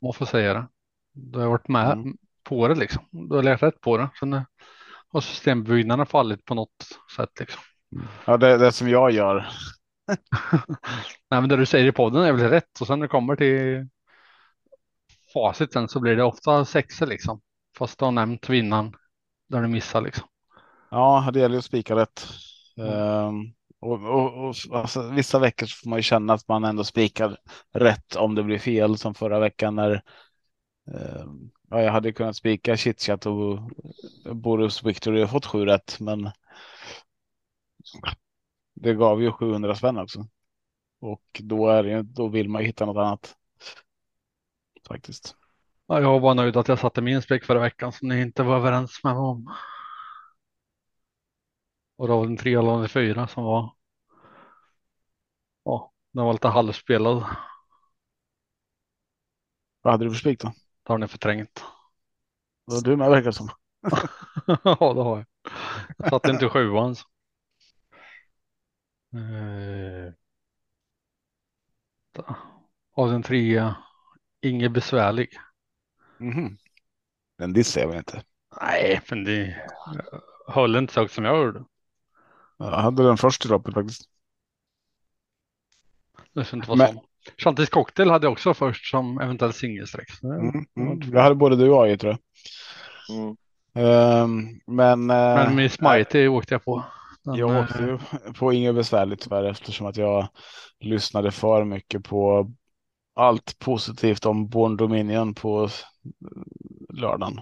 Om 0.00 0.06
man 0.06 0.12
får 0.12 0.26
säga 0.26 0.54
det. 0.54 0.68
Du 1.12 1.38
har 1.38 1.48
varit 1.48 1.68
med 1.68 1.92
Mm. 1.92 2.16
på 2.44 2.68
det 2.68 2.74
liksom. 2.74 3.04
Du 3.10 3.34
har 3.36 3.42
lärt 3.42 3.62
rätt 3.62 3.80
på 3.80 3.96
det. 3.98 4.10
Sen 4.20 4.32
eh, 4.32 4.42
har 5.08 5.20
systembyggnaderna 5.20 6.06
fallit 6.06 6.44
på 6.44 6.54
något 6.54 6.86
sätt 7.16 7.30
liksom. 7.40 7.60
Ja, 8.26 8.36
det, 8.36 8.58
det 8.58 8.72
som 8.72 8.88
jag 8.88 9.10
gör. 9.10 9.46
Nej, 11.30 11.40
men 11.40 11.48
det 11.48 11.56
du 11.56 11.66
säger 11.66 11.86
i 11.86 11.92
podden 11.92 12.22
är 12.22 12.32
väl 12.32 12.50
rätt 12.50 12.80
och 12.80 12.86
sen 12.86 12.98
när 12.98 13.06
det 13.06 13.10
kommer 13.10 13.36
till 13.36 13.88
facit 15.32 15.72
sen 15.72 15.88
så 15.88 16.00
blir 16.00 16.16
det 16.16 16.24
ofta 16.24 16.64
sexer 16.64 17.06
liksom. 17.06 17.40
Fast 17.78 17.98
du 17.98 18.04
har 18.04 18.12
nämnt 18.12 18.48
vinnaren 18.48 18.94
där 19.48 19.62
du 19.62 19.68
missar 19.68 20.00
liksom. 20.00 20.28
Ja, 20.90 21.30
det 21.32 21.40
gäller 21.40 21.54
ju 21.54 21.58
att 21.58 21.64
spika 21.64 21.96
rätt. 21.96 22.26
Ehm, 22.76 23.52
och, 23.80 24.02
och, 24.02 24.48
och 24.48 24.54
alltså, 24.72 25.10
vissa 25.10 25.38
veckor 25.38 25.66
får 25.66 25.90
man 25.90 25.98
ju 25.98 26.02
känna 26.02 26.32
att 26.34 26.48
man 26.48 26.64
ändå 26.64 26.84
spikar 26.84 27.36
rätt 27.72 28.16
om 28.16 28.34
det 28.34 28.42
blir 28.42 28.58
fel 28.58 28.98
som 28.98 29.14
förra 29.14 29.38
veckan 29.40 29.74
när 29.74 30.02
ehm, 30.86 31.50
ja, 31.70 31.82
jag 31.82 31.92
hade 31.92 32.12
kunnat 32.12 32.36
spika 32.36 32.76
Chitchat 32.76 33.26
och 33.26 33.58
Boris 34.32 34.82
Victory 34.82 35.24
och 35.24 35.30
fått 35.30 35.46
sju 35.46 35.64
rätt, 35.64 36.00
men 36.00 36.30
det 38.74 38.94
gav 38.94 39.22
ju 39.22 39.32
700 39.32 39.74
spänn 39.74 39.98
också. 39.98 40.26
Och 41.00 41.40
då 41.42 41.68
är 41.68 41.82
det, 41.82 42.02
då 42.02 42.28
vill 42.28 42.48
man 42.48 42.62
ju 42.62 42.66
hitta 42.66 42.86
något 42.86 42.96
annat. 42.96 43.36
Faktiskt. 44.88 45.36
Ja, 45.86 46.00
jag 46.00 46.10
var 46.12 46.20
bara 46.20 46.34
nöjd 46.34 46.56
att 46.56 46.68
jag 46.68 46.78
satte 46.78 47.00
min 47.02 47.22
spik 47.22 47.44
förra 47.44 47.60
veckan 47.60 47.92
som 47.92 48.08
ni 48.08 48.20
inte 48.22 48.42
var 48.42 48.56
överens 48.56 49.00
med 49.04 49.14
mig 49.14 49.22
om. 49.22 49.54
Och 51.96 52.06
det 52.08 52.12
var 52.14 52.26
den 52.26 52.36
tre 52.36 52.54
eller 52.54 52.88
fyra 52.88 53.28
som 53.28 53.44
var. 53.44 53.72
Ja, 55.64 55.92
den 56.12 56.24
var 56.24 56.32
lite 56.32 56.48
halvspelad. 56.48 57.24
Vad 59.82 59.92
hade 59.94 60.04
du 60.04 60.10
för 60.10 60.18
spik 60.18 60.40
då? 60.40 60.48
Det 60.82 60.92
har 60.92 60.98
ni 60.98 61.08
förträngt. 61.08 61.64
Och 62.66 62.82
du 62.84 62.96
med 62.96 63.10
verkar 63.10 63.30
som. 63.30 63.48
ja, 64.46 64.92
det 64.94 65.02
har 65.02 65.16
jag. 65.16 65.26
Jag 65.98 66.10
satt 66.10 66.28
inte 66.28 66.48
sjuan. 66.48 66.96
så. 66.96 67.06
Eh, 69.12 70.12
Av 72.92 73.10
den 73.10 73.22
trea, 73.22 73.76
ingen 74.40 74.72
besvärlig. 74.72 75.28
Mhm. 76.18 76.56
Den 77.38 77.52
dissar 77.52 77.80
jag 77.80 77.88
väl 77.88 77.96
inte. 77.98 78.22
Nej, 78.60 79.00
men 79.10 79.24
det 79.24 79.56
höll 80.48 80.76
inte 80.76 80.92
så 80.94 81.00
högt 81.00 81.12
som 81.14 81.24
jag 81.24 81.38
gjorde. 81.46 81.64
Jag 82.58 82.66
hade 82.70 83.02
den 83.02 83.16
först 83.16 83.44
i 83.44 83.48
loppet 83.48 83.74
faktiskt. 83.74 84.02
Det 86.32 86.44
ska 86.44 86.56
inte 86.56 86.68
vara 86.68 86.78
Men- 86.78 86.94
så. 86.94 87.02
Chantis 87.38 87.70
cocktail 87.70 88.10
hade 88.10 88.26
jag 88.26 88.32
också 88.32 88.54
först 88.54 88.90
som 88.90 89.20
eventuell 89.20 89.52
det- 90.20 90.28
Mm, 90.28 90.64
mm. 90.76 91.10
Det 91.10 91.20
hade 91.20 91.34
både 91.34 91.56
du 91.56 91.70
och 91.70 91.76
jag 91.88 91.88
i 91.92 91.98
tror 91.98 92.16
jag. 93.08 93.16
Mm. 93.18 93.36
Ehm, 93.74 94.60
men 94.66 95.10
eh, 95.10 95.34
Men 95.34 95.56
Miss 95.56 95.80
Mighty 95.80 96.28
åkte 96.28 96.54
jag 96.54 96.64
på. 96.64 96.84
Den, 97.24 97.34
jag 97.34 97.56
eh, 97.56 97.62
åkte 97.64 97.82
ju 97.82 97.98
på 98.32 98.52
inget 98.52 98.74
besvärligt 98.74 99.20
tyvärr 99.20 99.44
eftersom 99.44 99.86
att 99.86 99.96
jag 99.96 100.28
lyssnade 100.80 101.30
för 101.30 101.64
mycket 101.64 102.04
på 102.04 102.50
allt 103.16 103.58
positivt 103.58 104.26
om 104.26 104.48
Born 104.48 104.76
Dominion 104.76 105.34
på 105.34 105.68
lördagen. 106.88 107.38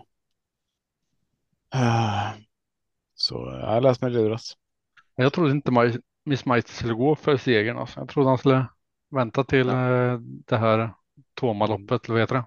Eh, 1.75 2.31
Så 3.15 3.59
jag 3.63 3.83
läst 3.83 4.03
mig 4.03 4.11
luras. 4.11 4.53
Jag 5.17 5.33
trodde 5.33 5.51
inte 5.51 5.71
Maj- 5.71 6.01
Miss 6.25 6.47
Mighty 6.47 6.73
skulle 6.73 6.95
gå 6.95 7.15
för 7.17 7.37
segern. 7.37 7.79
Alltså. 7.79 8.01
Jag 8.01 8.09
trodde 8.09 8.29
han 8.29 8.39
skulle 8.39 8.67
vänta 9.11 9.45
till 9.45 9.69
eh, 9.69 10.19
det 10.21 10.57
här 10.57 10.91
Tomaloppet, 11.35 12.05
eller 12.05 12.13
vad 12.15 12.21
heter 12.23 12.35
det? 12.35 12.45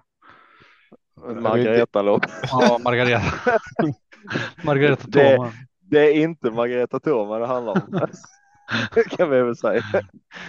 Margareta-lopp. 1.40 2.22
Ja, 2.50 2.78
Margareta. 2.84 3.22
Margareta 4.64 5.04
Det- 5.08 5.36
Toma. 5.36 5.52
Det 5.80 5.98
är 6.00 6.14
inte 6.22 6.50
Margareta 6.50 7.00
Thoma 7.00 7.38
det 7.38 7.46
handlar 7.46 7.72
om. 7.72 8.00
Det 8.94 9.04
kan 9.16 9.30
vi 9.30 9.42
väl 9.42 9.56
säga. 9.56 9.82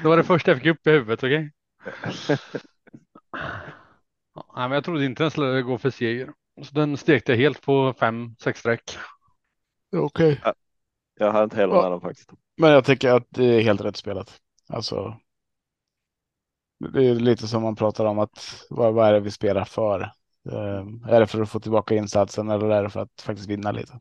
Det 0.01 0.07
var 0.07 0.17
det 0.17 0.23
första 0.23 0.51
jag 0.51 0.57
fick 0.57 0.67
upp 0.67 0.87
i 0.87 0.91
huvudet, 0.91 1.23
okej? 1.23 1.51
Ja, 4.35 4.45
nej, 4.55 4.69
men 4.69 4.71
jag 4.71 4.83
trodde 4.83 5.05
inte 5.05 5.23
den 5.23 5.31
skulle 5.31 5.61
gå 5.61 5.77
för 5.77 5.89
seger. 5.89 6.33
Så 6.63 6.73
den 6.75 6.97
stekte 6.97 7.31
jag 7.31 7.37
helt 7.39 7.61
på 7.61 7.93
fem, 7.93 8.35
sex 8.39 8.59
streck. 8.59 8.97
Okej. 9.95 10.41
Jag 11.19 11.31
hade 11.31 11.43
inte 11.43 11.55
heller 11.55 11.75
Ja. 11.75 11.89
den 11.89 12.01
faktiskt. 12.01 12.29
Men 12.57 12.71
jag 12.71 12.85
tycker 12.85 13.09
att 13.11 13.27
det 13.29 13.43
är 13.43 13.61
helt 13.61 13.81
rätt 13.81 13.97
spelat. 13.97 14.41
Alltså. 14.69 15.19
Det 16.93 17.05
är 17.07 17.15
lite 17.15 17.47
som 17.47 17.63
man 17.63 17.75
pratar 17.75 18.05
om 18.05 18.19
att 18.19 18.65
vad, 18.69 18.93
vad 18.93 19.07
är 19.07 19.13
det 19.13 19.19
vi 19.19 19.31
spelar 19.31 19.65
för? 19.65 20.01
Eh, 20.51 20.85
är 21.07 21.19
det 21.19 21.27
för 21.27 21.41
att 21.41 21.49
få 21.49 21.59
tillbaka 21.59 21.95
insatsen 21.95 22.49
eller 22.49 22.69
är 22.69 22.83
det 22.83 22.89
för 22.89 22.99
att 22.99 23.21
faktiskt 23.21 23.49
vinna 23.49 23.71
lite? 23.71 23.99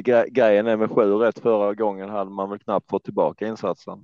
Gre- 0.00 0.28
Grejen 0.30 0.66
är 0.66 0.76
med 0.76 0.90
sju 0.90 1.12
rätt 1.14 1.38
förra 1.38 1.74
gången 1.74 2.10
hade 2.10 2.30
man 2.30 2.50
väl 2.50 2.58
knappt 2.58 2.90
fått 2.90 3.04
tillbaka 3.04 3.46
insatsen. 3.46 3.98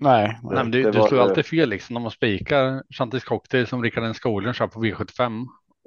Nej, 0.00 0.38
Nej, 0.42 0.54
men 0.54 0.70
det, 0.70 0.82
det 0.82 0.90
det 0.90 0.98
var- 0.98 1.08
slår 1.08 1.20
ju 1.20 1.28
alltid 1.28 1.46
fel 1.46 1.68
liksom 1.68 1.94
när 1.94 2.00
man 2.00 2.10
spikar 2.10 2.82
Chantis 2.90 3.24
cocktail 3.24 3.66
som 3.66 3.82
Rickard 3.82 4.04
N. 4.04 4.14
Skoglund 4.14 4.56
kör 4.56 4.66
på 4.66 4.80
V75 4.84 5.46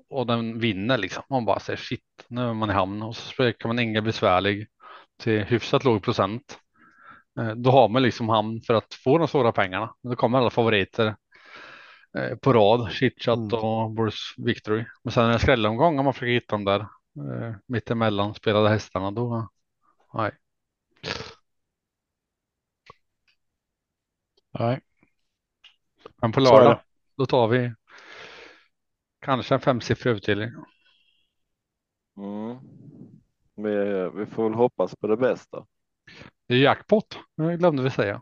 och 0.09 0.27
den 0.27 0.59
vinner 0.59 0.97
liksom. 0.97 1.23
Man 1.29 1.45
bara 1.45 1.59
säger 1.59 1.77
shit, 1.77 2.01
nu 2.27 2.41
är 2.49 2.53
man 2.53 2.69
i 2.69 2.73
hamn 2.73 3.01
och 3.01 3.15
så 3.15 3.21
spikar 3.27 3.69
man 3.69 3.79
inga 3.79 4.01
besvärlig 4.01 4.67
till 5.23 5.39
hyfsat 5.43 5.83
låg 5.83 6.03
procent. 6.03 6.57
Eh, 7.39 7.51
Då 7.55 7.71
har 7.71 7.89
man 7.89 8.01
liksom 8.03 8.29
hamn 8.29 8.61
för 8.67 8.73
att 8.73 8.93
få 9.03 9.17
de 9.17 9.27
stora 9.27 9.51
pengarna. 9.51 9.93
Men 10.03 10.09
Då 10.09 10.15
kommer 10.15 10.37
alla 10.37 10.49
favoriter 10.49 11.15
eh, 12.17 12.35
på 12.37 12.53
rad, 12.53 12.91
Chitchat 12.91 13.37
Mm. 13.37 13.53
och 13.59 13.91
Bruce 13.91 14.33
Victory. 14.37 14.85
Men 15.03 15.11
sen 15.11 15.25
är 15.25 15.33
det 15.33 15.39
skrälomgång 15.39 15.99
om 15.99 16.05
man 16.05 16.13
försöker 16.13 16.33
hitta 16.33 16.55
dem 16.55 16.65
där 16.65 16.85
eh, 17.19 17.55
mittemellan 17.65 18.33
spelade 18.33 18.69
hästarna 18.69 19.11
då. 19.11 19.49
Nej, 20.13 20.31
nej. 24.59 24.81
men 26.21 26.31
på 26.31 26.39
lördag 26.39 26.81
då 27.15 27.25
tar 27.25 27.47
vi 27.47 27.73
kanske 29.19 29.55
en 29.55 29.61
femsiffrig 29.61 30.11
utdelning. 30.11 30.49
Mm. 32.17 32.57
Vi, 33.55 34.09
vi 34.15 34.25
får 34.25 34.43
väl 34.43 34.53
hoppas 34.53 34.95
på 34.95 35.07
det 35.07 35.17
bästa. 35.17 35.65
Det 36.47 36.53
är 36.53 36.57
jackpot, 36.57 37.19
det 37.35 37.57
glömde 37.57 37.83
vi 37.83 37.89
säga. 37.89 38.21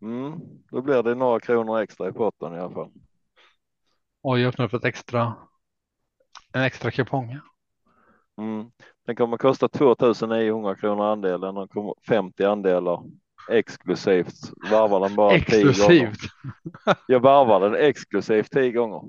Mm. 0.00 0.40
Då 0.70 0.82
blir 0.82 1.02
det 1.02 1.14
några 1.14 1.40
kronor 1.40 1.80
extra 1.80 2.08
i 2.08 2.12
potten 2.12 2.54
i 2.54 2.58
alla 2.58 2.74
fall. 2.74 2.92
Och 4.22 4.38
jag 4.38 4.48
öppnar 4.48 4.64
upp 4.64 4.74
ett 4.74 4.84
extra, 4.84 5.34
en 6.52 6.62
extra 6.62 6.90
kupong. 6.90 7.40
Mm. 8.38 8.70
Den 9.06 9.16
kommer 9.16 9.36
kosta 9.36 9.68
2900 9.68 10.74
kronor 10.76 11.04
andelen. 11.04 11.68
Kommer 11.68 11.94
50 12.08 12.44
andelar 12.44 13.02
exklusivt. 13.50 14.34
Varvar 14.70 15.00
den 15.00 15.14
bara 15.14 15.30
tio 15.30 15.62
gånger. 15.62 15.70
Exklusivt. 15.70 16.18
Jag 17.06 17.20
varvar 17.20 17.60
den 17.60 17.74
exklusivt 17.74 18.50
tio 18.50 18.72
gånger. 18.72 19.02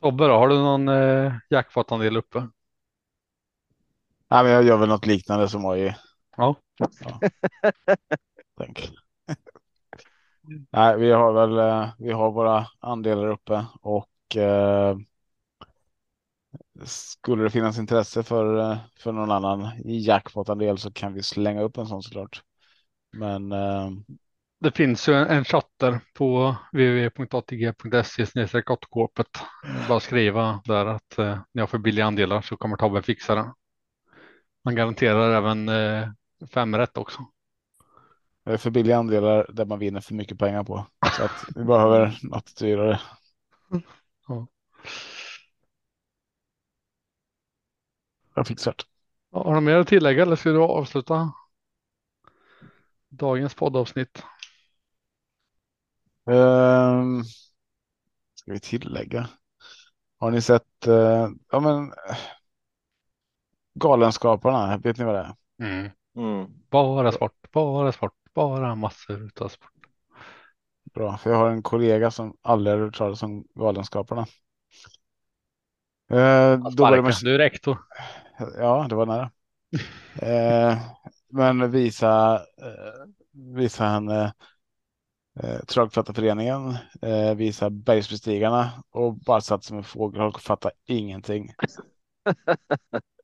Tobbe 0.00 0.26
då, 0.26 0.32
har 0.32 0.48
du 0.48 0.58
någon 0.58 0.88
eh, 0.88 1.32
jackpot-andel 1.50 2.16
uppe? 2.16 2.48
Nej, 4.30 4.44
men 4.44 4.52
jag 4.52 4.64
gör 4.64 4.76
väl 4.76 4.88
något 4.88 5.06
liknande 5.06 5.48
som 5.48 5.66
AI. 5.66 5.94
Ja. 6.36 6.54
ja. 6.78 7.20
Tänk. 8.58 8.90
Nej, 10.70 10.98
vi 10.98 11.10
har 11.10 11.32
väl 11.32 11.58
eh, 11.58 11.90
vi 11.98 12.12
har 12.12 12.30
våra 12.30 12.66
andelar 12.80 13.26
uppe 13.26 13.66
och 13.80 14.36
eh, 14.36 14.96
skulle 16.84 17.42
det 17.42 17.50
finnas 17.50 17.78
intresse 17.78 18.22
för, 18.22 18.70
eh, 18.72 18.78
för 19.00 19.12
någon 19.12 19.30
annan 19.30 19.72
i 19.84 19.98
jackpot-andel 19.98 20.78
så 20.78 20.92
kan 20.92 21.14
vi 21.14 21.22
slänga 21.22 21.62
upp 21.62 21.78
en 21.78 21.86
sån 21.86 22.02
såklart. 22.02 22.42
Men 23.12 23.52
eh, 23.52 23.90
Det 24.60 24.76
finns 24.76 25.08
ju 25.08 25.14
en, 25.14 25.26
en 25.26 25.44
chatter 25.44 26.00
på 26.14 26.56
www.atg.se 26.72 28.62
korpet. 28.62 29.28
Bara 29.88 30.00
skriva 30.00 30.60
där 30.64 30.86
att 30.86 31.18
eh, 31.18 31.38
ni 31.54 31.60
har 31.60 31.66
för 31.66 31.78
billiga 31.78 32.06
andelar 32.06 32.40
så 32.42 32.56
kommer 32.56 32.76
Tobbe 32.76 33.02
fixa 33.02 33.34
det. 33.34 33.52
Man 34.64 34.74
garanterar 34.74 35.34
även 35.34 35.68
eh, 35.68 36.08
fem 36.54 36.76
rätt 36.76 36.96
också. 36.98 37.26
det 38.44 38.52
är 38.52 38.56
för 38.56 38.70
billiga 38.70 38.98
andelar 38.98 39.46
där 39.52 39.64
man 39.64 39.78
vinner 39.78 40.00
för 40.00 40.14
mycket 40.14 40.38
pengar 40.38 40.64
på. 40.64 40.86
Så 41.16 41.24
att 41.24 41.44
vi 41.54 41.64
behöver 41.64 42.18
något 42.22 42.56
dyrare. 42.58 43.00
Ja. 44.28 44.46
Jag 48.38 48.46
det. 48.46 48.84
Ja, 49.32 49.44
Har 49.44 49.54
du 49.54 49.60
mer 49.60 49.76
att 49.76 49.88
tillägga 49.88 50.22
eller 50.22 50.36
ska 50.36 50.50
du 50.50 50.62
avsluta 50.62 51.32
dagens 53.08 53.54
poddavsnitt? 53.54 54.22
Ehm, 56.30 57.24
ska 58.34 58.52
vi 58.52 58.60
tillägga? 58.60 59.28
Har 60.18 60.30
ni 60.30 60.42
sett? 60.42 60.86
eh, 60.86 61.28
ja, 61.50 61.60
men. 61.60 61.92
Galenskaparna, 63.74 64.78
vet 64.78 64.98
ni 64.98 65.04
vad 65.04 65.14
det 65.14 65.20
är? 65.20 65.34
Mm. 65.68 65.90
Mm. 66.16 66.46
Bara 66.70 67.12
sport, 67.12 67.50
bara 67.52 67.92
sport, 67.92 68.14
bara 68.34 68.74
massor 68.74 69.22
utav 69.22 69.48
sport. 69.48 69.72
Bra, 70.94 71.16
för 71.16 71.30
jag 71.30 71.36
har 71.36 71.50
en 71.50 71.62
kollega 71.62 72.10
som 72.10 72.36
aldrig 72.42 72.76
har 72.76 72.84
hört 72.84 72.98
talas 72.98 73.22
om 73.22 73.44
Galenskaparna. 73.54 74.26
Eh, 76.10 76.58
då 76.58 76.84
börjar 76.84 77.02
man, 77.02 77.12
du 77.22 77.38
rektor. 77.38 77.78
Ja, 78.38 78.86
det 78.88 78.94
var 78.94 79.06
nära. 79.06 79.30
Eh, 80.22 80.78
men 81.28 81.70
visa, 81.70 82.34
eh, 82.62 83.08
visa 83.32 83.84
han 83.84 84.08
eh, 84.08 84.30
eh, 85.42 85.60
Travkrattarföreningen, 85.64 86.76
eh, 87.02 87.34
visa 87.34 87.70
Bergsbestigarna 87.70 88.70
och 88.90 89.14
bara 89.14 89.40
satt 89.40 89.64
som 89.64 89.76
en 89.76 89.84
fågelholk 89.84 90.34
och 90.34 90.42
fattade 90.42 90.74
ingenting. 90.86 91.52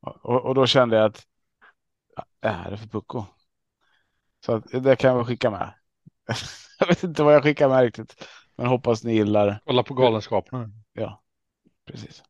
och, 0.00 0.44
och 0.44 0.54
då 0.54 0.66
kände 0.66 0.96
jag 0.96 1.04
att 1.04 1.26
det 2.40 2.48
här 2.48 2.72
är 2.72 2.76
för 2.76 2.88
pucko. 2.88 3.24
Så 4.46 4.52
att, 4.52 4.64
det 4.84 4.96
kan 4.96 5.16
jag 5.16 5.26
skicka 5.26 5.50
med. 5.50 5.74
jag 6.78 6.86
vet 6.86 7.04
inte 7.04 7.22
vad 7.22 7.34
jag 7.34 7.42
skickar 7.42 7.68
med 7.68 7.82
riktigt, 7.82 8.28
men 8.56 8.66
hoppas 8.66 9.04
ni 9.04 9.14
gillar. 9.14 9.60
Kolla 9.64 9.82
på 9.82 9.94
Galenskaparna. 9.94 10.70
Ja, 10.92 11.22
precis. 11.86 12.22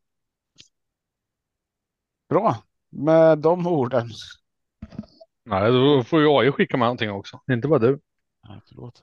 Bra, 2.29 2.63
med 2.95 3.39
de 3.39 3.67
orden. 3.67 4.09
Nej, 5.45 5.73
då 5.73 6.03
får 6.03 6.21
ju 6.21 6.29
AI 6.29 6.53
skicka 6.53 6.77
med 6.77 6.87
någonting 6.87 7.11
också. 7.11 7.41
Inte 7.53 7.69
bara 7.69 7.79
du. 7.79 8.01
Nej, 8.49 8.61
förlåt. 8.69 9.03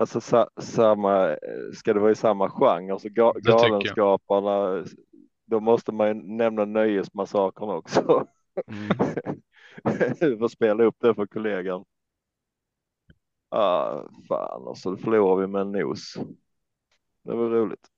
Alltså 0.00 0.20
sa, 0.20 0.48
samma, 0.60 1.36
ska 1.74 1.94
det 1.94 2.00
vara 2.00 2.12
i 2.12 2.14
samma 2.14 2.50
genre 2.50 2.98
så 2.98 3.08
ga, 3.08 3.32
tycker 3.32 3.50
jag. 3.50 3.60
Galenskaparna. 3.60 4.84
Då 5.46 5.60
måste 5.60 5.92
man 5.92 6.08
ju 6.08 6.14
nämna 6.14 6.64
Nöjesmassakern 6.64 7.70
också. 7.70 8.26
Mm. 8.66 8.88
Du 10.20 10.38
får 10.38 10.48
spela 10.48 10.84
upp 10.84 10.96
det 11.00 11.14
för 11.14 11.26
kollegan. 11.26 11.84
Ah, 13.48 14.02
fan, 14.28 14.62
och 14.62 14.78
så 14.78 14.96
förlorar 14.96 15.40
vi 15.40 15.46
med 15.46 15.60
en 15.60 15.72
nos. 15.72 16.14
Det 17.24 17.34
var 17.34 17.50
roligt. 17.50 17.88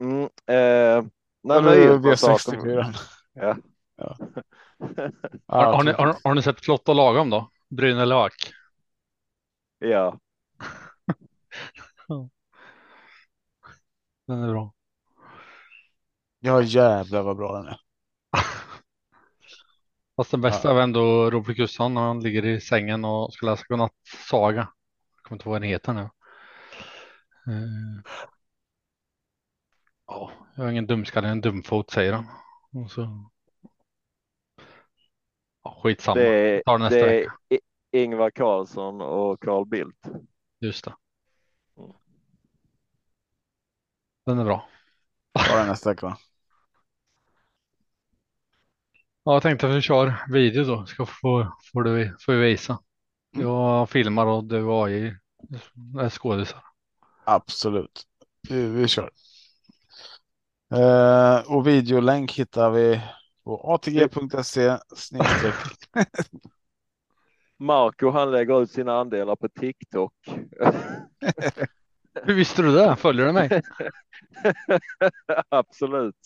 Mm, 0.00 0.22
eh, 0.22 1.06
när 1.42 1.58
Eller 1.58 1.76
nyheten 1.76 2.16
startar. 2.16 2.58
V64. 2.58 2.96
Ja. 3.32 3.56
Ja. 3.96 4.16
Har, 5.46 5.72
har, 5.72 5.84
ni, 5.84 5.92
har, 5.92 6.16
har 6.24 6.34
ni 6.34 6.42
sett 6.42 6.64
Flott 6.64 6.88
och 6.88 6.94
lagom 6.94 7.30
då? 7.30 7.50
Bryne 7.68 8.04
Lök. 8.04 8.32
ja, 12.08 12.28
Den 14.26 14.42
är 14.42 14.48
bra. 14.52 14.72
ja 16.40 16.62
jävlar 16.62 17.22
vad 17.22 17.36
bra 17.36 17.52
den 17.56 17.66
är. 17.66 17.80
Fast 20.16 20.30
den 20.30 20.40
bästa 20.40 20.68
Ja. 20.68 20.78
är 20.78 20.82
ändå 20.82 21.30
Robert 21.30 21.56
Gustafsson 21.56 21.94
när 21.94 22.00
han 22.00 22.20
ligger 22.20 22.44
i 22.46 22.60
sängen 22.60 23.04
och 23.04 23.32
ska 23.32 23.46
läsa 23.46 23.64
godnattsaga. 23.68 24.60
Jag 25.16 25.22
kommer 25.22 25.36
inte 25.36 25.48
ihåg 25.48 25.52
vad 25.52 25.62
den 25.62 25.68
heter 25.68 25.92
nu. 25.92 26.00
Eh, 27.46 28.02
Ja, 30.06 30.30
jag 30.56 30.66
är 30.66 30.70
ingen 30.70 30.86
dumskalle, 30.86 31.26
jag 31.26 31.30
är 31.30 31.36
en 31.36 31.40
dumfot 31.40 31.90
säger 31.90 32.12
han. 32.12 32.26
Och 32.72 32.90
så... 32.90 33.30
Skitsamma, 35.88 36.20
det 36.20 36.28
är, 36.28 36.62
tar 36.64 36.78
nästa 36.78 36.94
det 36.96 37.00
är 37.00 37.06
vecka. 37.06 37.32
I- 37.48 37.60
Ingvar 37.92 38.30
Carlsson 38.30 39.00
och 39.00 39.42
Carl 39.42 39.66
Bildt. 39.66 40.06
Just 40.60 40.84
det. 40.84 40.94
Den 44.26 44.38
är 44.38 44.44
bra. 44.44 44.68
Ja, 45.32 45.56
den 45.58 45.66
nästa 45.68 45.90
vecka. 45.90 46.06
va? 46.06 46.18
Ja, 49.24 49.32
jag 49.32 49.42
tänkte 49.42 49.68
att 49.68 49.74
vi 49.76 49.80
kör 49.80 50.14
video 50.32 50.64
då. 50.64 50.86
Ska 50.86 51.06
få, 51.06 51.56
får, 51.72 51.82
du, 51.82 52.16
får 52.20 52.32
vi 52.32 52.38
visa. 52.50 52.78
Jag 53.30 53.90
filmar 53.90 54.26
och 54.26 54.44
du 54.44 54.62
och 54.64 54.86
AI 54.86 55.14
är 56.00 56.08
skådisar. 56.08 56.62
Absolut. 57.24 58.04
Vi, 58.48 58.66
vi 58.68 58.88
kör. 58.88 59.10
Eh, 60.74 61.52
och 61.52 61.66
videolänk 61.66 62.32
hittar 62.32 62.70
vi 62.70 63.00
på 63.46 63.74
atg.se 63.74 64.78
snedstreck. 64.96 65.54
Marco 67.58 68.10
han 68.10 68.30
lägger 68.30 68.62
ut 68.62 68.70
sina 68.70 69.00
andelar 69.00 69.36
på 69.36 69.48
TikTok. 69.48 70.12
Hur 72.22 72.34
visste 72.34 72.62
du 72.62 72.74
det? 72.74 72.96
Följer 72.96 73.26
du 73.26 73.32
mig? 73.32 73.62
Absolut. 75.48 76.16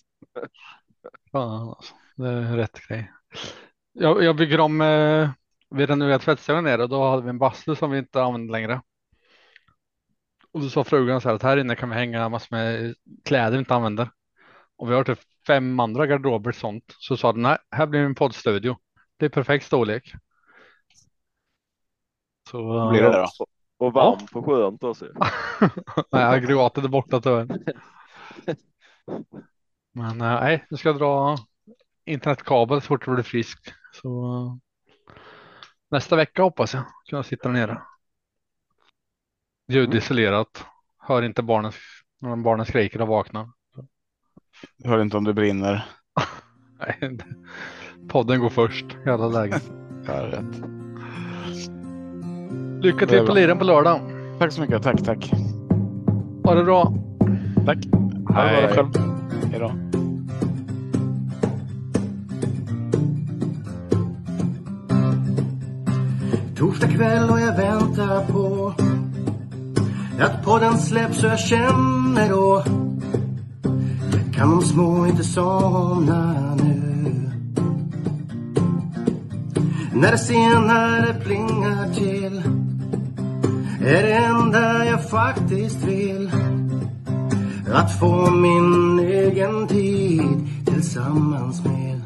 Fan, 1.33 1.69
alltså. 1.69 1.95
Det 2.17 2.29
är 2.29 2.57
rätt 2.57 2.89
grej. 2.89 3.13
Jag, 3.93 4.25
jag 4.25 4.37
bygger 4.37 4.61
om. 4.61 4.81
Eh, 4.81 5.31
vi 5.71 5.87
renoverade 5.87 6.25
tvättstugan 6.25 6.65
nere 6.65 6.83
och 6.83 6.89
då 6.89 7.11
hade 7.11 7.23
vi 7.23 7.29
en 7.29 7.39
bastu 7.39 7.75
som 7.75 7.91
vi 7.91 7.99
inte 7.99 8.23
använde 8.23 8.53
längre. 8.53 8.83
Och 10.53 10.61
då 10.61 10.69
sa 10.69 10.85
frugan 10.85 11.21
så 11.21 11.29
här 11.29 11.37
att 11.37 11.43
här 11.43 11.57
inne 11.57 11.77
kan 11.77 11.89
vi 11.89 11.95
hänga 11.95 12.29
massor 12.29 12.57
med 12.57 12.95
kläder 13.25 13.51
vi 13.51 13.59
inte 13.59 13.75
använder. 13.75 14.09
Och 14.81 14.91
vi 14.91 14.95
har 14.95 15.05
typ 15.05 15.19
fem 15.47 15.81
andra 15.81 16.07
garderober 16.07 16.53
sånt. 16.53 16.97
Så 16.99 17.17
sa 17.17 17.33
den 17.33 17.43
nej, 17.43 17.59
här 17.71 17.87
blir 17.87 18.01
en 18.01 18.15
poddstudio. 18.15 18.77
Det 19.17 19.25
är 19.25 19.29
perfekt 19.29 19.67
storlek. 19.67 20.13
Så 22.51 22.91
Blir 22.91 23.03
det 23.03 23.09
det 23.09 23.27
då? 23.39 23.47
Och 23.79 23.93
varmt 23.93 24.33
och 24.33 24.45
skönt 24.47 24.85
också. 24.85 25.05
nej, 26.13 26.25
aggregatet 26.25 26.85
är 26.85 26.89
borta 26.89 27.21
tyvärr. 27.21 27.47
Men 29.93 30.21
eh, 30.21 30.41
nej, 30.41 30.67
nu 30.71 30.77
ska 30.77 30.93
dra 30.93 31.37
internetkabel 32.05 32.81
så 32.81 32.87
fort 32.87 33.07
jag 33.07 33.15
blir 33.15 33.25
frisk. 33.25 33.73
Så 34.03 34.25
eh, 34.25 34.57
nästa 35.91 36.17
vecka 36.17 36.43
hoppas 36.43 36.75
jag 36.75 36.85
kunna 37.11 37.23
sitta 37.23 37.49
där 37.49 37.55
nere. 37.55 37.83
Ljudisolerat. 39.69 40.65
Hör 40.99 41.23
inte 41.23 41.43
barnen 41.43 41.73
när 42.21 42.37
barnen 42.37 42.67
skriker 42.67 43.01
och 43.03 43.09
vaknar. 43.09 43.60
Hör 44.85 45.03
inte 45.03 45.17
om 45.17 45.25
det 45.25 45.35
brinner. 45.35 45.85
Nej, 47.01 47.19
podden 48.09 48.41
går 48.41 48.51
först 48.51 48.87
i 49.07 49.11
alla 49.11 49.29
lägen. 49.29 49.61
Rätt. 50.07 50.63
Lycka 52.85 53.07
till 53.07 53.27
på 53.27 53.33
liren 53.33 53.59
på 53.59 53.65
lördag. 53.65 54.01
Tack 54.39 54.53
så 54.53 54.61
mycket. 54.61 54.83
Tack, 54.83 55.05
tack. 55.05 55.33
Ha 56.45 56.55
det 56.55 56.65
bra. 56.65 56.95
Tack. 57.67 57.79
Ha 58.29 58.43
det 58.43 58.49
Hej. 58.49 58.67
bra 58.67 58.75
själv. 58.75 58.89
Hej 59.51 59.61
då. 59.61 59.73
Torsdag 66.57 66.89
kväll 66.89 67.31
och 67.31 67.41
jag 67.41 67.57
väntar 67.57 68.27
på 68.33 68.75
att 70.21 70.45
podden 70.45 70.79
släpps 70.79 71.21
så 71.21 71.27
jag 71.27 71.39
känner 71.39 72.29
då 72.29 72.65
kan 74.41 74.51
de 74.51 74.63
små 74.63 75.07
inte 75.07 75.25
somna 75.25 76.55
nu. 76.55 77.31
När 79.93 80.11
det 80.11 80.19
senare 80.19 81.15
plingar 81.25 81.95
till 81.95 82.43
är 83.87 84.03
det 84.03 84.13
enda 84.13 84.85
jag 84.85 85.11
faktiskt 85.11 85.85
vill. 85.85 86.31
Att 87.73 87.99
få 87.99 88.31
min 88.31 88.99
egen 89.01 89.69
tid 89.69 90.49
tillsammans 90.67 91.65
med. 91.65 92.01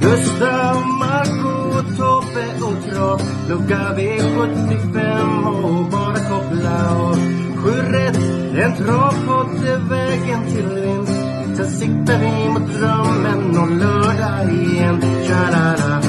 Gustav, 0.00 0.86
Marco, 0.98 1.82
Tobbe 1.96 2.46
och 2.66 2.84
Trav 2.84 3.20
Lucka 3.48 3.94
V75 3.96 5.46
och 5.64 5.90
bara 5.90 6.14
koppla 6.14 6.90
av 6.90 7.16
Sju 7.64 7.70
rätt, 7.70 8.43
en 8.62 8.76
travpott 8.76 9.64
är 9.64 9.78
vägen 9.88 10.46
till 10.46 10.68
vinst. 10.68 11.20
Sen 11.56 11.70
siktar 11.70 12.18
vi 12.18 12.48
mot 12.48 12.72
drömmen 12.72 13.58
om 13.58 13.78
lördag 13.78 14.52
igen. 14.52 15.00
Tja-la-la 15.26 16.02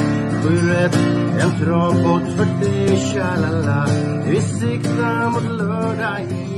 Sju 0.44 0.70
rätt, 0.70 0.96
en 1.40 1.66
travpott 1.66 2.38
för 2.38 2.66
dig 2.66 2.98
Tja-la-la. 2.98 3.88
Vi 4.26 4.42
siktar 4.42 5.30
mot 5.30 5.58
lördag 5.58 6.22
igen. 6.22 6.55